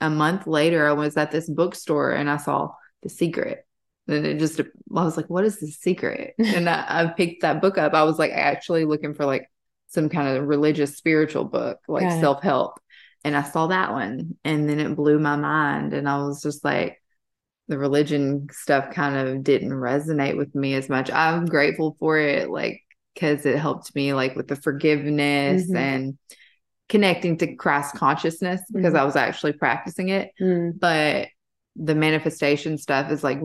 a 0.00 0.08
month 0.08 0.46
later, 0.46 0.86
I 0.86 0.92
was 0.92 1.16
at 1.16 1.30
this 1.30 1.48
bookstore 1.48 2.12
and 2.12 2.30
I 2.30 2.36
saw 2.36 2.70
The 3.02 3.08
Secret. 3.08 3.66
And 4.08 4.26
it 4.26 4.38
just, 4.38 4.60
I 4.60 4.64
was 5.04 5.16
like, 5.16 5.30
what 5.30 5.44
is 5.44 5.60
the 5.60 5.68
secret? 5.68 6.34
and 6.38 6.68
I, 6.68 6.84
I 6.88 7.06
picked 7.06 7.42
that 7.42 7.60
book 7.60 7.78
up. 7.78 7.94
I 7.94 8.02
was 8.02 8.18
like 8.18 8.32
actually 8.32 8.84
looking 8.84 9.14
for 9.14 9.24
like 9.24 9.48
some 9.88 10.08
kind 10.08 10.36
of 10.36 10.48
religious 10.48 10.96
spiritual 10.96 11.44
book, 11.44 11.78
like 11.86 12.10
self 12.20 12.42
help. 12.42 12.80
And 13.22 13.36
I 13.36 13.42
saw 13.42 13.68
that 13.68 13.92
one 13.92 14.36
and 14.44 14.68
then 14.68 14.80
it 14.80 14.96
blew 14.96 15.18
my 15.18 15.36
mind. 15.36 15.92
And 15.92 16.08
I 16.08 16.18
was 16.18 16.42
just 16.42 16.64
like, 16.64 17.00
the 17.68 17.78
religion 17.78 18.48
stuff 18.50 18.92
kind 18.92 19.16
of 19.16 19.44
didn't 19.44 19.70
resonate 19.70 20.36
with 20.36 20.52
me 20.56 20.74
as 20.74 20.88
much. 20.88 21.08
I'm 21.08 21.46
grateful 21.46 21.96
for 22.00 22.18
it. 22.18 22.50
Like 22.50 22.82
because 23.20 23.44
it 23.44 23.58
helped 23.58 23.94
me 23.94 24.14
like 24.14 24.34
with 24.34 24.48
the 24.48 24.56
forgiveness 24.56 25.64
mm-hmm. 25.64 25.76
and 25.76 26.18
connecting 26.88 27.36
to 27.36 27.54
Christ 27.54 27.94
consciousness 27.94 28.62
because 28.72 28.94
mm-hmm. 28.94 29.02
I 29.02 29.04
was 29.04 29.16
actually 29.16 29.52
practicing 29.52 30.08
it. 30.08 30.30
Mm. 30.40 30.78
But 30.78 31.28
the 31.76 31.94
manifestation 31.94 32.78
stuff 32.78 33.12
is 33.12 33.22
like 33.22 33.38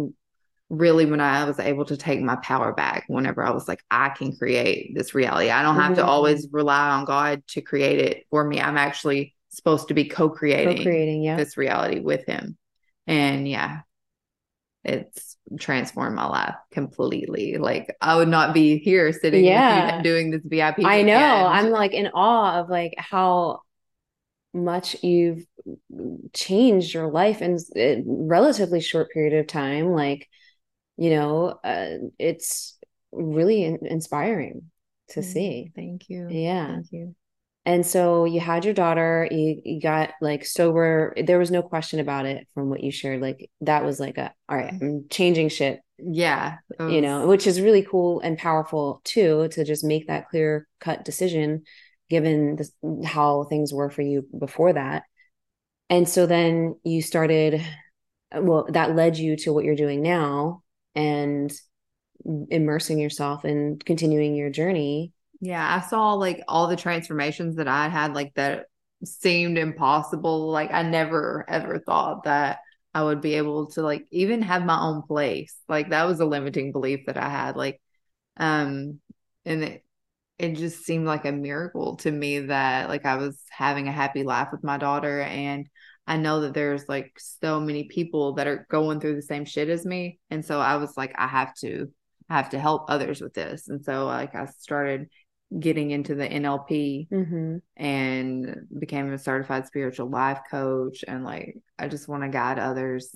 really 0.69 1.05
when 1.05 1.19
I 1.19 1.43
was 1.43 1.59
able 1.59 1.85
to 1.85 1.97
take 1.97 2.21
my 2.21 2.37
power 2.37 2.73
back 2.73 3.03
whenever 3.07 3.43
I 3.43 3.51
was 3.51 3.67
like, 3.67 3.83
I 3.91 4.09
can 4.09 4.35
create 4.35 4.95
this 4.95 5.13
reality. 5.13 5.49
I 5.49 5.61
don't 5.61 5.75
have 5.75 5.91
mm-hmm. 5.91 6.01
to 6.01 6.05
always 6.05 6.47
rely 6.51 6.91
on 6.91 7.05
God 7.05 7.43
to 7.49 7.61
create 7.61 7.99
it 7.99 8.25
for 8.29 8.43
me. 8.43 8.61
I'm 8.61 8.77
actually 8.77 9.35
supposed 9.49 9.89
to 9.89 9.93
be 9.93 10.05
co-creating, 10.05 10.77
co-creating 10.77 11.23
yeah. 11.23 11.35
this 11.35 11.57
reality 11.57 11.99
with 11.99 12.25
him. 12.25 12.57
And 13.07 13.47
yeah, 13.47 13.81
it's 14.85 15.35
transformed 15.59 16.15
my 16.15 16.27
life 16.27 16.55
completely. 16.71 17.57
Like 17.57 17.95
I 18.01 18.15
would 18.15 18.27
not 18.27 18.53
be 18.53 18.77
here 18.77 19.11
sitting 19.11 19.43
yeah. 19.43 20.01
doing 20.01 20.31
this 20.31 20.41
VIP. 20.45 20.85
I 20.85 21.01
know. 21.01 21.17
I'm 21.17 21.71
like 21.71 21.93
in 21.93 22.07
awe 22.13 22.59
of 22.61 22.69
like 22.69 22.93
how 22.97 23.61
much 24.53 24.95
you've 25.03 25.45
changed 26.33 26.93
your 26.93 27.11
life 27.11 27.41
in 27.41 27.57
a 27.75 28.03
relatively 28.05 28.79
short 28.79 29.09
period 29.11 29.33
of 29.33 29.47
time. 29.47 29.91
Like, 29.91 30.29
you 30.97 31.09
know, 31.09 31.59
uh, 31.63 31.97
it's 32.17 32.77
really 33.11 33.63
in- 33.63 33.85
inspiring 33.85 34.71
to 35.09 35.19
mm, 35.19 35.23
see. 35.23 35.71
Thank 35.75 36.09
you. 36.09 36.27
Yeah. 36.29 36.67
Thank 36.67 36.91
you. 36.91 37.15
And 37.65 37.83
so 37.83 38.25
you 38.25 38.39
had 38.39 38.63
your 38.63 38.75
daughter, 38.75 39.27
you, 39.31 39.59
you 39.65 39.81
got 39.81 40.11
like 40.21 40.45
sober. 40.45 41.15
There 41.17 41.39
was 41.39 41.49
no 41.49 41.63
question 41.63 41.99
about 41.99 42.27
it 42.27 42.47
from 42.53 42.69
what 42.69 42.83
you 42.83 42.91
shared. 42.91 43.21
Like 43.21 43.49
that 43.61 43.83
was 43.83 43.99
like 43.99 44.19
a, 44.19 44.31
all 44.47 44.55
right, 44.55 44.71
I'm 44.71 45.05
changing 45.09 45.49
shit. 45.49 45.79
Yeah. 45.97 46.57
Was... 46.77 46.93
You 46.93 47.01
know, 47.01 47.25
which 47.25 47.47
is 47.47 47.59
really 47.59 47.81
cool 47.81 48.19
and 48.19 48.37
powerful 48.37 49.01
too, 49.03 49.47
to 49.53 49.65
just 49.65 49.83
make 49.83 50.07
that 50.07 50.29
clear 50.29 50.67
cut 50.79 51.03
decision 51.03 51.63
given 52.07 52.57
the, 52.57 53.03
how 53.03 53.45
things 53.45 53.73
were 53.73 53.89
for 53.89 54.03
you 54.03 54.27
before 54.37 54.73
that. 54.73 55.01
And 55.89 56.07
so 56.07 56.27
then 56.27 56.75
you 56.83 57.01
started, 57.01 57.65
well, 58.31 58.67
that 58.69 58.95
led 58.95 59.17
you 59.17 59.37
to 59.37 59.53
what 59.53 59.65
you're 59.65 59.75
doing 59.75 60.03
now 60.03 60.61
and 60.93 61.51
immersing 62.49 62.99
yourself 62.99 63.43
and 63.43 63.83
continuing 63.83 64.35
your 64.35 64.51
journey 64.51 65.13
yeah, 65.41 65.75
I 65.75 65.87
saw 65.87 66.13
like 66.13 66.41
all 66.47 66.67
the 66.67 66.75
transformations 66.75 67.55
that 67.57 67.67
I 67.67 67.89
had, 67.89 68.13
like 68.13 68.33
that 68.35 68.65
seemed 69.03 69.57
impossible. 69.57 70.49
Like 70.51 70.71
I 70.71 70.83
never 70.83 71.45
ever 71.47 71.79
thought 71.79 72.23
that 72.23 72.59
I 72.93 73.03
would 73.03 73.21
be 73.21 73.35
able 73.35 73.67
to 73.71 73.81
like 73.81 74.05
even 74.11 74.41
have 74.41 74.65
my 74.65 74.79
own 74.79 75.01
place. 75.03 75.55
Like 75.67 75.89
that 75.89 76.05
was 76.07 76.19
a 76.19 76.25
limiting 76.25 76.71
belief 76.71 77.01
that 77.07 77.17
I 77.17 77.29
had. 77.29 77.55
Like, 77.55 77.81
um, 78.37 78.99
and 79.45 79.63
it 79.63 79.85
it 80.37 80.55
just 80.55 80.83
seemed 80.85 81.05
like 81.05 81.25
a 81.25 81.31
miracle 81.31 81.95
to 81.97 82.11
me 82.11 82.39
that 82.39 82.89
like 82.89 83.05
I 83.05 83.15
was 83.17 83.41
having 83.49 83.87
a 83.87 83.91
happy 83.91 84.23
life 84.23 84.49
with 84.51 84.63
my 84.63 84.77
daughter 84.77 85.21
and 85.21 85.67
I 86.07 86.17
know 86.17 86.41
that 86.41 86.53
there's 86.53 86.87
like 86.89 87.13
so 87.17 87.59
many 87.59 87.85
people 87.85 88.33
that 88.33 88.47
are 88.47 88.67
going 88.69 88.99
through 88.99 89.15
the 89.15 89.21
same 89.21 89.45
shit 89.45 89.69
as 89.69 89.85
me. 89.85 90.19
And 90.29 90.45
so 90.45 90.59
I 90.59 90.75
was 90.77 90.95
like, 90.97 91.13
I 91.17 91.27
have 91.27 91.53
to 91.55 91.91
I 92.29 92.37
have 92.37 92.49
to 92.51 92.59
help 92.59 92.85
others 92.89 93.21
with 93.21 93.33
this. 93.33 93.67
And 93.67 93.83
so 93.83 94.05
like 94.05 94.35
I 94.35 94.45
started 94.45 95.09
getting 95.57 95.91
into 95.91 96.15
the 96.15 96.27
NLP 96.27 97.09
mm-hmm. 97.09 97.57
and 97.77 98.67
became 98.77 99.11
a 99.13 99.17
certified 99.17 99.67
spiritual 99.67 100.09
life 100.09 100.39
coach. 100.49 101.03
And 101.07 101.23
like, 101.23 101.57
I 101.77 101.87
just 101.87 102.07
want 102.07 102.23
to 102.23 102.29
guide 102.29 102.59
others 102.59 103.15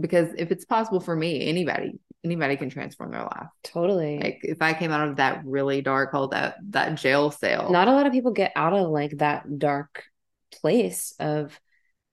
because 0.00 0.28
if 0.38 0.50
it's 0.50 0.64
possible 0.64 1.00
for 1.00 1.14
me, 1.14 1.46
anybody, 1.46 1.98
anybody 2.24 2.56
can 2.56 2.70
transform 2.70 3.10
their 3.10 3.22
life. 3.22 3.48
Totally. 3.62 4.18
Like 4.18 4.40
if 4.42 4.62
I 4.62 4.72
came 4.72 4.90
out 4.90 5.08
of 5.08 5.16
that 5.16 5.44
really 5.44 5.82
dark 5.82 6.12
hole, 6.12 6.28
that, 6.28 6.56
that 6.70 6.94
jail 6.94 7.30
cell. 7.30 7.70
Not 7.70 7.88
a 7.88 7.92
lot 7.92 8.06
of 8.06 8.12
people 8.12 8.32
get 8.32 8.52
out 8.56 8.72
of 8.72 8.88
like 8.88 9.18
that 9.18 9.58
dark 9.58 10.04
place 10.60 11.14
of, 11.18 11.58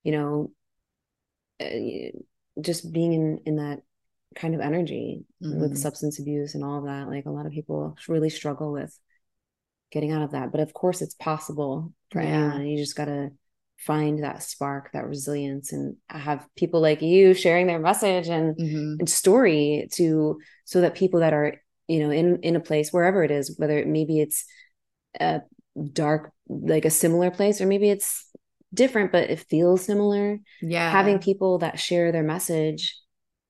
you 0.04 0.12
know, 0.12 0.52
uh, 1.62 2.12
just 2.62 2.92
being 2.92 3.14
in, 3.14 3.40
in 3.46 3.56
that 3.58 3.82
kind 4.36 4.54
of 4.54 4.62
energy 4.62 5.24
mm-hmm. 5.42 5.62
with 5.62 5.78
substance 5.78 6.20
abuse 6.20 6.56
and 6.56 6.64
all 6.64 6.80
of 6.80 6.86
that. 6.86 7.08
Like 7.08 7.26
a 7.26 7.32
lot 7.32 7.46
of 7.46 7.54
people 7.54 7.98
really 8.08 8.30
struggle 8.30 8.72
with 8.72 8.98
getting 9.92 10.12
out 10.12 10.22
of 10.22 10.32
that. 10.32 10.52
But 10.52 10.62
of 10.62 10.74
course, 10.74 11.02
it's 11.02 11.16
possible 11.16 11.94
for 12.12 12.22
yeah. 12.22 12.54
anyone. 12.54 12.68
You 12.68 12.78
just 12.78 12.96
got 12.96 13.06
to 13.06 13.32
find 13.78 14.24
that 14.24 14.42
spark, 14.44 14.92
that 14.94 15.08
resilience, 15.08 15.74
and 15.74 15.98
have 16.10 16.48
people 16.56 16.82
like 16.82 17.02
you 17.02 17.34
sharing 17.34 17.68
their 17.68 17.80
message 17.80 18.28
and, 18.28 18.56
mm-hmm. 18.58 18.96
and 19.00 19.10
story 19.10 19.88
to 19.94 20.40
so 20.64 20.82
that 20.82 20.96
people 20.96 21.20
that 21.20 21.34
are 21.34 21.56
you 21.88 22.00
know 22.00 22.10
in 22.12 22.40
in 22.42 22.56
a 22.56 22.60
place 22.60 22.92
wherever 22.92 23.24
it 23.24 23.32
is 23.32 23.56
whether 23.58 23.86
maybe 23.86 24.20
it's 24.20 24.46
a 25.20 25.42
dark 25.94 26.32
like 26.48 26.86
a 26.86 26.90
similar 26.90 27.32
place 27.32 27.62
or 27.62 27.66
maybe 27.66 27.90
it's 27.90 28.30
different 28.74 29.12
but 29.12 29.30
it 29.30 29.40
feels 29.40 29.84
similar 29.84 30.40
Yeah. 30.62 30.90
having 30.90 31.20
people 31.20 31.60
that 31.60 31.80
share 31.80 32.12
their 32.12 32.24
message 32.24 32.98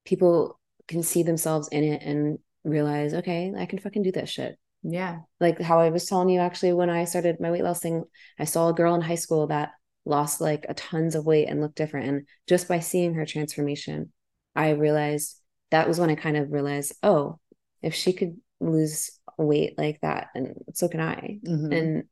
people 0.05 0.59
can 0.87 1.01
see 1.01 1.23
themselves 1.23 1.67
in 1.69 1.83
it 1.83 2.01
and 2.03 2.39
realize 2.63 3.13
okay 3.13 3.53
i 3.57 3.65
can 3.65 3.79
fucking 3.79 4.03
do 4.03 4.11
that 4.13 4.29
shit 4.29 4.57
yeah. 4.87 5.19
like 5.39 5.59
how 5.59 5.79
i 5.79 5.89
was 5.89 6.05
telling 6.05 6.29
you 6.29 6.39
actually 6.39 6.71
when 6.73 6.89
i 6.89 7.05
started 7.05 7.39
my 7.39 7.51
weight 7.51 7.63
loss 7.63 7.79
thing 7.79 8.03
i 8.39 8.43
saw 8.43 8.69
a 8.69 8.73
girl 8.73 8.93
in 8.95 9.01
high 9.01 9.15
school 9.15 9.47
that 9.47 9.71
lost 10.05 10.39
like 10.39 10.65
a 10.69 10.73
tons 10.73 11.15
of 11.15 11.25
weight 11.25 11.47
and 11.49 11.59
looked 11.59 11.75
different 11.75 12.07
and 12.07 12.27
just 12.47 12.67
by 12.67 12.79
seeing 12.79 13.13
her 13.15 13.25
transformation 13.25 14.11
i 14.55 14.69
realized 14.69 15.41
that 15.71 15.87
was 15.87 15.99
when 15.99 16.09
i 16.09 16.15
kind 16.15 16.37
of 16.37 16.51
realized 16.51 16.93
oh 17.01 17.39
if 17.81 17.95
she 17.95 18.13
could 18.13 18.37
lose 18.59 19.11
weight 19.37 19.77
like 19.77 19.99
that 20.01 20.27
and 20.35 20.53
so 20.73 20.87
can 20.87 21.01
i 21.01 21.39
Mhm. 21.45 21.77
and 21.77 22.03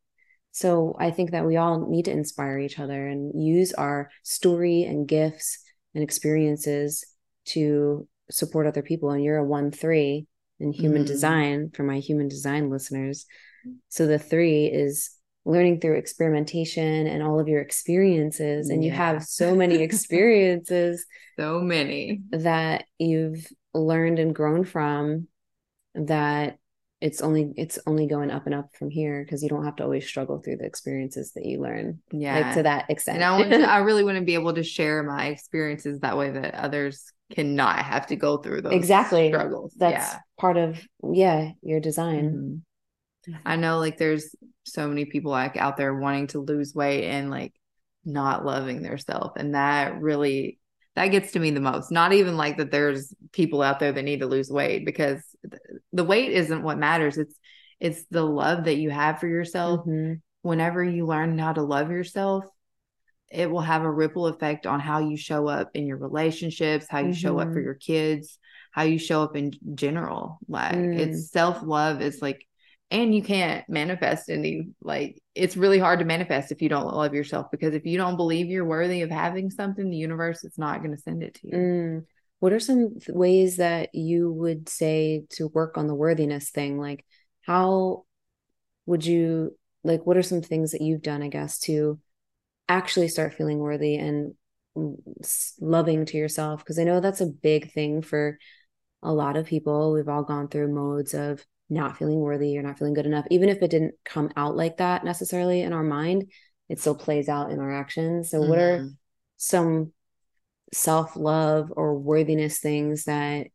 so 0.55 0.95
I 0.99 1.09
think 1.09 1.31
that 1.31 1.47
we 1.47 1.57
all 1.57 1.89
need 1.89 2.05
to 2.05 2.12
inspire 2.12 2.59
each 2.59 2.77
other 2.77 3.07
and 3.07 3.43
use 3.43 3.73
our 3.73 4.12
story 4.21 4.83
and 4.83 5.07
gifts 5.07 5.57
and 5.95 6.03
experiences 6.03 7.03
to 7.45 8.07
support 8.29 8.67
other 8.67 8.83
people. 8.83 9.09
And 9.09 9.23
you're 9.23 9.38
a 9.38 9.43
one 9.43 9.71
three 9.71 10.27
in 10.63 10.71
human 10.73 11.04
Mhm. 11.04 11.08
design 11.08 11.69
for 11.73 11.84
my 11.84 11.99
human 11.99 12.28
design 12.28 12.69
listeners. 12.69 13.26
So 13.89 14.08
the 14.08 14.17
three 14.19 14.65
is 14.65 15.12
learning 15.45 15.80
through 15.82 15.95
experimentation 15.97 17.06
and 17.08 17.21
all 17.21 17.39
of 17.39 17.47
your 17.49 17.62
experiences. 17.62 18.69
And 18.69 18.84
you 18.84 18.91
have 18.91 19.23
so 19.23 19.56
many 19.56 19.76
experiences 19.88 21.06
so 21.38 21.60
many. 21.62 22.21
that 22.32 22.86
you've 22.97 23.45
learned 23.73 24.19
and 24.19 24.34
grown 24.34 24.63
from 24.63 25.28
that 25.95 26.58
it's 27.02 27.21
only 27.21 27.52
it's 27.58 27.78
only 27.86 28.08
going 28.08 28.32
up 28.32 28.45
and 28.45 28.56
up 28.56 28.73
from 28.78 28.89
here 28.89 29.21
because 29.23 29.43
you 29.43 29.49
don't 29.49 29.65
have 29.65 29.76
to 29.76 29.84
always 29.84 30.08
struggle 30.08 30.39
through 30.39 30.56
the 30.56 30.65
experiences 30.65 31.34
that 31.34 31.45
you 31.45 31.60
learn 31.60 31.99
Yeah. 32.12 32.39
like 32.39 32.56
to 32.56 32.63
that 32.63 32.89
extent 32.89 33.17
and 33.17 33.26
I 33.26 33.38
want 33.38 33.52
to, 33.52 33.69
I 33.69 33.78
really 33.88 34.06
want 34.06 34.17
to 34.17 34.23
be 34.23 34.36
able 34.36 34.54
to 34.54 34.63
share 34.63 35.04
my 35.04 35.28
experiences 35.28 35.99
that 35.99 36.17
way 36.17 36.32
that 36.32 36.54
others 36.56 37.12
cannot 37.34 37.80
have 37.80 38.08
to 38.08 38.15
go 38.15 38.38
through 38.38 38.62
those 38.62 38.74
Exactly. 38.74 39.30
struggles. 39.30 39.74
that's 39.78 40.15
part 40.39 40.58
of 40.58 40.80
yeah 41.13 41.52
your 41.62 41.80
design 41.80 42.63
Mhm. 43.28 43.39
I 43.46 43.56
know 43.56 43.80
like 43.80 43.98
there's 43.98 44.36
so 44.65 44.88
many 44.88 45.06
people 45.06 45.32
like 45.32 45.56
out 45.56 45.78
there 45.78 45.96
wanting 45.96 46.28
to 46.28 46.39
lose 46.39 46.76
weight 46.76 47.06
and 47.06 47.30
like 47.32 47.54
not 48.04 48.43
loving 48.46 48.82
their 48.82 48.98
self 48.98 49.34
and 49.38 49.56
that 49.56 50.02
really 50.02 50.60
that 50.96 51.08
gets 51.08 51.32
to 51.32 51.39
me 51.39 51.50
the 51.50 51.60
most. 51.60 51.89
Not 51.91 52.13
even 52.13 52.38
like 52.38 52.58
that 52.58 52.69
there's 52.69 53.15
people 53.32 53.63
out 53.63 53.80
there 53.80 53.91
that 53.91 54.04
need 54.04 54.19
to 54.19 54.28
lose 54.28 54.52
weight 54.52 54.86
because 54.86 55.24
th- 55.50 55.60
the 55.91 56.04
weight 56.04 56.32
isn't 56.34 56.62
what 56.62 56.78
matters. 56.78 57.17
It's 57.17 57.34
it's 57.80 58.06
the 58.12 58.22
love 58.24 58.65
that 58.65 58.76
you 58.78 58.91
have 58.91 59.19
for 59.19 59.28
yourself. 59.28 59.86
Mhm. 59.88 60.22
Whenever 60.43 60.84
you 60.84 61.08
learn 61.08 61.39
how 61.39 61.54
to 61.54 61.63
love 61.63 61.89
yourself, 61.89 62.46
it 63.34 63.50
will 63.50 63.62
have 63.62 63.84
a 63.84 63.91
ripple 63.91 64.28
effect 64.28 64.65
on 64.67 64.80
how 64.80 65.00
you 65.00 65.17
show 65.17 65.48
up 65.48 65.72
in 65.74 65.88
your 65.88 65.98
relationships, 65.98 66.86
how 66.89 67.00
you 67.00 67.13
show 67.13 67.39
up 67.39 67.52
for 67.54 67.60
Mhm. 67.60 67.65
your 67.65 67.74
kids, 67.74 68.38
how 68.72 68.84
you 68.84 68.98
show 69.00 69.24
up 69.24 69.36
in 69.36 69.52
general. 69.76 70.39
Like 70.48 70.76
Mm. 70.76 71.00
it's 71.00 71.32
self-love 71.32 72.02
is 72.02 72.22
like 72.22 72.48
and 72.91 73.15
you 73.15 73.24
can't 73.24 73.67
manifest 73.67 74.30
any 74.30 74.67
like 74.82 75.19
it's 75.34 75.58
really 75.58 75.80
hard 75.80 75.98
to 76.00 76.06
manifest 76.06 76.52
if 76.52 76.62
you 76.62 76.69
don't 76.69 76.93
love 76.93 77.13
yourself 77.15 77.50
because 77.50 77.74
if 77.74 77.86
you 77.86 77.98
don't 77.98 78.17
believe 78.17 78.48
you're 78.48 78.65
worthy 78.65 79.02
of 79.02 79.10
having 79.10 79.50
something 79.50 79.89
the 79.89 79.98
universe 79.98 80.43
is 80.43 80.58
not 80.60 80.84
going 80.84 80.96
to 80.96 81.02
send 81.02 81.24
it 81.24 81.34
to 81.34 81.48
you 81.48 81.54
Mm. 81.58 82.06
what 82.39 82.54
are 82.54 82.60
some 82.60 82.96
ways 83.10 83.58
that 83.58 83.96
you 83.96 84.32
would 84.32 84.69
say 84.69 85.26
to 85.32 85.48
work 85.48 85.78
on 85.78 85.88
the 85.88 85.96
worthiness 85.96 86.52
thing 86.52 86.78
like 86.80 87.04
how 87.41 88.04
would 88.86 89.06
you 89.06 89.58
like 89.84 90.06
what 90.06 90.17
are 90.17 90.24
some 90.24 90.41
things 90.41 90.72
that 90.72 90.82
you've 90.82 91.02
done 91.02 91.24
i 91.24 91.30
guess 91.30 91.58
to 91.60 92.00
actually 92.69 93.08
start 93.08 93.34
feeling 93.34 93.60
worthy 93.60 93.95
and 93.95 94.34
loving 95.60 96.06
to 96.06 96.17
yourself 96.17 96.62
because 96.62 96.80
i 96.80 96.84
know 96.84 96.99
that's 96.99 97.21
a 97.21 97.28
big 97.28 97.71
thing 97.71 98.02
for 98.02 98.38
a 99.04 99.13
lot 99.13 99.36
of 99.38 99.45
people 99.45 99.93
we've 99.93 100.10
all 100.10 100.23
gone 100.23 100.47
through 100.47 100.73
modes 100.73 101.13
of 101.13 101.45
not 101.69 101.97
feeling 101.97 102.19
worthy 102.19 102.58
or 102.58 102.63
not 102.63 102.78
feeling 102.78 102.93
good 102.93 103.06
enough 103.06 103.26
even 103.30 103.49
if 103.49 103.62
it 103.62 103.69
didn't 103.69 103.93
come 104.04 104.32
out 104.36 104.56
like 104.56 104.78
that 104.78 105.04
necessarily 105.06 105.62
in 105.62 105.73
our 105.73 105.84
mind 105.84 106.32
it 106.69 106.80
still 106.80 106.95
plays 106.95 107.30
out 107.30 107.52
in 107.52 107.60
our 107.60 107.71
actions 107.71 108.32
so 108.32 108.41
what 108.41 108.58
are 108.58 108.80
Mhm. 108.80 108.97
some 109.38 109.93
self-love 110.71 111.71
or 111.76 111.97
worthiness 111.99 112.60
things 112.60 113.04
that 113.04 113.47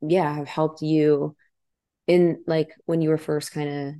yeah 0.00 0.34
have 0.34 0.48
helped 0.48 0.80
you 0.82 1.36
in 2.06 2.42
like 2.46 2.70
when 2.86 3.02
you 3.02 3.10
were 3.10 3.18
first 3.18 3.52
kind 3.52 3.68
of 3.68 3.94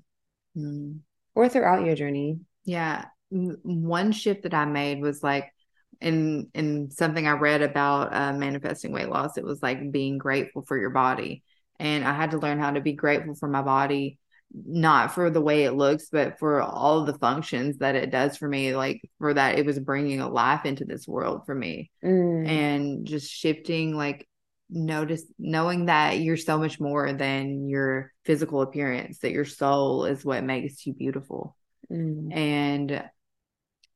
Mm. 0.57 1.01
or 1.35 1.51
throughout 1.51 1.85
your 1.85 1.95
journey 1.95 2.41
Yeah. 2.65 3.07
One 3.31 4.13
shift 4.13 4.45
that 4.45 4.55
I 4.55 4.65
made 4.65 5.01
was 5.01 5.23
like 5.23 5.53
in 6.01 6.49
in 6.55 6.91
something 6.91 7.27
I 7.27 7.33
read 7.33 7.63
about 7.63 8.15
uh, 8.15 8.33
manifesting 8.33 8.93
weight 8.93 9.09
loss. 9.09 9.37
It 9.37 9.45
was 9.45 9.63
like 9.63 9.91
being 9.91 10.19
grateful 10.19 10.63
for 10.63 10.77
your 10.79 10.91
body, 10.91 11.43
and 11.79 12.05
I 12.05 12.13
had 12.13 12.33
to 12.33 12.39
learn 12.39 12.59
how 12.59 12.73
to 12.73 12.81
be 12.81 12.93
grateful 12.93 13.35
for 13.35 13.49
my 13.49 13.63
body, 13.63 14.19
not 14.55 15.15
for 15.15 15.31
the 15.31 15.41
way 15.41 15.65
it 15.65 15.73
looks, 15.73 16.09
but 16.11 16.39
for 16.39 16.61
all 16.63 17.05
the 17.05 17.19
functions 17.19 17.79
that 17.79 17.97
it 17.97 18.11
does 18.11 18.37
for 18.37 18.49
me. 18.49 18.75
Like 18.77 19.03
for 19.19 19.35
that, 19.35 19.59
it 19.59 19.67
was 19.67 19.79
bringing 19.79 20.21
a 20.21 20.29
life 20.29 20.65
into 20.65 20.85
this 20.85 21.09
world 21.09 21.43
for 21.47 21.55
me, 21.55 21.91
Mm, 22.05 22.49
and 22.49 23.07
just 23.07 23.31
shifting 23.33 23.97
like 23.97 24.29
notice 24.69 25.25
knowing 25.39 25.87
that 25.87 26.19
you're 26.19 26.37
so 26.37 26.59
much 26.59 26.81
more 26.81 27.13
than 27.13 27.69
your 27.69 28.13
physical 28.25 28.63
appearance 28.63 29.19
that 29.21 29.33
your 29.33 29.45
soul 29.45 30.05
is 30.05 30.25
what 30.25 30.43
makes 30.43 30.85
you 30.87 30.93
beautiful 30.93 31.57
mm, 31.91 32.35
and 32.35 33.03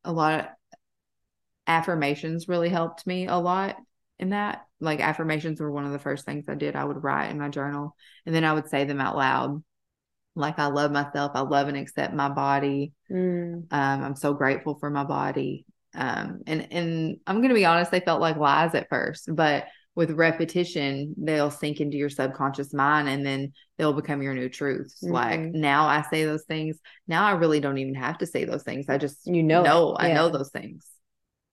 a 0.05 0.13
lot 0.13 0.41
of 0.41 0.47
affirmations 1.67 2.49
really 2.49 2.69
helped 2.69 3.07
me 3.07 3.27
a 3.27 3.37
lot 3.37 3.77
in 4.19 4.31
that. 4.31 4.67
Like 4.81 5.01
affirmations 5.01 5.61
were 5.61 5.71
one 5.71 5.85
of 5.85 5.93
the 5.93 5.99
first 5.99 6.25
things 6.25 6.47
i 6.49 6.55
did. 6.55 6.77
I 6.77 6.85
would 6.85 7.03
write 7.03 7.31
in 7.31 7.39
my 7.39 7.49
journal 7.49 7.97
and 8.27 8.35
then 8.35 8.45
i 8.45 8.53
would 8.53 8.69
say 8.69 8.85
them 8.85 9.01
out 9.01 9.17
loud. 9.17 9.63
Like 10.35 10.59
i 10.59 10.67
love 10.67 10.91
myself. 10.91 11.33
I 11.35 11.41
love 11.41 11.69
and 11.69 11.77
accept 11.77 12.15
my 12.15 12.29
body. 12.29 12.93
Mm, 13.11 13.67
um, 13.71 14.05
i'm 14.05 14.17
so 14.17 14.35
grateful 14.35 14.79
for 14.79 14.91
my 14.91 15.05
body. 15.05 15.65
Um, 15.95 16.43
and 16.47 16.73
and 16.73 17.17
i'm 17.27 17.43
gonna 17.43 17.55
be 17.55 17.65
honest 17.65 17.91
they 17.91 18.01
felt 18.01 18.21
like 18.21 18.37
lies 18.37 18.77
at 18.77 18.89
first 18.89 19.29
but 19.35 19.65
with 19.97 20.13
repetition 20.13 21.15
they'll 21.19 21.51
sink 21.51 21.81
into 21.81 21.97
your 21.97 22.09
subconscious 22.09 22.73
mind 22.73 23.09
and 23.09 23.27
then 23.27 23.53
they'll 23.77 23.93
become 23.93 24.23
your 24.23 24.35
new 24.35 24.49
truths. 24.49 25.03
Like 25.03 25.41
Mhm. 25.41 25.55
now 25.55 25.87
i 25.87 26.03
say 26.03 26.25
those 26.25 26.45
things 26.45 26.79
now 27.09 27.25
i 27.27 27.33
really 27.33 27.61
don't 27.61 27.79
even 27.79 27.95
have 27.95 28.19
to 28.19 28.27
say 28.27 28.45
those 28.45 28.63
things. 28.63 28.89
I 28.89 28.99
just 28.99 29.27
You 29.27 29.43
know 29.43 29.63
know 29.63 29.97
i 29.99 30.13
know 30.13 30.29
those 30.29 30.51
things. 30.51 30.87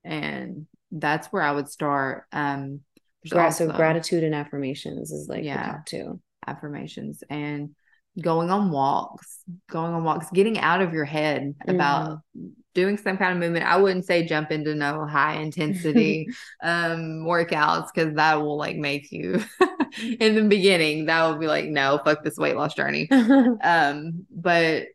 And 0.04 0.68
that's 0.92 1.28
where 1.28 1.42
i 1.42 1.52
would 1.52 1.68
start 1.70 2.26
um 2.32 2.82
so 3.26 3.40
also 3.40 3.72
gratitude 3.72 4.24
and 4.24 4.34
affirmations 4.36 5.12
is 5.12 5.28
like 5.28 5.44
Yeah. 5.44 5.58
the 5.58 5.72
top 5.74 5.86
two. 5.86 6.22
Affirmations. 6.46 7.24
And 7.30 7.76
going 8.22 8.50
on 8.50 8.72
walks 8.72 9.44
going 9.70 9.94
on 9.94 10.04
walks 10.04 10.30
getting 10.32 10.60
out 10.60 10.82
of 10.82 10.94
your 10.94 11.06
head 11.06 11.54
about 11.68 12.20
doing 12.74 12.98
some 12.98 13.18
kind 13.18 13.32
of 13.34 13.40
movement. 13.40 13.66
I 13.66 13.78
wouldn't 13.78 14.06
say 14.06 14.26
jump 14.26 14.52
into 14.52 14.76
no 14.76 15.06
high 15.06 15.36
intensity 15.36 16.28
um 16.64 17.24
workouts 17.26 17.88
because 17.94 18.16
that 18.16 18.36
will 18.36 18.58
like 18.58 18.76
make 18.76 19.12
you 19.12 19.44
in 20.20 20.36
the 20.36 20.44
beginning 20.44 21.06
that 21.06 21.26
will 21.26 21.38
be 21.38 21.48
like 21.48 21.66
no 21.66 22.00
fuck 22.04 22.24
this 22.24 22.38
weight 22.38 22.56
loss 22.56 22.74
journey. 22.74 23.10
Um 23.64 24.26
but 24.30 24.88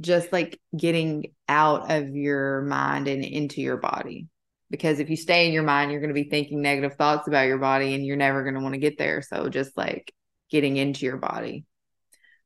just 0.00 0.32
like 0.32 0.60
getting 0.76 1.26
out 1.48 1.92
of 1.92 2.08
your 2.08 2.62
mind 2.62 3.06
and 3.06 3.24
into 3.24 3.60
your 3.60 3.76
body. 3.76 4.26
Because 4.68 4.98
if 4.98 5.10
you 5.10 5.16
stay 5.16 5.46
in 5.46 5.52
your 5.52 5.62
mind 5.62 5.92
you're 5.92 6.00
going 6.00 6.14
to 6.14 6.22
be 6.22 6.28
thinking 6.28 6.62
negative 6.62 6.94
thoughts 6.96 7.28
about 7.28 7.46
your 7.46 7.58
body 7.58 7.94
and 7.94 8.04
you're 8.04 8.16
never 8.16 8.42
going 8.42 8.54
to 8.54 8.60
want 8.60 8.74
to 8.74 8.80
get 8.80 8.98
there. 8.98 9.22
So 9.22 9.48
just 9.48 9.76
like 9.76 10.12
getting 10.50 10.76
into 10.76 11.06
your 11.06 11.18
body 11.18 11.64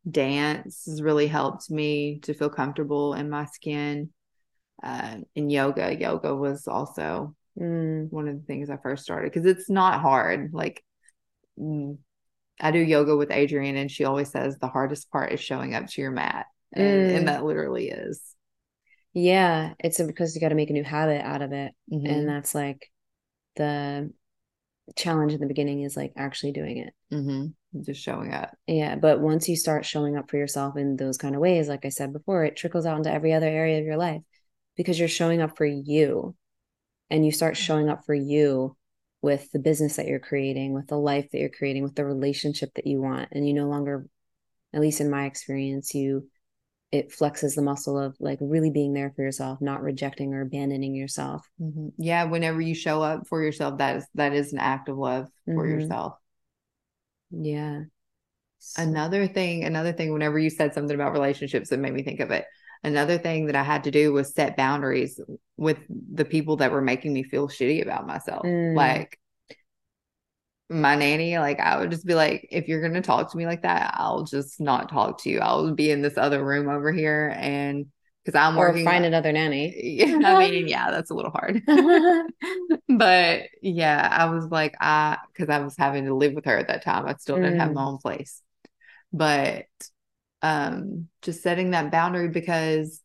dance 0.08 0.84
has 0.86 1.00
really 1.02 1.26
helped 1.26 1.70
me 1.70 2.18
to 2.20 2.34
feel 2.34 2.50
comfortable 2.50 3.14
in 3.14 3.30
my 3.30 3.46
skin 3.46 4.10
uh, 4.82 5.16
and 5.36 5.50
yoga 5.50 5.94
yoga 5.94 6.34
was 6.34 6.68
also 6.68 7.34
Mm, 7.56 8.10
one 8.10 8.26
of 8.26 8.34
the 8.34 8.42
things 8.46 8.68
i 8.68 8.76
first 8.76 9.04
started 9.04 9.32
because 9.32 9.46
it's 9.46 9.70
not 9.70 10.00
hard 10.00 10.50
like 10.52 10.84
mm, 11.56 11.96
i 12.60 12.72
do 12.72 12.80
yoga 12.80 13.16
with 13.16 13.28
Adriene 13.28 13.76
and 13.76 13.88
she 13.88 14.04
always 14.04 14.28
says 14.28 14.58
the 14.58 14.66
hardest 14.66 15.08
part 15.12 15.32
is 15.32 15.38
showing 15.38 15.72
up 15.72 15.86
to 15.86 16.00
your 16.00 16.10
mat 16.10 16.46
and, 16.72 16.84
Mm. 16.84 17.16
and 17.16 17.28
that 17.28 17.44
literally 17.44 17.90
is 17.90 18.20
yeah 19.12 19.74
it's 19.78 20.02
because 20.02 20.34
you 20.34 20.40
got 20.40 20.48
to 20.48 20.56
make 20.56 20.70
a 20.70 20.72
new 20.72 20.82
habit 20.82 21.24
out 21.24 21.42
of 21.42 21.52
it 21.52 21.72
Mhm. 21.92 22.10
and 22.10 22.28
that's 22.28 22.56
like 22.56 22.90
the 23.54 24.12
challenge 24.96 25.32
in 25.32 25.40
the 25.40 25.46
beginning 25.46 25.82
is 25.82 25.96
like 25.96 26.12
actually 26.16 26.50
doing 26.50 26.78
it 26.78 26.92
Mhm. 27.12 27.54
Just 27.82 28.02
showing 28.02 28.32
up 28.32 28.50
Yeah, 28.66 28.96
but 28.96 29.20
once 29.20 29.48
you 29.48 29.56
start 29.56 29.84
showing 29.84 30.16
up 30.16 30.30
for 30.30 30.36
yourself 30.36 30.76
in 30.76 30.96
those 30.96 31.18
kind 31.18 31.34
of 31.34 31.40
ways, 31.40 31.68
like 31.68 31.84
I 31.84 31.88
said 31.88 32.12
before, 32.12 32.44
it 32.44 32.56
trickles 32.56 32.86
out 32.86 32.96
into 32.96 33.12
every 33.12 33.32
other 33.32 33.48
area 33.48 33.78
of 33.78 33.84
your 33.84 33.96
life 33.96 34.22
because 34.76 34.98
you're 34.98 35.08
showing 35.08 35.40
up 35.40 35.56
for 35.56 35.66
you 35.66 36.34
and 37.10 37.24
you 37.24 37.32
start 37.32 37.56
showing 37.56 37.88
up 37.88 38.04
for 38.04 38.14
you 38.14 38.76
with 39.22 39.50
the 39.52 39.58
business 39.58 39.96
that 39.96 40.06
you're 40.06 40.18
creating, 40.18 40.74
with 40.74 40.86
the 40.86 40.98
life 40.98 41.30
that 41.32 41.38
you're 41.38 41.48
creating, 41.48 41.82
with 41.82 41.94
the 41.94 42.04
relationship 42.04 42.70
that 42.74 42.86
you 42.86 43.00
want. 43.00 43.28
And 43.32 43.46
you 43.46 43.54
no 43.54 43.68
longer 43.68 44.06
at 44.74 44.80
least 44.80 45.00
in 45.00 45.10
my 45.10 45.26
experience, 45.26 45.94
you 45.94 46.28
it 46.90 47.10
flexes 47.10 47.56
the 47.56 47.62
muscle 47.62 47.98
of 47.98 48.14
like 48.20 48.38
really 48.40 48.70
being 48.70 48.92
there 48.92 49.12
for 49.16 49.22
yourself, 49.22 49.60
not 49.60 49.82
rejecting 49.82 50.32
or 50.32 50.42
abandoning 50.42 50.94
yourself. 50.94 51.44
Mm-hmm. 51.60 51.88
Yeah, 51.98 52.24
whenever 52.24 52.60
you 52.60 52.74
show 52.74 53.02
up 53.02 53.26
for 53.26 53.42
yourself, 53.42 53.78
that 53.78 53.96
is 53.96 54.06
that 54.14 54.32
is 54.32 54.52
an 54.52 54.60
act 54.60 54.88
of 54.88 54.96
love 54.96 55.28
for 55.44 55.64
mm-hmm. 55.64 55.80
yourself. 55.80 56.14
Yeah. 57.42 57.82
Another 58.76 59.26
thing, 59.26 59.64
another 59.64 59.92
thing, 59.92 60.12
whenever 60.12 60.38
you 60.38 60.50
said 60.50 60.72
something 60.72 60.94
about 60.94 61.12
relationships, 61.12 61.70
it 61.70 61.78
made 61.78 61.92
me 61.92 62.02
think 62.02 62.20
of 62.20 62.30
it. 62.30 62.46
Another 62.82 63.18
thing 63.18 63.46
that 63.46 63.56
I 63.56 63.62
had 63.62 63.84
to 63.84 63.90
do 63.90 64.12
was 64.12 64.34
set 64.34 64.56
boundaries 64.56 65.20
with 65.56 65.78
the 65.88 66.24
people 66.24 66.56
that 66.56 66.72
were 66.72 66.82
making 66.82 67.12
me 67.12 67.22
feel 67.22 67.48
shitty 67.48 67.82
about 67.82 68.06
myself. 68.06 68.44
Mm. 68.44 68.74
Like 68.74 69.18
my 70.68 70.94
nanny, 70.94 71.38
like 71.38 71.60
I 71.60 71.78
would 71.78 71.90
just 71.90 72.06
be 72.06 72.14
like, 72.14 72.48
if 72.50 72.68
you're 72.68 72.82
gonna 72.82 73.02
talk 73.02 73.30
to 73.30 73.38
me 73.38 73.46
like 73.46 73.62
that, 73.62 73.94
I'll 73.96 74.24
just 74.24 74.60
not 74.60 74.90
talk 74.90 75.22
to 75.22 75.30
you. 75.30 75.40
I'll 75.40 75.74
be 75.74 75.90
in 75.90 76.02
this 76.02 76.18
other 76.18 76.44
room 76.44 76.68
over 76.68 76.92
here 76.92 77.34
and 77.36 77.86
because 78.24 78.38
I'm 78.38 78.56
or 78.56 78.68
working. 78.68 78.84
find 78.84 79.04
another 79.04 79.32
nanny. 79.32 79.74
Yeah, 80.04 80.18
I 80.24 80.50
mean, 80.50 80.66
yeah, 80.66 80.90
that's 80.90 81.10
a 81.10 81.14
little 81.14 81.30
hard. 81.30 81.62
but 82.88 83.42
yeah, 83.62 84.08
I 84.10 84.26
was 84.26 84.46
like, 84.46 84.74
I 84.80 85.18
because 85.32 85.48
I 85.48 85.60
was 85.60 85.76
having 85.76 86.06
to 86.06 86.14
live 86.14 86.32
with 86.32 86.46
her 86.46 86.56
at 86.56 86.68
that 86.68 86.82
time. 86.82 87.06
I 87.06 87.14
still 87.14 87.36
didn't 87.36 87.54
mm. 87.54 87.60
have 87.60 87.72
my 87.72 87.84
own 87.84 87.98
place. 87.98 88.42
But 89.12 89.66
um 90.42 91.08
just 91.22 91.42
setting 91.42 91.70
that 91.70 91.90
boundary 91.90 92.28
because 92.28 93.00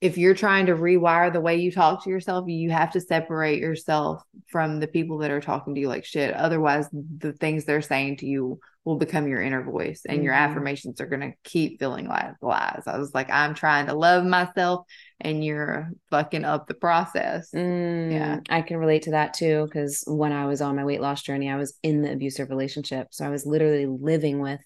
if 0.00 0.16
you're 0.16 0.34
trying 0.34 0.66
to 0.66 0.74
rewire 0.74 1.30
the 1.30 1.40
way 1.40 1.56
you 1.56 1.70
talk 1.70 2.04
to 2.04 2.10
yourself, 2.10 2.48
you 2.48 2.70
have 2.70 2.92
to 2.92 3.00
separate 3.00 3.60
yourself 3.60 4.22
from 4.48 4.80
the 4.80 4.86
people 4.86 5.18
that 5.18 5.30
are 5.30 5.42
talking 5.42 5.74
to 5.74 5.80
you 5.80 5.88
like 5.88 6.06
shit. 6.06 6.32
Otherwise, 6.32 6.88
the 6.92 7.34
things 7.34 7.64
they're 7.64 7.82
saying 7.82 8.16
to 8.18 8.26
you 8.26 8.58
will 8.86 8.96
become 8.96 9.28
your 9.28 9.42
inner 9.42 9.62
voice 9.62 10.02
and 10.06 10.16
mm-hmm. 10.16 10.24
your 10.24 10.32
affirmations 10.32 11.02
are 11.02 11.06
going 11.06 11.20
to 11.20 11.34
keep 11.44 11.78
feeling 11.78 12.08
like 12.08 12.32
lies. 12.40 12.82
I 12.86 12.96
was 12.96 13.12
like, 13.12 13.28
I'm 13.28 13.54
trying 13.54 13.86
to 13.86 13.94
love 13.94 14.24
myself 14.24 14.86
and 15.20 15.44
you're 15.44 15.90
fucking 16.10 16.46
up 16.46 16.66
the 16.66 16.74
process. 16.74 17.50
Mm, 17.54 18.10
yeah. 18.10 18.40
I 18.48 18.62
can 18.62 18.78
relate 18.78 19.02
to 19.02 19.10
that 19.10 19.34
too. 19.34 19.68
Cause 19.70 20.02
when 20.06 20.32
I 20.32 20.46
was 20.46 20.62
on 20.62 20.76
my 20.76 20.84
weight 20.84 21.02
loss 21.02 21.20
journey, 21.20 21.50
I 21.50 21.56
was 21.56 21.78
in 21.82 22.00
the 22.00 22.10
abusive 22.10 22.48
relationship. 22.48 23.08
So 23.10 23.26
I 23.26 23.28
was 23.28 23.44
literally 23.44 23.84
living 23.84 24.40
with 24.40 24.60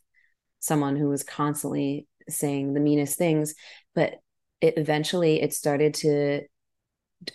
someone 0.60 0.94
who 0.94 1.08
was 1.08 1.24
constantly 1.24 2.06
saying 2.28 2.72
the 2.72 2.80
meanest 2.80 3.18
things. 3.18 3.54
But 3.96 4.14
it 4.60 4.74
eventually 4.76 5.42
it 5.42 5.52
started 5.52 5.94
to 5.94 6.42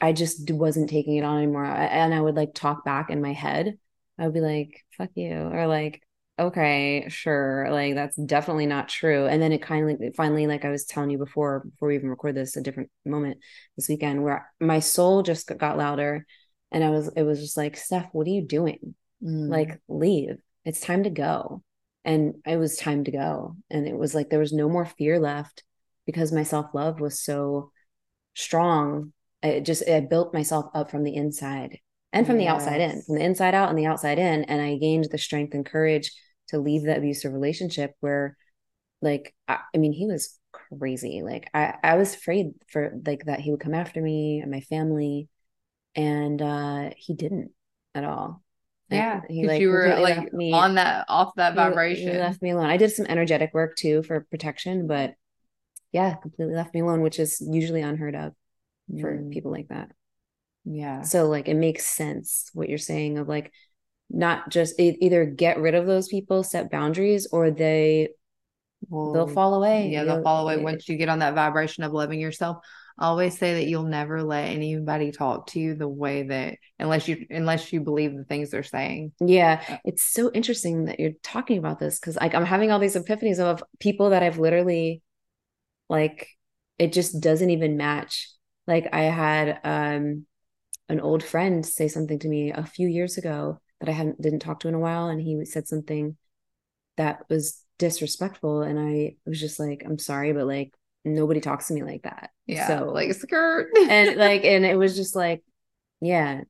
I 0.01 0.13
just 0.13 0.49
wasn't 0.51 0.89
taking 0.89 1.17
it 1.17 1.23
on 1.23 1.37
anymore. 1.37 1.65
And 1.65 2.13
I 2.13 2.21
would 2.21 2.35
like 2.35 2.53
talk 2.53 2.85
back 2.85 3.09
in 3.09 3.21
my 3.21 3.33
head. 3.33 3.77
I 4.17 4.25
would 4.25 4.33
be 4.33 4.41
like, 4.41 4.83
fuck 4.97 5.09
you. 5.15 5.31
Or 5.31 5.67
like, 5.67 6.01
okay, 6.37 7.07
sure. 7.09 7.67
Like 7.71 7.95
that's 7.95 8.15
definitely 8.15 8.65
not 8.65 8.89
true. 8.89 9.25
And 9.25 9.41
then 9.41 9.51
it 9.51 9.61
kind 9.61 9.89
of 9.89 9.99
like 9.99 10.15
finally, 10.15 10.47
like 10.47 10.65
I 10.65 10.69
was 10.69 10.85
telling 10.85 11.09
you 11.09 11.17
before, 11.17 11.65
before 11.65 11.89
we 11.89 11.95
even 11.95 12.09
record 12.09 12.35
this, 12.35 12.55
a 12.55 12.61
different 12.61 12.89
moment 13.05 13.37
this 13.75 13.89
weekend 13.89 14.23
where 14.23 14.51
my 14.59 14.79
soul 14.79 15.23
just 15.23 15.51
got 15.57 15.77
louder. 15.77 16.25
And 16.71 16.83
I 16.83 16.89
was, 16.89 17.09
it 17.15 17.23
was 17.23 17.39
just 17.39 17.57
like, 17.57 17.77
Steph, 17.77 18.09
what 18.11 18.27
are 18.27 18.31
you 18.31 18.45
doing? 18.45 18.95
Mm. 19.23 19.49
Like, 19.49 19.81
leave. 19.87 20.37
It's 20.65 20.81
time 20.81 21.03
to 21.03 21.09
go. 21.09 21.63
And 22.05 22.35
it 22.45 22.57
was 22.57 22.77
time 22.77 23.03
to 23.05 23.11
go. 23.11 23.55
And 23.69 23.87
it 23.87 23.97
was 23.97 24.13
like 24.13 24.29
there 24.29 24.39
was 24.39 24.53
no 24.53 24.69
more 24.69 24.85
fear 24.85 25.19
left 25.19 25.63
because 26.11 26.31
my 26.31 26.41
self 26.41 26.73
love 26.73 26.99
was 26.99 27.19
so 27.19 27.71
strong. 28.33 29.13
It 29.43 29.61
just 29.61 29.87
I 29.87 29.99
built 29.99 30.33
myself 30.33 30.65
up 30.73 30.89
from 30.89 31.03
the 31.03 31.15
inside 31.15 31.77
and 32.11 32.25
from 32.25 32.39
yes. 32.39 32.45
the 32.45 32.51
outside 32.51 32.81
in, 32.81 33.03
from 33.03 33.15
the 33.15 33.23
inside 33.23 33.53
out 33.53 33.69
and 33.69 33.77
the 33.77 33.85
outside 33.85 34.17
in, 34.17 34.43
and 34.45 34.59
I 34.59 34.77
gained 34.77 35.07
the 35.11 35.19
strength 35.19 35.53
and 35.53 35.63
courage 35.63 36.11
to 36.47 36.57
leave 36.57 36.81
the 36.81 36.97
abusive 36.97 37.31
relationship 37.31 37.93
where, 37.99 38.35
like, 39.03 39.35
I, 39.47 39.59
I 39.75 39.77
mean, 39.77 39.93
he 39.93 40.07
was 40.07 40.35
crazy. 40.51 41.21
Like, 41.23 41.47
I 41.53 41.75
I 41.83 41.95
was 41.95 42.15
afraid 42.15 42.53
for 42.69 42.91
like 43.05 43.25
that 43.25 43.39
he 43.39 43.51
would 43.51 43.59
come 43.59 43.75
after 43.75 44.01
me 44.01 44.39
and 44.39 44.49
my 44.49 44.61
family, 44.61 45.29
and 45.93 46.41
uh 46.41 46.89
he 46.97 47.13
didn't 47.13 47.51
at 47.93 48.03
all. 48.03 48.41
Yeah, 48.89 49.21
he 49.29 49.45
like 49.45 49.61
you 49.61 49.69
were 49.69 49.99
like 49.99 50.33
me, 50.33 50.53
on 50.53 50.73
that 50.75 51.05
off 51.07 51.35
that 51.35 51.53
vibration. 51.53 52.07
He, 52.07 52.13
he 52.13 52.17
left 52.17 52.41
me 52.41 52.49
alone. 52.49 52.65
I 52.65 52.77
did 52.77 52.91
some 52.91 53.05
energetic 53.05 53.53
work 53.53 53.75
too 53.75 54.01
for 54.01 54.25
protection, 54.31 54.87
but 54.87 55.13
yeah, 55.91 56.15
completely 56.15 56.55
left 56.55 56.73
me 56.73 56.81
alone, 56.81 57.01
which 57.01 57.19
is 57.19 57.41
usually 57.41 57.81
unheard 57.81 58.15
of 58.15 58.33
mm. 58.91 59.01
for 59.01 59.23
people 59.31 59.51
like 59.51 59.67
that. 59.69 59.91
Yeah. 60.65 61.01
So 61.01 61.27
like 61.27 61.47
it 61.47 61.55
makes 61.55 61.85
sense 61.85 62.49
what 62.53 62.69
you're 62.69 62.77
saying 62.77 63.17
of 63.17 63.27
like 63.27 63.51
not 64.09 64.49
just 64.49 64.79
either 64.79 65.25
get 65.25 65.59
rid 65.59 65.75
of 65.75 65.85
those 65.85 66.07
people, 66.07 66.43
set 66.43 66.71
boundaries, 66.71 67.27
or 67.31 67.51
they 67.51 68.09
well, 68.87 69.13
they'll 69.13 69.27
fall 69.27 69.53
away. 69.55 69.89
Yeah, 69.89 70.03
they'll 70.03 70.23
fall 70.23 70.47
away 70.47 70.61
once 70.61 70.87
you 70.87 70.97
get 70.97 71.09
on 71.09 71.19
that 71.19 71.35
vibration 71.35 71.83
of 71.83 71.91
loving 71.91 72.19
yourself. 72.19 72.57
I 72.97 73.05
always 73.05 73.37
say 73.37 73.55
that 73.55 73.67
you'll 73.67 73.83
never 73.83 74.23
let 74.23 74.49
anybody 74.49 75.11
talk 75.11 75.47
to 75.47 75.59
you 75.59 75.73
the 75.73 75.87
way 75.87 76.23
that 76.23 76.57
unless 76.79 77.07
you 77.07 77.25
unless 77.29 77.71
you 77.71 77.81
believe 77.81 78.15
the 78.15 78.25
things 78.25 78.49
they're 78.49 78.63
saying. 78.63 79.13
Yeah, 79.21 79.63
uh, 79.69 79.77
it's 79.85 80.03
so 80.03 80.31
interesting 80.33 80.85
that 80.85 80.99
you're 80.99 81.13
talking 81.23 81.57
about 81.57 81.79
this 81.79 81.99
because 81.99 82.17
like 82.17 82.35
I'm 82.35 82.45
having 82.45 82.71
all 82.71 82.79
these 82.79 82.95
epiphanies 82.95 83.39
of 83.39 83.63
people 83.79 84.09
that 84.09 84.23
I've 84.23 84.39
literally 84.39 85.01
like 85.89 86.27
it 86.77 86.93
just 86.93 87.19
doesn't 87.19 87.49
even 87.49 87.77
match. 87.77 88.29
Like 88.67 88.87
i 88.93 89.01
had 89.01 89.59
um 89.63 90.27
an 90.89 90.99
old 90.99 91.23
friend 91.23 91.65
say 91.65 91.87
something 91.87 92.19
to 92.19 92.29
me 92.29 92.51
a 92.51 92.65
few 92.65 92.87
years 92.87 93.17
ago 93.17 93.59
that 93.79 93.89
i 93.89 93.91
hadn't 93.91 94.21
didn't 94.21 94.41
talk 94.41 94.59
to 94.59 94.67
in 94.67 94.75
a 94.75 94.79
while 94.79 95.07
and 95.07 95.19
he 95.19 95.43
said 95.45 95.67
something 95.67 96.15
that 96.97 97.25
was 97.29 97.63
disrespectful 97.79 98.61
and 98.61 98.77
i 98.79 99.15
was 99.25 99.39
just 99.39 99.59
like 99.59 99.81
i'm 99.85 99.97
sorry 99.97 100.33
but 100.33 100.45
like 100.45 100.71
nobody 101.05 101.39
talks 101.39 101.67
to 101.67 101.73
me 101.73 101.83
like 101.83 102.03
that. 102.03 102.31
Yeah 102.45 102.67
so 102.67 102.91
like 102.93 103.13
skirt. 103.13 103.69
And 103.89 104.15
like 104.17 104.43
and 104.43 104.65
it 104.65 104.75
was 104.75 104.95
just 104.95 105.15
like 105.15 105.43
yeah 106.01 106.41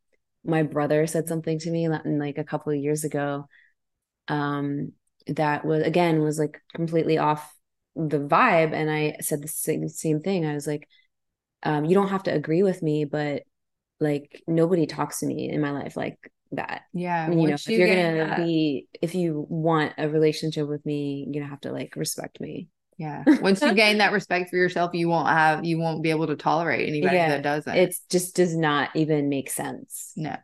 my 0.44 0.64
brother 0.64 1.06
said 1.08 1.28
something 1.28 1.60
to 1.60 1.72
me 1.72 1.88
like 1.90 2.38
a 2.38 2.44
couple 2.44 2.72
of 2.72 2.80
years 2.80 3.04
ago 3.04 3.48
um 4.28 4.94
that 5.28 5.66
was 5.66 5.84
again 5.84 6.22
was 6.22 6.40
like 6.40 6.62
completely 6.74 7.18
off 7.18 7.54
the 8.08 8.20
vibe 8.20 8.74
and 8.74 8.90
i 8.90 9.16
said 9.22 9.42
the 9.42 9.48
same, 9.48 9.88
same 9.88 10.22
thing. 10.22 10.46
I 10.46 10.54
was 10.54 10.68
like 10.68 10.88
um, 11.64 11.84
you 11.84 11.94
don't 11.94 12.10
have 12.10 12.24
to 12.24 12.34
agree 12.34 12.64
with 12.64 12.82
me 12.82 13.06
but 13.06 13.44
like 14.00 14.42
nobody 14.48 14.86
talks 14.86 15.20
to 15.20 15.26
me 15.26 15.50
in 15.50 15.60
my 15.60 15.72
life 15.72 15.98
like 15.98 16.18
that. 16.52 16.84
Yeah 16.94 17.30
you 17.30 17.36
know 17.36 17.54
if 17.54 17.68
you 17.68 17.84
are 17.84 17.88
gonna 17.88 18.28
that. 18.28 18.38
be 18.38 18.88
if 19.02 19.14
you 19.14 19.46
want 19.50 19.94
a 19.98 20.10
relationship 20.10 20.68
with 20.68 20.86
me 20.86 21.26
you're 21.28 21.42
gonna 21.44 21.52
have 21.52 21.62
to 21.62 21.72
like 21.72 21.96
respect 21.96 22.40
me. 22.40 22.70
Yeah 22.98 23.24
once 23.42 23.62
you 23.62 23.74
gain 23.74 24.00
that 24.00 24.14
respect 24.14 24.50
for 24.50 24.56
yourself 24.56 24.94
you 24.94 25.10
won't 25.10 25.28
have 25.28 25.66
you 25.66 25.78
won't 25.78 26.02
be 26.02 26.10
able 26.10 26.28
to 26.28 26.36
tolerate 26.36 26.88
anybody 26.88 27.18
yeah, 27.18 27.30
that 27.30 27.44
doesn't. 27.44 27.76
it 27.76 27.96
just 28.10 28.36
does 28.36 28.56
not 28.56 28.90
even 28.96 29.30
make 29.30 29.50
sense. 29.50 30.14
No 30.16 30.36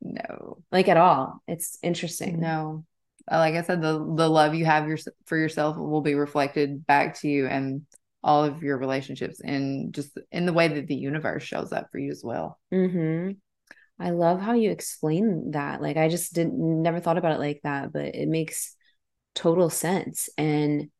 no. 0.00 0.58
Like 0.70 0.88
at 0.88 0.96
all. 0.96 1.42
It's 1.48 1.78
interesting. 1.82 2.40
No 2.40 2.84
like 3.30 3.54
I 3.54 3.62
said, 3.62 3.82
the 3.82 3.98
the 4.16 4.28
love 4.28 4.54
you 4.54 4.64
have 4.64 4.88
your, 4.88 4.98
for 5.26 5.36
yourself 5.36 5.76
will 5.76 6.00
be 6.00 6.14
reflected 6.14 6.86
back 6.86 7.20
to 7.20 7.28
you 7.28 7.46
and 7.46 7.82
all 8.22 8.44
of 8.44 8.62
your 8.62 8.78
relationships 8.78 9.40
and 9.40 9.94
just 9.94 10.18
in 10.32 10.44
the 10.44 10.52
way 10.52 10.68
that 10.68 10.86
the 10.86 10.94
universe 10.94 11.42
shows 11.42 11.72
up 11.72 11.88
for 11.90 11.98
you 11.98 12.10
as 12.10 12.22
well. 12.24 12.58
Mm-hmm. 12.72 13.32
I 14.00 14.10
love 14.10 14.40
how 14.40 14.52
you 14.52 14.70
explain 14.70 15.52
that. 15.52 15.80
Like 15.82 15.96
I 15.96 16.08
just 16.08 16.32
didn't 16.32 16.82
never 16.82 17.00
thought 17.00 17.18
about 17.18 17.32
it 17.32 17.40
like 17.40 17.60
that, 17.64 17.92
but 17.92 18.14
it 18.14 18.28
makes 18.28 18.74
total 19.34 19.70
sense. 19.70 20.28
And 20.36 20.90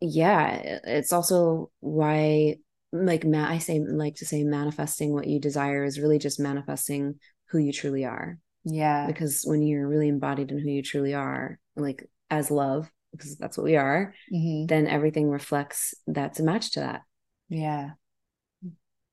yeah, 0.00 0.78
it's 0.84 1.12
also 1.12 1.70
why 1.80 2.56
like 2.92 3.24
I 3.24 3.58
say 3.58 3.80
like 3.80 4.16
to 4.16 4.26
say 4.26 4.44
manifesting 4.44 5.12
what 5.12 5.26
you 5.26 5.40
desire 5.40 5.84
is 5.84 6.00
really 6.00 6.18
just 6.18 6.40
manifesting 6.40 7.16
who 7.50 7.58
you 7.58 7.72
truly 7.72 8.04
are. 8.04 8.38
Yeah. 8.66 9.06
Because 9.06 9.44
when 9.44 9.62
you're 9.62 9.88
really 9.88 10.08
embodied 10.08 10.50
in 10.50 10.58
who 10.58 10.68
you 10.68 10.82
truly 10.82 11.14
are, 11.14 11.58
like 11.76 12.08
as 12.28 12.50
love, 12.50 12.90
because 13.12 13.36
that's 13.36 13.56
what 13.56 13.64
we 13.64 13.76
are, 13.76 14.12
mm-hmm. 14.32 14.66
then 14.66 14.88
everything 14.88 15.30
reflects 15.30 15.94
that's 16.06 16.40
a 16.40 16.42
match 16.42 16.72
to 16.72 16.80
that. 16.80 17.02
Yeah. 17.48 17.90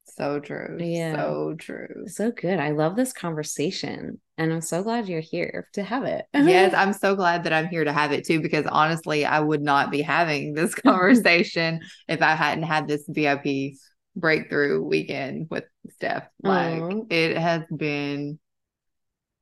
So 0.05 0.39
true. 0.39 0.77
Yeah. 0.79 1.15
So 1.15 1.55
true. 1.57 2.05
So 2.07 2.31
good. 2.31 2.59
I 2.59 2.71
love 2.71 2.95
this 2.95 3.13
conversation. 3.13 4.19
And 4.37 4.51
I'm 4.51 4.61
so 4.61 4.83
glad 4.83 5.07
you're 5.07 5.21
here 5.21 5.69
to 5.73 5.83
have 5.83 6.03
it. 6.03 6.25
yes, 6.33 6.73
I'm 6.77 6.93
so 6.93 7.15
glad 7.15 7.43
that 7.43 7.53
I'm 7.53 7.67
here 7.67 7.83
to 7.83 7.93
have 7.93 8.11
it 8.11 8.25
too, 8.25 8.41
because 8.41 8.65
honestly, 8.65 9.25
I 9.25 9.39
would 9.39 9.61
not 9.61 9.91
be 9.91 10.01
having 10.01 10.53
this 10.53 10.73
conversation 10.75 11.81
if 12.07 12.21
I 12.21 12.35
hadn't 12.35 12.63
had 12.63 12.87
this 12.87 13.05
VIP 13.07 13.75
breakthrough 14.15 14.83
weekend 14.83 15.47
with 15.49 15.65
Steph. 15.91 16.27
Like 16.41 16.81
Aww. 16.81 17.11
it 17.11 17.37
has 17.37 17.63
been 17.75 18.39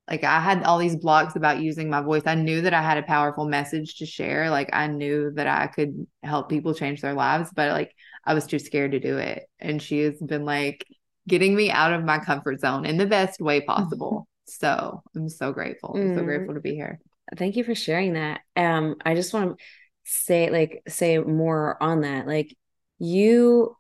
like 0.10 0.24
I 0.24 0.40
had 0.40 0.64
all 0.64 0.78
these 0.78 0.96
blocks 0.96 1.36
about 1.36 1.62
using 1.62 1.90
my 1.90 2.02
voice. 2.02 2.24
I 2.26 2.36
knew 2.36 2.62
that 2.62 2.74
I 2.74 2.82
had 2.82 2.98
a 2.98 3.04
powerful 3.04 3.46
message 3.46 3.96
to 3.98 4.06
share. 4.06 4.50
Like 4.50 4.70
I 4.74 4.88
knew 4.88 5.32
that 5.36 5.48
I 5.48 5.68
could 5.68 6.06
help 6.24 6.50
people 6.50 6.74
change 6.74 7.02
their 7.02 7.14
lives, 7.14 7.50
but 7.56 7.72
like 7.72 7.96
I 8.26 8.34
was 8.34 8.46
too 8.46 8.60
scared 8.60 8.92
to 8.92 9.00
do 9.00 9.18
it. 9.18 9.44
And 9.60 9.82
she 9.82 10.00
has 10.00 10.20
been 10.20 10.44
like 10.44 10.86
getting 11.28 11.56
me 11.56 11.72
out 11.72 11.94
of 11.94 12.04
my 12.04 12.20
comfort 12.20 12.60
zone 12.60 12.86
in 12.86 12.98
the 12.98 13.06
best 13.06 13.40
way 13.40 13.62
possible. 13.62 14.28
so 14.46 15.02
I'm 15.16 15.30
so 15.30 15.54
grateful. 15.54 15.94
I'm 15.96 16.16
so 16.16 16.22
mm. 16.22 16.26
grateful 16.26 16.56
to 16.56 16.62
be 16.62 16.76
here. 16.76 17.00
Thank 17.38 17.56
you 17.56 17.64
for 17.64 17.76
sharing 17.76 18.14
that. 18.14 18.42
Um, 18.56 18.96
I 19.06 19.16
just 19.16 19.34
want 19.34 19.58
to 19.58 19.66
say 20.04 20.50
like 20.50 20.82
say 20.88 21.18
more 21.20 21.82
on 21.82 22.02
that. 22.02 22.28
Like 22.28 22.56
you 23.00 23.78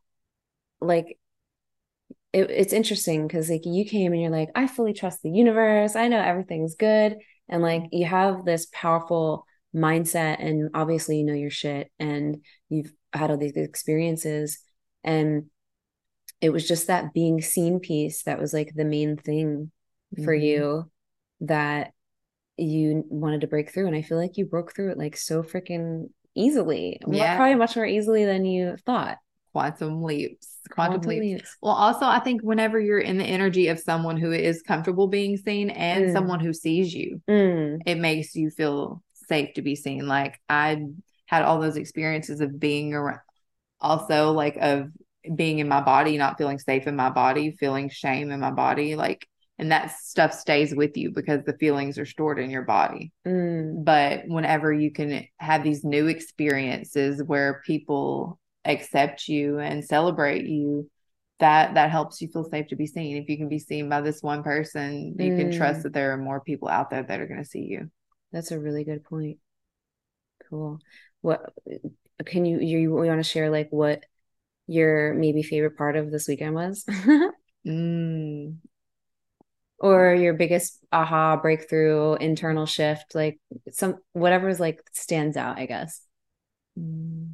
like 0.80 1.18
it, 2.34 2.50
it's 2.50 2.74
interesting 2.74 3.28
because 3.28 3.50
like 3.50 3.66
you 3.66 3.86
came 3.86 4.14
and 4.14 4.22
you're 4.22 4.32
like, 4.32 4.50
I 4.56 4.68
fully 4.68 4.94
trust 4.94 5.22
the 5.22 5.32
universe. 5.32 5.96
I 5.96 6.08
know 6.08 6.22
everything's 6.22 6.76
good. 6.76 7.18
And 7.50 7.62
like 7.62 7.84
you 7.92 8.06
have 8.06 8.46
this 8.46 8.68
powerful 8.72 9.46
mindset 9.76 10.44
and 10.44 10.70
obviously 10.74 11.18
you 11.18 11.24
know 11.24 11.34
your 11.34 11.50
shit 11.50 11.90
and 11.98 12.44
you've 12.70 12.92
had 13.14 13.32
all 13.32 13.38
these 13.38 13.56
experiences 13.56 14.60
and 15.04 15.46
it 16.42 16.50
was 16.50 16.68
just 16.68 16.88
that 16.88 17.14
being 17.14 17.42
seen 17.42 17.80
piece 17.80 18.24
that 18.24 18.40
was 18.40 18.54
like 18.54 18.74
the 18.76 18.84
main 18.84 19.16
thing 19.16 19.72
for 20.26 20.36
mm-hmm. 20.36 20.44
you 20.44 20.92
that 21.40 21.92
you 22.58 23.06
wanted 23.08 23.42
to 23.42 23.48
break 23.48 23.72
through 23.72 23.88
and 23.88 23.96
i 23.96 24.02
feel 24.02 24.18
like 24.18 24.38
you 24.38 24.46
broke 24.46 24.76
through 24.76 24.92
it 24.92 24.98
like 24.98 25.16
so 25.16 25.42
freaking 25.42 26.10
easily 26.36 27.00
yeah. 27.08 27.38
probably 27.38 27.56
much 27.56 27.76
more 27.76 27.86
easily 27.86 28.26
than 28.26 28.44
you 28.44 28.76
thought 28.86 29.18
quantum 29.52 30.02
leaps 30.02 30.58
quantum, 30.70 31.02
quantum 31.02 31.10
leaps. 31.10 31.22
leaps. 31.22 31.58
well 31.62 31.74
also 31.74 32.06
i 32.06 32.20
think 32.20 32.42
whenever 32.42 32.80
you're 32.80 33.00
in 33.00 33.18
the 33.18 33.24
energy 33.24 33.68
of 33.68 33.80
someone 33.80 34.18
who 34.18 34.32
is 34.32 34.62
comfortable 34.62 35.08
being 35.08 35.38
seen 35.38 35.70
and 35.70 36.06
mm. 36.06 36.14
someone 36.14 36.40
who 36.40 36.54
sees 36.54 36.94
you 36.94 37.22
mm. 37.30 37.80
it 37.86 37.98
makes 37.98 38.36
you 38.36 38.50
feel 38.50 39.02
safe 39.28 39.54
to 39.54 39.62
be 39.62 39.76
seen 39.76 40.08
like 40.08 40.40
i 40.50 40.84
had 41.26 41.44
all 41.44 41.60
those 41.60 41.78
experiences 41.78 42.42
of 42.42 42.60
being 42.60 42.94
around 42.94 43.20
also 43.80 44.32
like 44.32 44.58
of 44.62 44.88
being 45.36 45.60
in 45.60 45.68
my 45.68 45.82
body 45.82 46.18
not 46.18 46.38
feeling 46.38 46.60
safe 46.60 46.88
in 46.88 46.96
my 46.96 47.10
body 47.10 47.52
feeling 47.52 47.90
shame 47.90 48.32
in 48.32 48.40
my 48.40 48.52
body 48.52 48.96
like 48.96 49.28
and 49.62 49.72
that 49.72 49.92
stuff 49.92 50.34
stays 50.34 50.74
with 50.74 50.98
you 50.98 51.12
because 51.12 51.44
the 51.44 51.54
feelings 51.54 52.00
are 52.00 52.06
stored 52.06 52.40
in 52.40 52.50
your 52.50 52.64
body. 52.64 53.12
Mm. 53.28 53.86
But 53.86 54.24
whenever 54.26 54.74
you 54.74 54.92
can 54.92 55.28
have 55.38 55.64
these 55.64 55.84
new 55.84 56.08
experiences 56.08 57.22
where 57.24 57.62
people 57.64 58.40
accept 58.66 59.28
you 59.28 59.60
and 59.60 59.84
celebrate 59.84 60.46
you, 60.46 60.90
that 61.40 61.74
that 61.74 61.90
helps 61.90 62.22
you 62.22 62.28
feel 62.28 62.44
safe 62.44 62.68
to 62.68 62.76
be 62.76 62.88
seen. 62.88 63.18
If 63.18 63.30
you 63.30 63.38
can 63.38 63.50
be 63.50 63.60
seen 63.60 63.90
by 63.90 64.02
this 64.02 64.22
one 64.22 64.44
person, 64.44 65.16
you 65.18 65.32
mm. 65.32 65.38
can 65.38 65.52
trust 65.58 65.80
mm. 65.80 65.84
that 65.84 65.94
there 65.94 66.14
are 66.14 66.18
more 66.18 66.42
people 66.42 66.68
out 66.70 66.90
there 66.90 67.04
that 67.04 67.20
are 67.20 67.28
going 67.28 67.44
to 67.44 67.50
see 67.50 67.64
you. 67.64 67.90
That's 68.32 68.52
a 68.52 68.60
really 68.60 68.84
good 68.84 69.04
point. 69.04 69.38
Cool. 70.50 70.80
What 71.22 71.42
can 72.26 72.46
you 72.46 72.60
you, 72.60 72.78
you 72.80 72.92
want 72.92 73.20
to 73.20 73.30
share 73.30 73.50
like 73.50 73.70
what 73.72 74.06
your 74.68 75.14
maybe 75.14 75.44
favorite 75.44 75.78
part 75.78 75.96
of 75.96 76.12
this 76.12 76.28
weekend 76.28 76.54
was? 76.54 76.86
mm, 77.68 78.56
or 79.82 80.14
your 80.14 80.34
biggest 80.34 80.78
aha 80.92 81.36
breakthrough 81.38 82.14
internal 82.16 82.66
shift 82.66 83.16
like 83.16 83.40
some 83.72 83.96
whatever's 84.14 84.60
like 84.60 84.80
stands 84.94 85.36
out 85.36 85.58
i 85.58 85.66
guess 85.66 86.02
mm. 86.80 87.32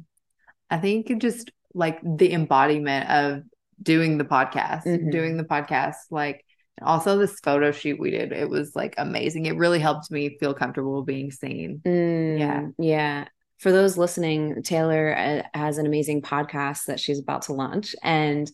I 0.70 0.78
think 0.78 1.12
just 1.20 1.50
like 1.74 2.00
the 2.02 2.32
embodiment 2.32 3.08
of 3.10 3.42
doing 3.82 4.18
the 4.18 4.24
podcast 4.24 4.84
mm-hmm. 4.84 5.10
doing 5.10 5.36
the 5.36 5.44
podcast 5.44 5.96
like 6.10 6.44
also 6.82 7.18
this 7.18 7.40
photo 7.40 7.72
shoot 7.72 7.98
we 7.98 8.10
did 8.10 8.32
it 8.32 8.48
was 8.48 8.74
like 8.74 8.94
amazing. 8.98 9.46
It 9.46 9.56
really 9.56 9.78
helped 9.78 10.10
me 10.10 10.36
feel 10.38 10.54
comfortable 10.54 11.02
being 11.02 11.30
seen. 11.30 11.80
Mm, 11.84 12.38
yeah 12.38 12.66
yeah. 12.78 13.28
For 13.58 13.72
those 13.72 13.98
listening 13.98 14.62
taylor 14.62 15.16
uh, 15.16 15.58
has 15.58 15.78
an 15.78 15.86
amazing 15.86 16.22
podcast 16.22 16.84
that 16.86 17.00
she's 17.00 17.18
about 17.18 17.42
to 17.42 17.52
launch 17.52 17.94
and 18.02 18.50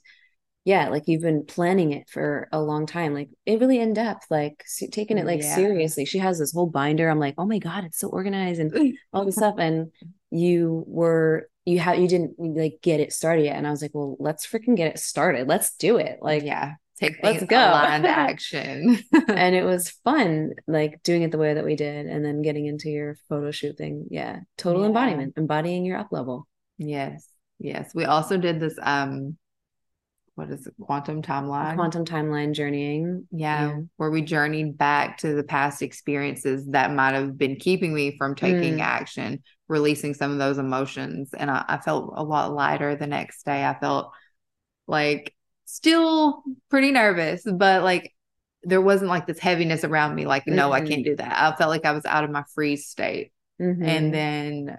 yeah, 0.64 0.88
like 0.88 1.04
you've 1.06 1.20
been 1.20 1.44
planning 1.44 1.92
it 1.92 2.08
for 2.08 2.48
a 2.50 2.60
long 2.60 2.86
time, 2.86 3.12
like 3.12 3.28
it 3.44 3.60
really 3.60 3.78
in 3.78 3.92
depth, 3.92 4.26
like 4.30 4.64
taking 4.92 5.18
it 5.18 5.26
like 5.26 5.42
yeah. 5.42 5.54
seriously. 5.54 6.06
She 6.06 6.18
has 6.18 6.38
this 6.38 6.52
whole 6.52 6.66
binder. 6.66 7.08
I'm 7.08 7.18
like, 7.18 7.34
oh 7.36 7.44
my 7.44 7.58
god, 7.58 7.84
it's 7.84 7.98
so 7.98 8.08
organized 8.08 8.60
and 8.60 8.96
all 9.12 9.26
this 9.26 9.36
stuff. 9.36 9.56
And 9.58 9.92
you 10.30 10.84
were 10.86 11.48
you 11.66 11.78
had 11.78 12.00
you 12.00 12.08
didn't 12.08 12.36
like 12.38 12.78
get 12.82 13.00
it 13.00 13.12
started 13.12 13.44
yet, 13.44 13.56
and 13.56 13.66
I 13.66 13.70
was 13.70 13.82
like, 13.82 13.90
well, 13.92 14.16
let's 14.18 14.46
freaking 14.46 14.74
get 14.74 14.88
it 14.88 14.98
started. 14.98 15.48
Let's 15.48 15.76
do 15.76 15.98
it. 15.98 16.18
Like, 16.22 16.42
yeah, 16.42 16.72
take 16.98 17.22
let's 17.22 17.44
go 17.44 17.58
aligned 17.58 18.06
action. 18.06 18.98
and 19.28 19.54
it 19.54 19.64
was 19.64 19.90
fun, 20.02 20.52
like 20.66 21.02
doing 21.02 21.22
it 21.22 21.30
the 21.30 21.38
way 21.38 21.52
that 21.52 21.64
we 21.66 21.76
did, 21.76 22.06
and 22.06 22.24
then 22.24 22.40
getting 22.40 22.64
into 22.64 22.88
your 22.88 23.18
photo 23.28 23.50
shoot 23.50 23.76
thing. 23.76 24.06
Yeah, 24.10 24.40
total 24.56 24.80
yeah. 24.80 24.88
embodiment, 24.88 25.34
embodying 25.36 25.84
your 25.84 25.98
up 25.98 26.08
level. 26.10 26.48
Yes, 26.78 27.28
yes. 27.58 27.90
We 27.94 28.06
also 28.06 28.38
did 28.38 28.60
this 28.60 28.78
um 28.80 29.36
what 30.34 30.50
is 30.50 30.66
it 30.66 30.74
quantum 30.80 31.22
timeline 31.22 31.74
quantum 31.76 32.04
timeline 32.04 32.52
journeying 32.52 33.26
yeah, 33.30 33.68
yeah, 33.68 33.80
where 33.96 34.10
we 34.10 34.22
journeyed 34.22 34.76
back 34.76 35.18
to 35.18 35.34
the 35.34 35.44
past 35.44 35.82
experiences 35.82 36.66
that 36.66 36.92
might 36.92 37.14
have 37.14 37.38
been 37.38 37.56
keeping 37.56 37.94
me 37.94 38.16
from 38.16 38.34
taking 38.34 38.78
mm. 38.78 38.80
action 38.80 39.42
releasing 39.68 40.14
some 40.14 40.32
of 40.32 40.38
those 40.38 40.58
emotions 40.58 41.32
and 41.34 41.50
I, 41.50 41.64
I, 41.68 41.78
felt 41.78 42.12
a 42.16 42.22
lot 42.22 42.52
lighter 42.52 42.96
the 42.96 43.06
next 43.06 43.44
day 43.44 43.64
i 43.64 43.74
felt 43.74 44.12
like 44.86 45.34
still 45.64 46.42
pretty 46.68 46.90
nervous 46.90 47.42
but 47.44 47.82
like 47.82 48.12
there 48.62 48.80
wasn't 48.80 49.10
like 49.10 49.26
this 49.26 49.38
heaviness 49.38 49.84
around 49.84 50.14
me 50.14 50.26
like 50.26 50.42
mm-hmm. 50.42 50.56
no 50.56 50.72
i 50.72 50.80
can't 50.80 50.90
mm-hmm. 50.90 51.10
do 51.10 51.16
that 51.16 51.32
i 51.32 51.56
felt 51.56 51.70
like 51.70 51.84
i 51.84 51.92
was 51.92 52.04
out 52.04 52.24
of 52.24 52.30
my 52.30 52.42
freeze 52.54 52.86
state 52.86 53.32
mm-hmm. 53.60 53.82
and 53.82 54.12
then 54.12 54.78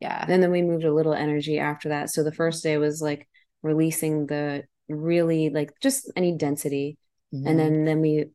yeah 0.00 0.24
and 0.28 0.42
then 0.42 0.50
we 0.50 0.62
moved 0.62 0.84
a 0.84 0.94
little 0.94 1.14
energy 1.14 1.58
after 1.58 1.90
that 1.90 2.10
so 2.10 2.22
the 2.22 2.32
first 2.32 2.62
day 2.62 2.78
was 2.78 3.02
like 3.02 3.28
releasing 3.62 4.26
the 4.26 4.64
really 4.88 5.50
like 5.50 5.72
just 5.82 6.10
any 6.16 6.36
density. 6.36 6.98
Mm-hmm. 7.34 7.46
And 7.46 7.58
then 7.58 7.84
then 7.84 8.00
we 8.00 8.26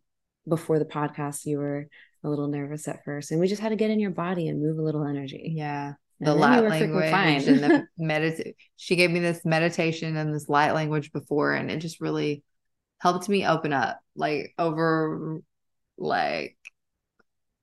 before 0.48 0.80
the 0.80 0.86
podcast 0.86 1.46
you 1.46 1.58
were 1.58 1.88
a 2.24 2.30
little 2.30 2.48
nervous 2.48 2.88
at 2.88 3.04
first 3.04 3.32
and 3.32 3.40
we 3.40 3.48
just 3.48 3.62
had 3.62 3.70
to 3.70 3.76
get 3.76 3.90
in 3.90 4.00
your 4.00 4.12
body 4.12 4.48
and 4.48 4.62
move 4.62 4.78
a 4.78 4.84
little 4.84 5.06
energy. 5.06 5.54
Yeah. 5.56 5.94
The 6.20 6.34
light 6.34 6.64
language 6.64 7.48
and 7.48 7.60
the 7.60 7.88
medit 8.00 8.54
she 8.78 8.96
gave 8.96 9.12
me 9.12 9.20
this 9.20 9.44
meditation 9.44 10.16
and 10.16 10.34
this 10.34 10.48
light 10.48 10.74
language 10.74 11.12
before 11.12 11.54
and 11.54 11.70
it 11.70 11.80
just 11.80 12.00
really 12.00 12.44
helped 13.00 13.28
me 13.28 13.46
open 13.46 13.74
up 13.74 14.00
like 14.16 14.54
over 14.58 15.42
like 15.98 16.56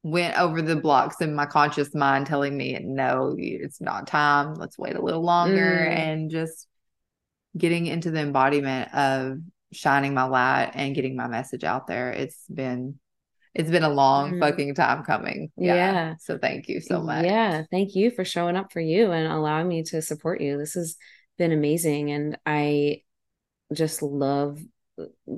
went 0.03 0.39
over 0.39 0.61
the 0.61 0.77
blocks 0.77 1.21
in 1.21 1.35
my 1.35 1.47
conscious 1.47 1.95
mind 1.95 2.27
telling 2.27 2.55
me 2.55 2.79
no 2.83 3.35
it's 3.39 3.81
not 3.81 4.07
time 4.07 4.55
let's 4.55 4.79
wait 4.79 4.97
a 4.97 5.03
little 5.03 5.23
longer 5.23 5.87
mm. 5.89 5.97
and 5.97 6.31
just 6.31 6.67
getting 7.57 7.87
into 7.87 8.11
the 8.11 8.21
embodiment 8.21 8.95
of 8.95 9.39
shining 9.73 10.15
my 10.15 10.25
light 10.25 10.73
and 10.75 10.95
getting 10.95 11.17
my 11.17 11.29
message 11.29 11.65
out 11.65 11.87
there. 11.87 12.11
It's 12.13 12.45
been 12.53 12.99
it's 13.55 13.71
been 13.71 13.83
a 13.83 13.91
long 13.91 14.35
mm. 14.35 14.41
fucking 14.41 14.75
time 14.75 15.03
coming. 15.05 15.51
Yeah. 15.57 15.75
yeah. 15.75 16.15
So 16.21 16.39
thank 16.39 16.69
you 16.69 16.81
so 16.81 17.03
much. 17.03 17.25
Yeah. 17.25 17.65
Thank 17.71 17.97
you 17.97 18.11
for 18.11 18.25
showing 18.25 18.57
up 18.57 18.73
for 18.73 18.81
you 18.81 19.11
and 19.11 19.31
allowing 19.31 19.67
me 19.67 19.83
to 19.85 20.03
support 20.03 20.41
you. 20.41 20.57
This 20.57 20.75
has 20.75 20.97
been 21.37 21.51
amazing. 21.51 22.13
And 22.13 22.39
I 22.47 23.03
just 23.73 24.03
love 24.03 24.61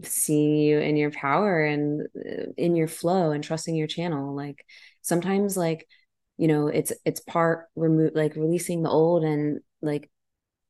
seeing 0.03 0.57
you 0.57 0.79
in 0.79 0.97
your 0.97 1.11
power 1.11 1.65
and 1.65 2.03
uh, 2.17 2.53
in 2.57 2.77
your 2.77 2.89
flow 2.89 3.31
and 3.31 3.43
trusting 3.43 3.75
your 3.75 3.87
channel. 3.87 4.35
Like 4.35 4.67
sometimes 5.01 5.57
like, 5.57 5.89
you 6.37 6.49
know, 6.49 6.67
it's 6.67 6.93
it's 7.05 7.21
part 7.21 7.67
remove 7.77 8.13
like 8.15 8.37
releasing 8.37 8.83
the 8.83 8.91
old 8.91 9.25
and 9.25 9.61
like 9.81 10.11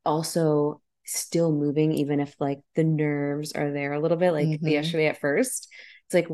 also 0.05 0.82
still 1.05 1.53
moving 1.53 1.93
even 1.93 2.21
if 2.21 2.35
like 2.41 2.61
the 2.75 2.85
nerves 2.85 3.53
are 3.53 3.73
there 3.73 3.93
a 3.93 4.01
little 4.01 4.17
bit 4.17 4.33
like 4.33 4.47
mm-hmm. 4.47 4.69
yesterday 4.69 5.07
at 5.07 5.21
first. 5.21 5.69
It's 6.07 6.15
like 6.15 6.29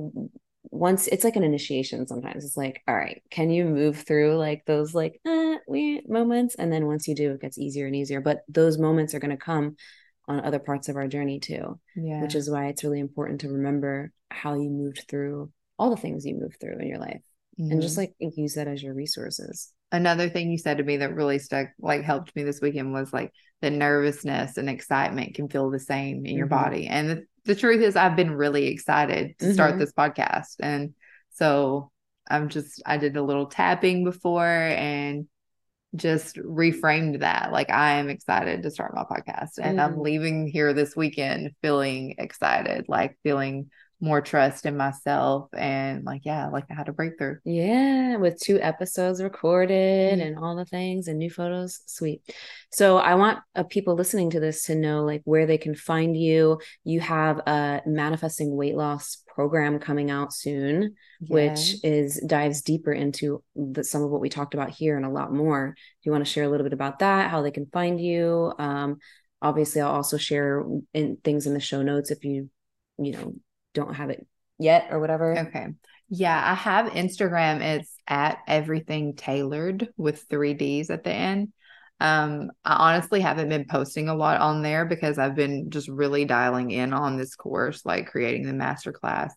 once 0.70 1.06
it's 1.06 1.24
like 1.24 1.36
an 1.36 1.44
initiation 1.44 2.06
sometimes. 2.06 2.44
It's 2.44 2.56
like 2.56 2.82
all 2.86 2.96
right 2.96 3.22
can 3.30 3.50
you 3.50 3.64
move 3.64 3.98
through 3.98 4.36
like 4.36 4.64
those 4.66 4.94
like 4.94 5.20
uh, 5.26 5.56
we 5.66 6.02
moments? 6.06 6.54
And 6.54 6.72
then 6.72 6.86
once 6.86 7.08
you 7.08 7.14
do 7.14 7.32
it 7.32 7.40
gets 7.40 7.58
easier 7.58 7.86
and 7.86 7.96
easier. 7.96 8.20
But 8.20 8.42
those 8.48 8.78
moments 8.78 9.14
are 9.14 9.20
going 9.20 9.36
to 9.36 9.36
come 9.36 9.76
on 10.26 10.44
other 10.44 10.58
parts 10.58 10.90
of 10.90 10.96
our 10.96 11.08
journey 11.08 11.40
too 11.40 11.80
yeah. 11.96 12.20
which 12.20 12.34
is 12.34 12.50
why 12.50 12.66
it's 12.66 12.84
really 12.84 13.00
important 13.00 13.40
to 13.40 13.48
remember 13.48 14.12
how 14.30 14.52
you 14.52 14.68
moved 14.68 15.06
through 15.08 15.50
all 15.78 15.88
the 15.88 15.96
things 15.96 16.26
you 16.26 16.34
moved 16.34 16.60
through 16.60 16.78
in 16.78 16.86
your 16.86 16.98
life. 16.98 17.22
Mm-hmm. 17.58 17.72
and 17.72 17.82
just 17.82 17.96
like 17.96 18.14
use 18.20 18.54
that 18.54 18.68
as 18.68 18.80
your 18.80 18.94
resources. 18.94 19.72
Another 19.90 20.28
thing 20.28 20.48
you 20.48 20.58
said 20.58 20.78
to 20.78 20.84
me 20.84 20.98
that 20.98 21.14
really 21.14 21.40
stuck 21.40 21.70
like 21.80 22.02
helped 22.02 22.36
me 22.36 22.44
this 22.44 22.60
weekend 22.60 22.92
was 22.92 23.12
like 23.12 23.32
the 23.60 23.70
nervousness 23.70 24.56
and 24.56 24.70
excitement 24.70 25.34
can 25.34 25.48
feel 25.48 25.70
the 25.70 25.78
same 25.78 26.18
in 26.18 26.24
mm-hmm. 26.24 26.36
your 26.36 26.46
body 26.46 26.86
and 26.86 27.10
the, 27.10 27.26
the, 27.44 27.54
truth 27.54 27.82
is 27.82 27.96
i've 27.96 28.16
been 28.16 28.32
really 28.32 28.66
excited 28.66 29.38
to 29.38 29.46
mm-hmm. 29.46 29.54
start 29.54 29.78
this 29.78 29.92
podcast 29.92 30.56
and 30.60 30.94
so 31.30 31.90
i'm 32.30 32.48
just 32.48 32.82
i 32.86 32.96
did 32.96 33.16
a 33.16 33.22
little 33.22 33.46
tapping 33.46 34.04
before 34.04 34.46
and 34.46 35.26
just 35.96 36.36
reframed 36.36 37.20
that 37.20 37.50
like 37.50 37.70
i 37.70 37.92
am 37.92 38.10
excited 38.10 38.62
to 38.62 38.70
start 38.70 38.94
my 38.94 39.04
podcast 39.04 39.58
and 39.60 39.78
mm-hmm. 39.78 39.94
i'm 39.94 40.00
leaving 40.00 40.46
here 40.46 40.72
this 40.72 40.94
weekend 40.94 41.50
feeling 41.62 42.14
excited 42.18 42.84
like 42.88 43.18
feeling 43.22 43.70
more 44.00 44.20
trust 44.20 44.64
in 44.64 44.76
myself 44.76 45.48
and 45.54 46.04
like 46.04 46.22
yeah 46.24 46.46
like 46.48 46.64
i 46.70 46.74
had 46.74 46.88
a 46.88 46.92
breakthrough 46.92 47.36
yeah 47.44 48.16
with 48.16 48.40
two 48.40 48.60
episodes 48.60 49.20
recorded 49.22 50.18
mm-hmm. 50.18 50.26
and 50.26 50.38
all 50.38 50.54
the 50.54 50.64
things 50.64 51.08
and 51.08 51.18
new 51.18 51.30
photos 51.30 51.80
sweet 51.86 52.22
so 52.70 52.96
i 52.98 53.16
want 53.16 53.40
uh, 53.56 53.64
people 53.64 53.96
listening 53.96 54.30
to 54.30 54.38
this 54.38 54.62
to 54.64 54.76
know 54.76 55.04
like 55.04 55.20
where 55.24 55.46
they 55.46 55.58
can 55.58 55.74
find 55.74 56.16
you 56.16 56.60
you 56.84 57.00
have 57.00 57.38
a 57.38 57.82
manifesting 57.86 58.54
weight 58.54 58.76
loss 58.76 59.24
program 59.26 59.80
coming 59.80 60.12
out 60.12 60.32
soon 60.32 60.94
yes. 61.20 61.30
which 61.30 61.84
is 61.84 62.22
dives 62.24 62.62
deeper 62.62 62.92
into 62.92 63.42
the, 63.56 63.82
some 63.82 64.02
of 64.02 64.10
what 64.10 64.20
we 64.20 64.28
talked 64.28 64.54
about 64.54 64.70
here 64.70 64.96
and 64.96 65.06
a 65.06 65.10
lot 65.10 65.32
more 65.32 65.74
do 65.76 65.82
you 66.02 66.12
want 66.12 66.24
to 66.24 66.30
share 66.30 66.44
a 66.44 66.48
little 66.48 66.64
bit 66.64 66.72
about 66.72 67.00
that 67.00 67.30
how 67.30 67.42
they 67.42 67.50
can 67.50 67.66
find 67.72 68.00
you 68.00 68.52
um 68.60 68.98
obviously 69.42 69.80
i'll 69.80 69.90
also 69.90 70.16
share 70.16 70.64
in 70.94 71.16
things 71.24 71.46
in 71.46 71.54
the 71.54 71.60
show 71.60 71.82
notes 71.82 72.12
if 72.12 72.24
you 72.24 72.48
you 72.98 73.12
know 73.12 73.34
don't 73.74 73.94
have 73.94 74.10
it 74.10 74.26
yet 74.58 74.88
or 74.90 75.00
whatever. 75.00 75.38
Okay. 75.38 75.68
Yeah, 76.08 76.42
I 76.44 76.54
have 76.54 76.92
Instagram. 76.92 77.60
It's 77.60 77.94
at 78.06 78.38
everything 78.46 79.14
tailored 79.14 79.88
with 79.96 80.24
three 80.30 80.54
D's 80.54 80.90
at 80.90 81.04
the 81.04 81.12
end. 81.12 81.52
Um, 82.00 82.50
I 82.64 82.92
honestly 82.94 83.20
haven't 83.20 83.48
been 83.48 83.66
posting 83.68 84.08
a 84.08 84.14
lot 84.14 84.40
on 84.40 84.62
there 84.62 84.84
because 84.84 85.18
I've 85.18 85.34
been 85.34 85.70
just 85.70 85.88
really 85.88 86.24
dialing 86.24 86.70
in 86.70 86.92
on 86.92 87.16
this 87.16 87.34
course, 87.34 87.84
like 87.84 88.06
creating 88.06 88.46
the 88.46 88.52
masterclass 88.52 89.32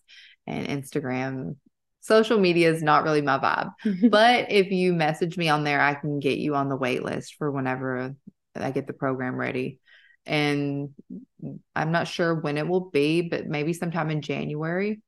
and 0.47 0.67
Instagram. 0.67 1.57
Social 2.01 2.39
media 2.39 2.71
is 2.71 2.81
not 2.81 3.03
really 3.03 3.21
my 3.21 3.37
vibe. 3.37 4.09
but 4.09 4.51
if 4.51 4.71
you 4.71 4.93
message 4.93 5.37
me 5.37 5.49
on 5.49 5.63
there, 5.63 5.81
I 5.81 5.95
can 5.95 6.19
get 6.19 6.37
you 6.37 6.55
on 6.55 6.69
the 6.69 6.77
wait 6.77 7.03
list 7.03 7.35
for 7.37 7.51
whenever 7.51 8.15
I 8.55 8.71
get 8.71 8.87
the 8.87 8.93
program 8.93 9.35
ready 9.35 9.79
and 10.25 10.89
I'm 11.75 11.91
not 11.91 12.07
sure 12.07 12.35
when 12.35 12.57
it 12.57 12.67
will 12.67 12.89
be, 12.91 13.21
but 13.21 13.47
maybe 13.47 13.73
sometime 13.73 14.09
in 14.09 14.21
January. 14.21 15.01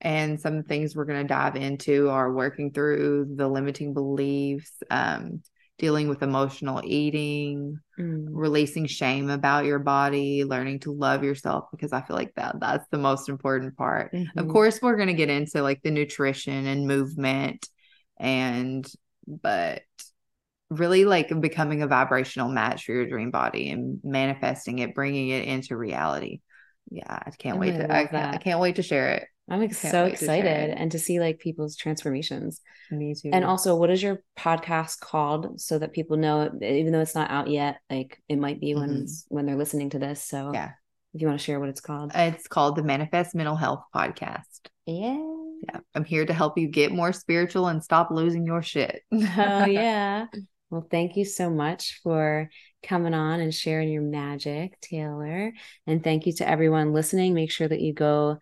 And 0.00 0.40
some 0.40 0.64
things 0.64 0.94
we're 0.94 1.06
going 1.06 1.22
to 1.22 1.28
dive 1.28 1.56
into 1.56 2.10
are 2.10 2.32
working 2.32 2.72
through 2.72 3.34
the 3.36 3.48
limiting 3.48 3.94
beliefs, 3.94 4.72
um, 4.90 5.42
dealing 5.78 6.08
with 6.08 6.22
emotional 6.22 6.82
eating, 6.84 7.80
mm. 7.98 8.26
releasing 8.28 8.86
shame 8.86 9.30
about 9.30 9.64
your 9.64 9.78
body, 9.78 10.44
learning 10.44 10.80
to 10.80 10.92
love 10.92 11.24
yourself 11.24 11.66
because 11.70 11.92
I 11.92 12.02
feel 12.02 12.16
like 12.16 12.34
that 12.34 12.60
that's 12.60 12.86
the 12.90 12.98
most 12.98 13.28
important 13.28 13.76
part. 13.76 14.12
Mm-hmm. 14.12 14.38
Of 14.38 14.48
course, 14.48 14.80
we're 14.82 14.96
going 14.96 15.08
to 15.08 15.14
get 15.14 15.30
into 15.30 15.62
like 15.62 15.82
the 15.82 15.90
nutrition 15.90 16.66
and 16.66 16.86
movement 16.86 17.68
and 18.18 18.86
but 19.26 19.82
really 20.74 21.04
like 21.04 21.28
becoming 21.40 21.82
a 21.82 21.86
vibrational 21.86 22.48
match 22.48 22.84
for 22.84 22.92
your 22.92 23.06
dream 23.06 23.30
body 23.30 23.70
and 23.70 24.00
manifesting 24.04 24.78
it, 24.78 24.94
bringing 24.94 25.28
it 25.28 25.44
into 25.44 25.76
reality. 25.76 26.40
Yeah, 26.90 27.04
I 27.08 27.30
can't 27.30 27.58
wait 27.58 27.72
to 27.72 27.90
I, 27.90 28.34
I, 28.34 28.38
can't 28.38 28.60
wait 28.60 28.76
to 28.76 28.82
share 28.82 29.14
it. 29.14 29.28
I'm 29.48 29.70
so 29.72 30.06
excited 30.06 30.70
and 30.70 30.92
to 30.92 30.98
see 30.98 31.20
like 31.20 31.38
people's 31.38 31.76
transformations. 31.76 32.60
Me 32.90 33.14
too. 33.14 33.30
And 33.32 33.44
also, 33.44 33.76
what 33.76 33.90
is 33.90 34.02
your 34.02 34.22
podcast 34.38 35.00
called 35.00 35.60
so 35.60 35.78
that 35.78 35.92
people 35.92 36.16
know, 36.16 36.50
even 36.62 36.92
though 36.92 37.00
it's 37.00 37.14
not 37.14 37.30
out 37.30 37.48
yet, 37.48 37.78
like 37.90 38.22
it 38.28 38.36
might 38.36 38.60
be 38.60 38.74
when 38.74 38.90
mm-hmm. 38.90 39.34
when 39.34 39.46
they're 39.46 39.56
listening 39.56 39.90
to 39.90 39.98
this. 39.98 40.22
So 40.22 40.52
yeah, 40.54 40.72
if 41.12 41.20
you 41.20 41.26
want 41.26 41.38
to 41.38 41.44
share 41.44 41.60
what 41.60 41.68
it's 41.68 41.80
called, 41.80 42.12
it's 42.14 42.48
called 42.48 42.76
the 42.76 42.82
Manifest 42.82 43.34
Mental 43.34 43.56
Health 43.56 43.84
Podcast. 43.94 44.42
Yeah. 44.86 45.22
Yeah. 45.68 45.80
I'm 45.94 46.04
here 46.04 46.26
to 46.26 46.32
help 46.32 46.58
you 46.58 46.68
get 46.68 46.92
more 46.92 47.12
spiritual 47.12 47.68
and 47.68 47.82
stop 47.82 48.10
losing 48.10 48.46
your 48.46 48.62
shit. 48.62 49.02
oh 49.12 49.64
yeah. 49.66 50.26
Well, 50.70 50.86
thank 50.90 51.16
you 51.16 51.24
so 51.24 51.50
much 51.50 52.00
for 52.02 52.50
coming 52.82 53.14
on 53.14 53.40
and 53.40 53.54
sharing 53.54 53.90
your 53.90 54.02
magic, 54.02 54.80
Taylor. 54.80 55.52
And 55.86 56.02
thank 56.02 56.26
you 56.26 56.32
to 56.34 56.48
everyone 56.48 56.92
listening. 56.92 57.34
Make 57.34 57.52
sure 57.52 57.68
that 57.68 57.80
you 57.80 57.92
go 57.92 58.38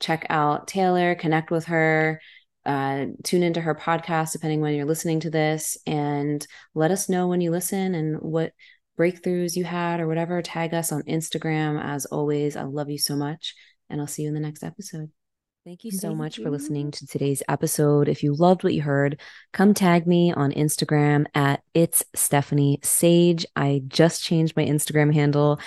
check 0.00 0.26
out 0.28 0.66
Taylor, 0.66 1.14
connect 1.14 1.50
with 1.50 1.66
her, 1.66 2.20
uh, 2.64 3.06
tune 3.22 3.42
into 3.42 3.60
her 3.60 3.74
podcast, 3.74 4.32
depending 4.32 4.60
when 4.60 4.74
you're 4.74 4.84
listening 4.84 5.20
to 5.20 5.30
this, 5.30 5.78
and 5.86 6.44
let 6.74 6.90
us 6.90 7.08
know 7.08 7.28
when 7.28 7.40
you 7.40 7.50
listen 7.50 7.94
and 7.94 8.20
what 8.20 8.52
breakthroughs 8.98 9.54
you 9.54 9.64
had 9.64 10.00
or 10.00 10.08
whatever. 10.08 10.42
Tag 10.42 10.74
us 10.74 10.90
on 10.90 11.02
Instagram. 11.02 11.80
As 11.82 12.06
always, 12.06 12.56
I 12.56 12.62
love 12.62 12.90
you 12.90 12.98
so 12.98 13.14
much, 13.14 13.54
and 13.88 14.00
I'll 14.00 14.06
see 14.06 14.22
you 14.22 14.28
in 14.28 14.34
the 14.34 14.40
next 14.40 14.64
episode. 14.64 15.10
Thank 15.66 15.82
you 15.82 15.90
so 15.90 16.10
Thank 16.10 16.18
much 16.18 16.38
you. 16.38 16.44
for 16.44 16.50
listening 16.50 16.92
to 16.92 17.08
today's 17.08 17.42
episode. 17.48 18.08
If 18.08 18.22
you 18.22 18.34
loved 18.34 18.62
what 18.62 18.72
you 18.72 18.82
heard, 18.82 19.20
come 19.52 19.74
tag 19.74 20.06
me 20.06 20.32
on 20.32 20.52
Instagram 20.52 21.26
at 21.34 21.60
it's 21.74 22.04
Stephanie 22.14 22.78
Sage. 22.84 23.44
I 23.56 23.82
just 23.88 24.22
changed 24.22 24.56
my 24.56 24.64
Instagram 24.64 25.12
handle 25.12 25.58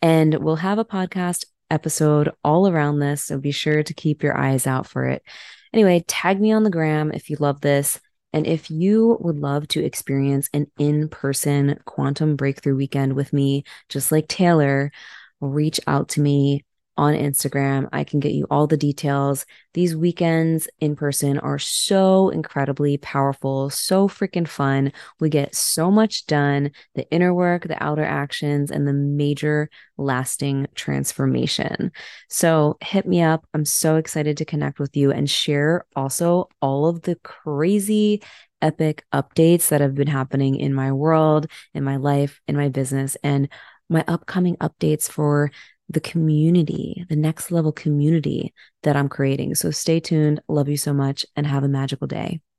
and 0.00 0.32
we'll 0.32 0.54
have 0.54 0.78
a 0.78 0.84
podcast 0.84 1.44
episode 1.72 2.30
all 2.44 2.68
around 2.68 3.00
this. 3.00 3.24
So 3.24 3.38
be 3.40 3.50
sure 3.50 3.82
to 3.82 3.94
keep 3.94 4.22
your 4.22 4.38
eyes 4.38 4.64
out 4.68 4.86
for 4.86 5.06
it. 5.06 5.24
Anyway, 5.72 6.04
tag 6.06 6.40
me 6.40 6.52
on 6.52 6.62
the 6.62 6.70
gram 6.70 7.10
if 7.10 7.28
you 7.28 7.36
love 7.40 7.60
this. 7.60 7.98
And 8.32 8.46
if 8.46 8.70
you 8.70 9.18
would 9.18 9.40
love 9.40 9.66
to 9.68 9.84
experience 9.84 10.48
an 10.54 10.70
in 10.78 11.08
person 11.08 11.80
quantum 11.84 12.36
breakthrough 12.36 12.76
weekend 12.76 13.14
with 13.14 13.32
me, 13.32 13.64
just 13.88 14.12
like 14.12 14.28
Taylor, 14.28 14.92
reach 15.40 15.80
out 15.88 16.10
to 16.10 16.20
me 16.20 16.64
on 16.98 17.14
Instagram. 17.14 17.88
I 17.92 18.02
can 18.04 18.18
get 18.20 18.32
you 18.32 18.46
all 18.50 18.66
the 18.66 18.76
details. 18.76 19.46
These 19.72 19.96
weekends 19.96 20.68
in 20.80 20.96
person 20.96 21.38
are 21.38 21.58
so 21.58 22.28
incredibly 22.28 22.98
powerful, 22.98 23.70
so 23.70 24.08
freaking 24.08 24.48
fun. 24.48 24.92
We 25.20 25.30
get 25.30 25.54
so 25.54 25.90
much 25.90 26.26
done 26.26 26.72
the 26.96 27.08
inner 27.10 27.32
work, 27.32 27.68
the 27.68 27.82
outer 27.82 28.04
actions, 28.04 28.72
and 28.72 28.86
the 28.86 28.92
major 28.92 29.70
lasting 29.96 30.66
transformation. 30.74 31.92
So 32.28 32.76
hit 32.82 33.06
me 33.06 33.22
up. 33.22 33.46
I'm 33.54 33.64
so 33.64 33.96
excited 33.96 34.36
to 34.38 34.44
connect 34.44 34.80
with 34.80 34.96
you 34.96 35.12
and 35.12 35.30
share 35.30 35.86
also 35.94 36.48
all 36.60 36.86
of 36.86 37.02
the 37.02 37.14
crazy 37.22 38.22
epic 38.60 39.04
updates 39.14 39.68
that 39.68 39.80
have 39.80 39.94
been 39.94 40.08
happening 40.08 40.56
in 40.56 40.74
my 40.74 40.90
world, 40.90 41.46
in 41.74 41.84
my 41.84 41.96
life, 41.96 42.40
in 42.48 42.56
my 42.56 42.68
business, 42.68 43.16
and 43.22 43.48
my 43.88 44.04
upcoming 44.08 44.56
updates 44.56 45.08
for 45.08 45.50
the 45.88 46.00
community, 46.00 47.04
the 47.08 47.16
next 47.16 47.50
level 47.50 47.72
community 47.72 48.52
that 48.82 48.96
I'm 48.96 49.08
creating. 49.08 49.54
So 49.54 49.70
stay 49.70 50.00
tuned. 50.00 50.40
Love 50.48 50.68
you 50.68 50.76
so 50.76 50.92
much 50.92 51.24
and 51.34 51.46
have 51.46 51.64
a 51.64 51.68
magical 51.68 52.06
day. 52.06 52.40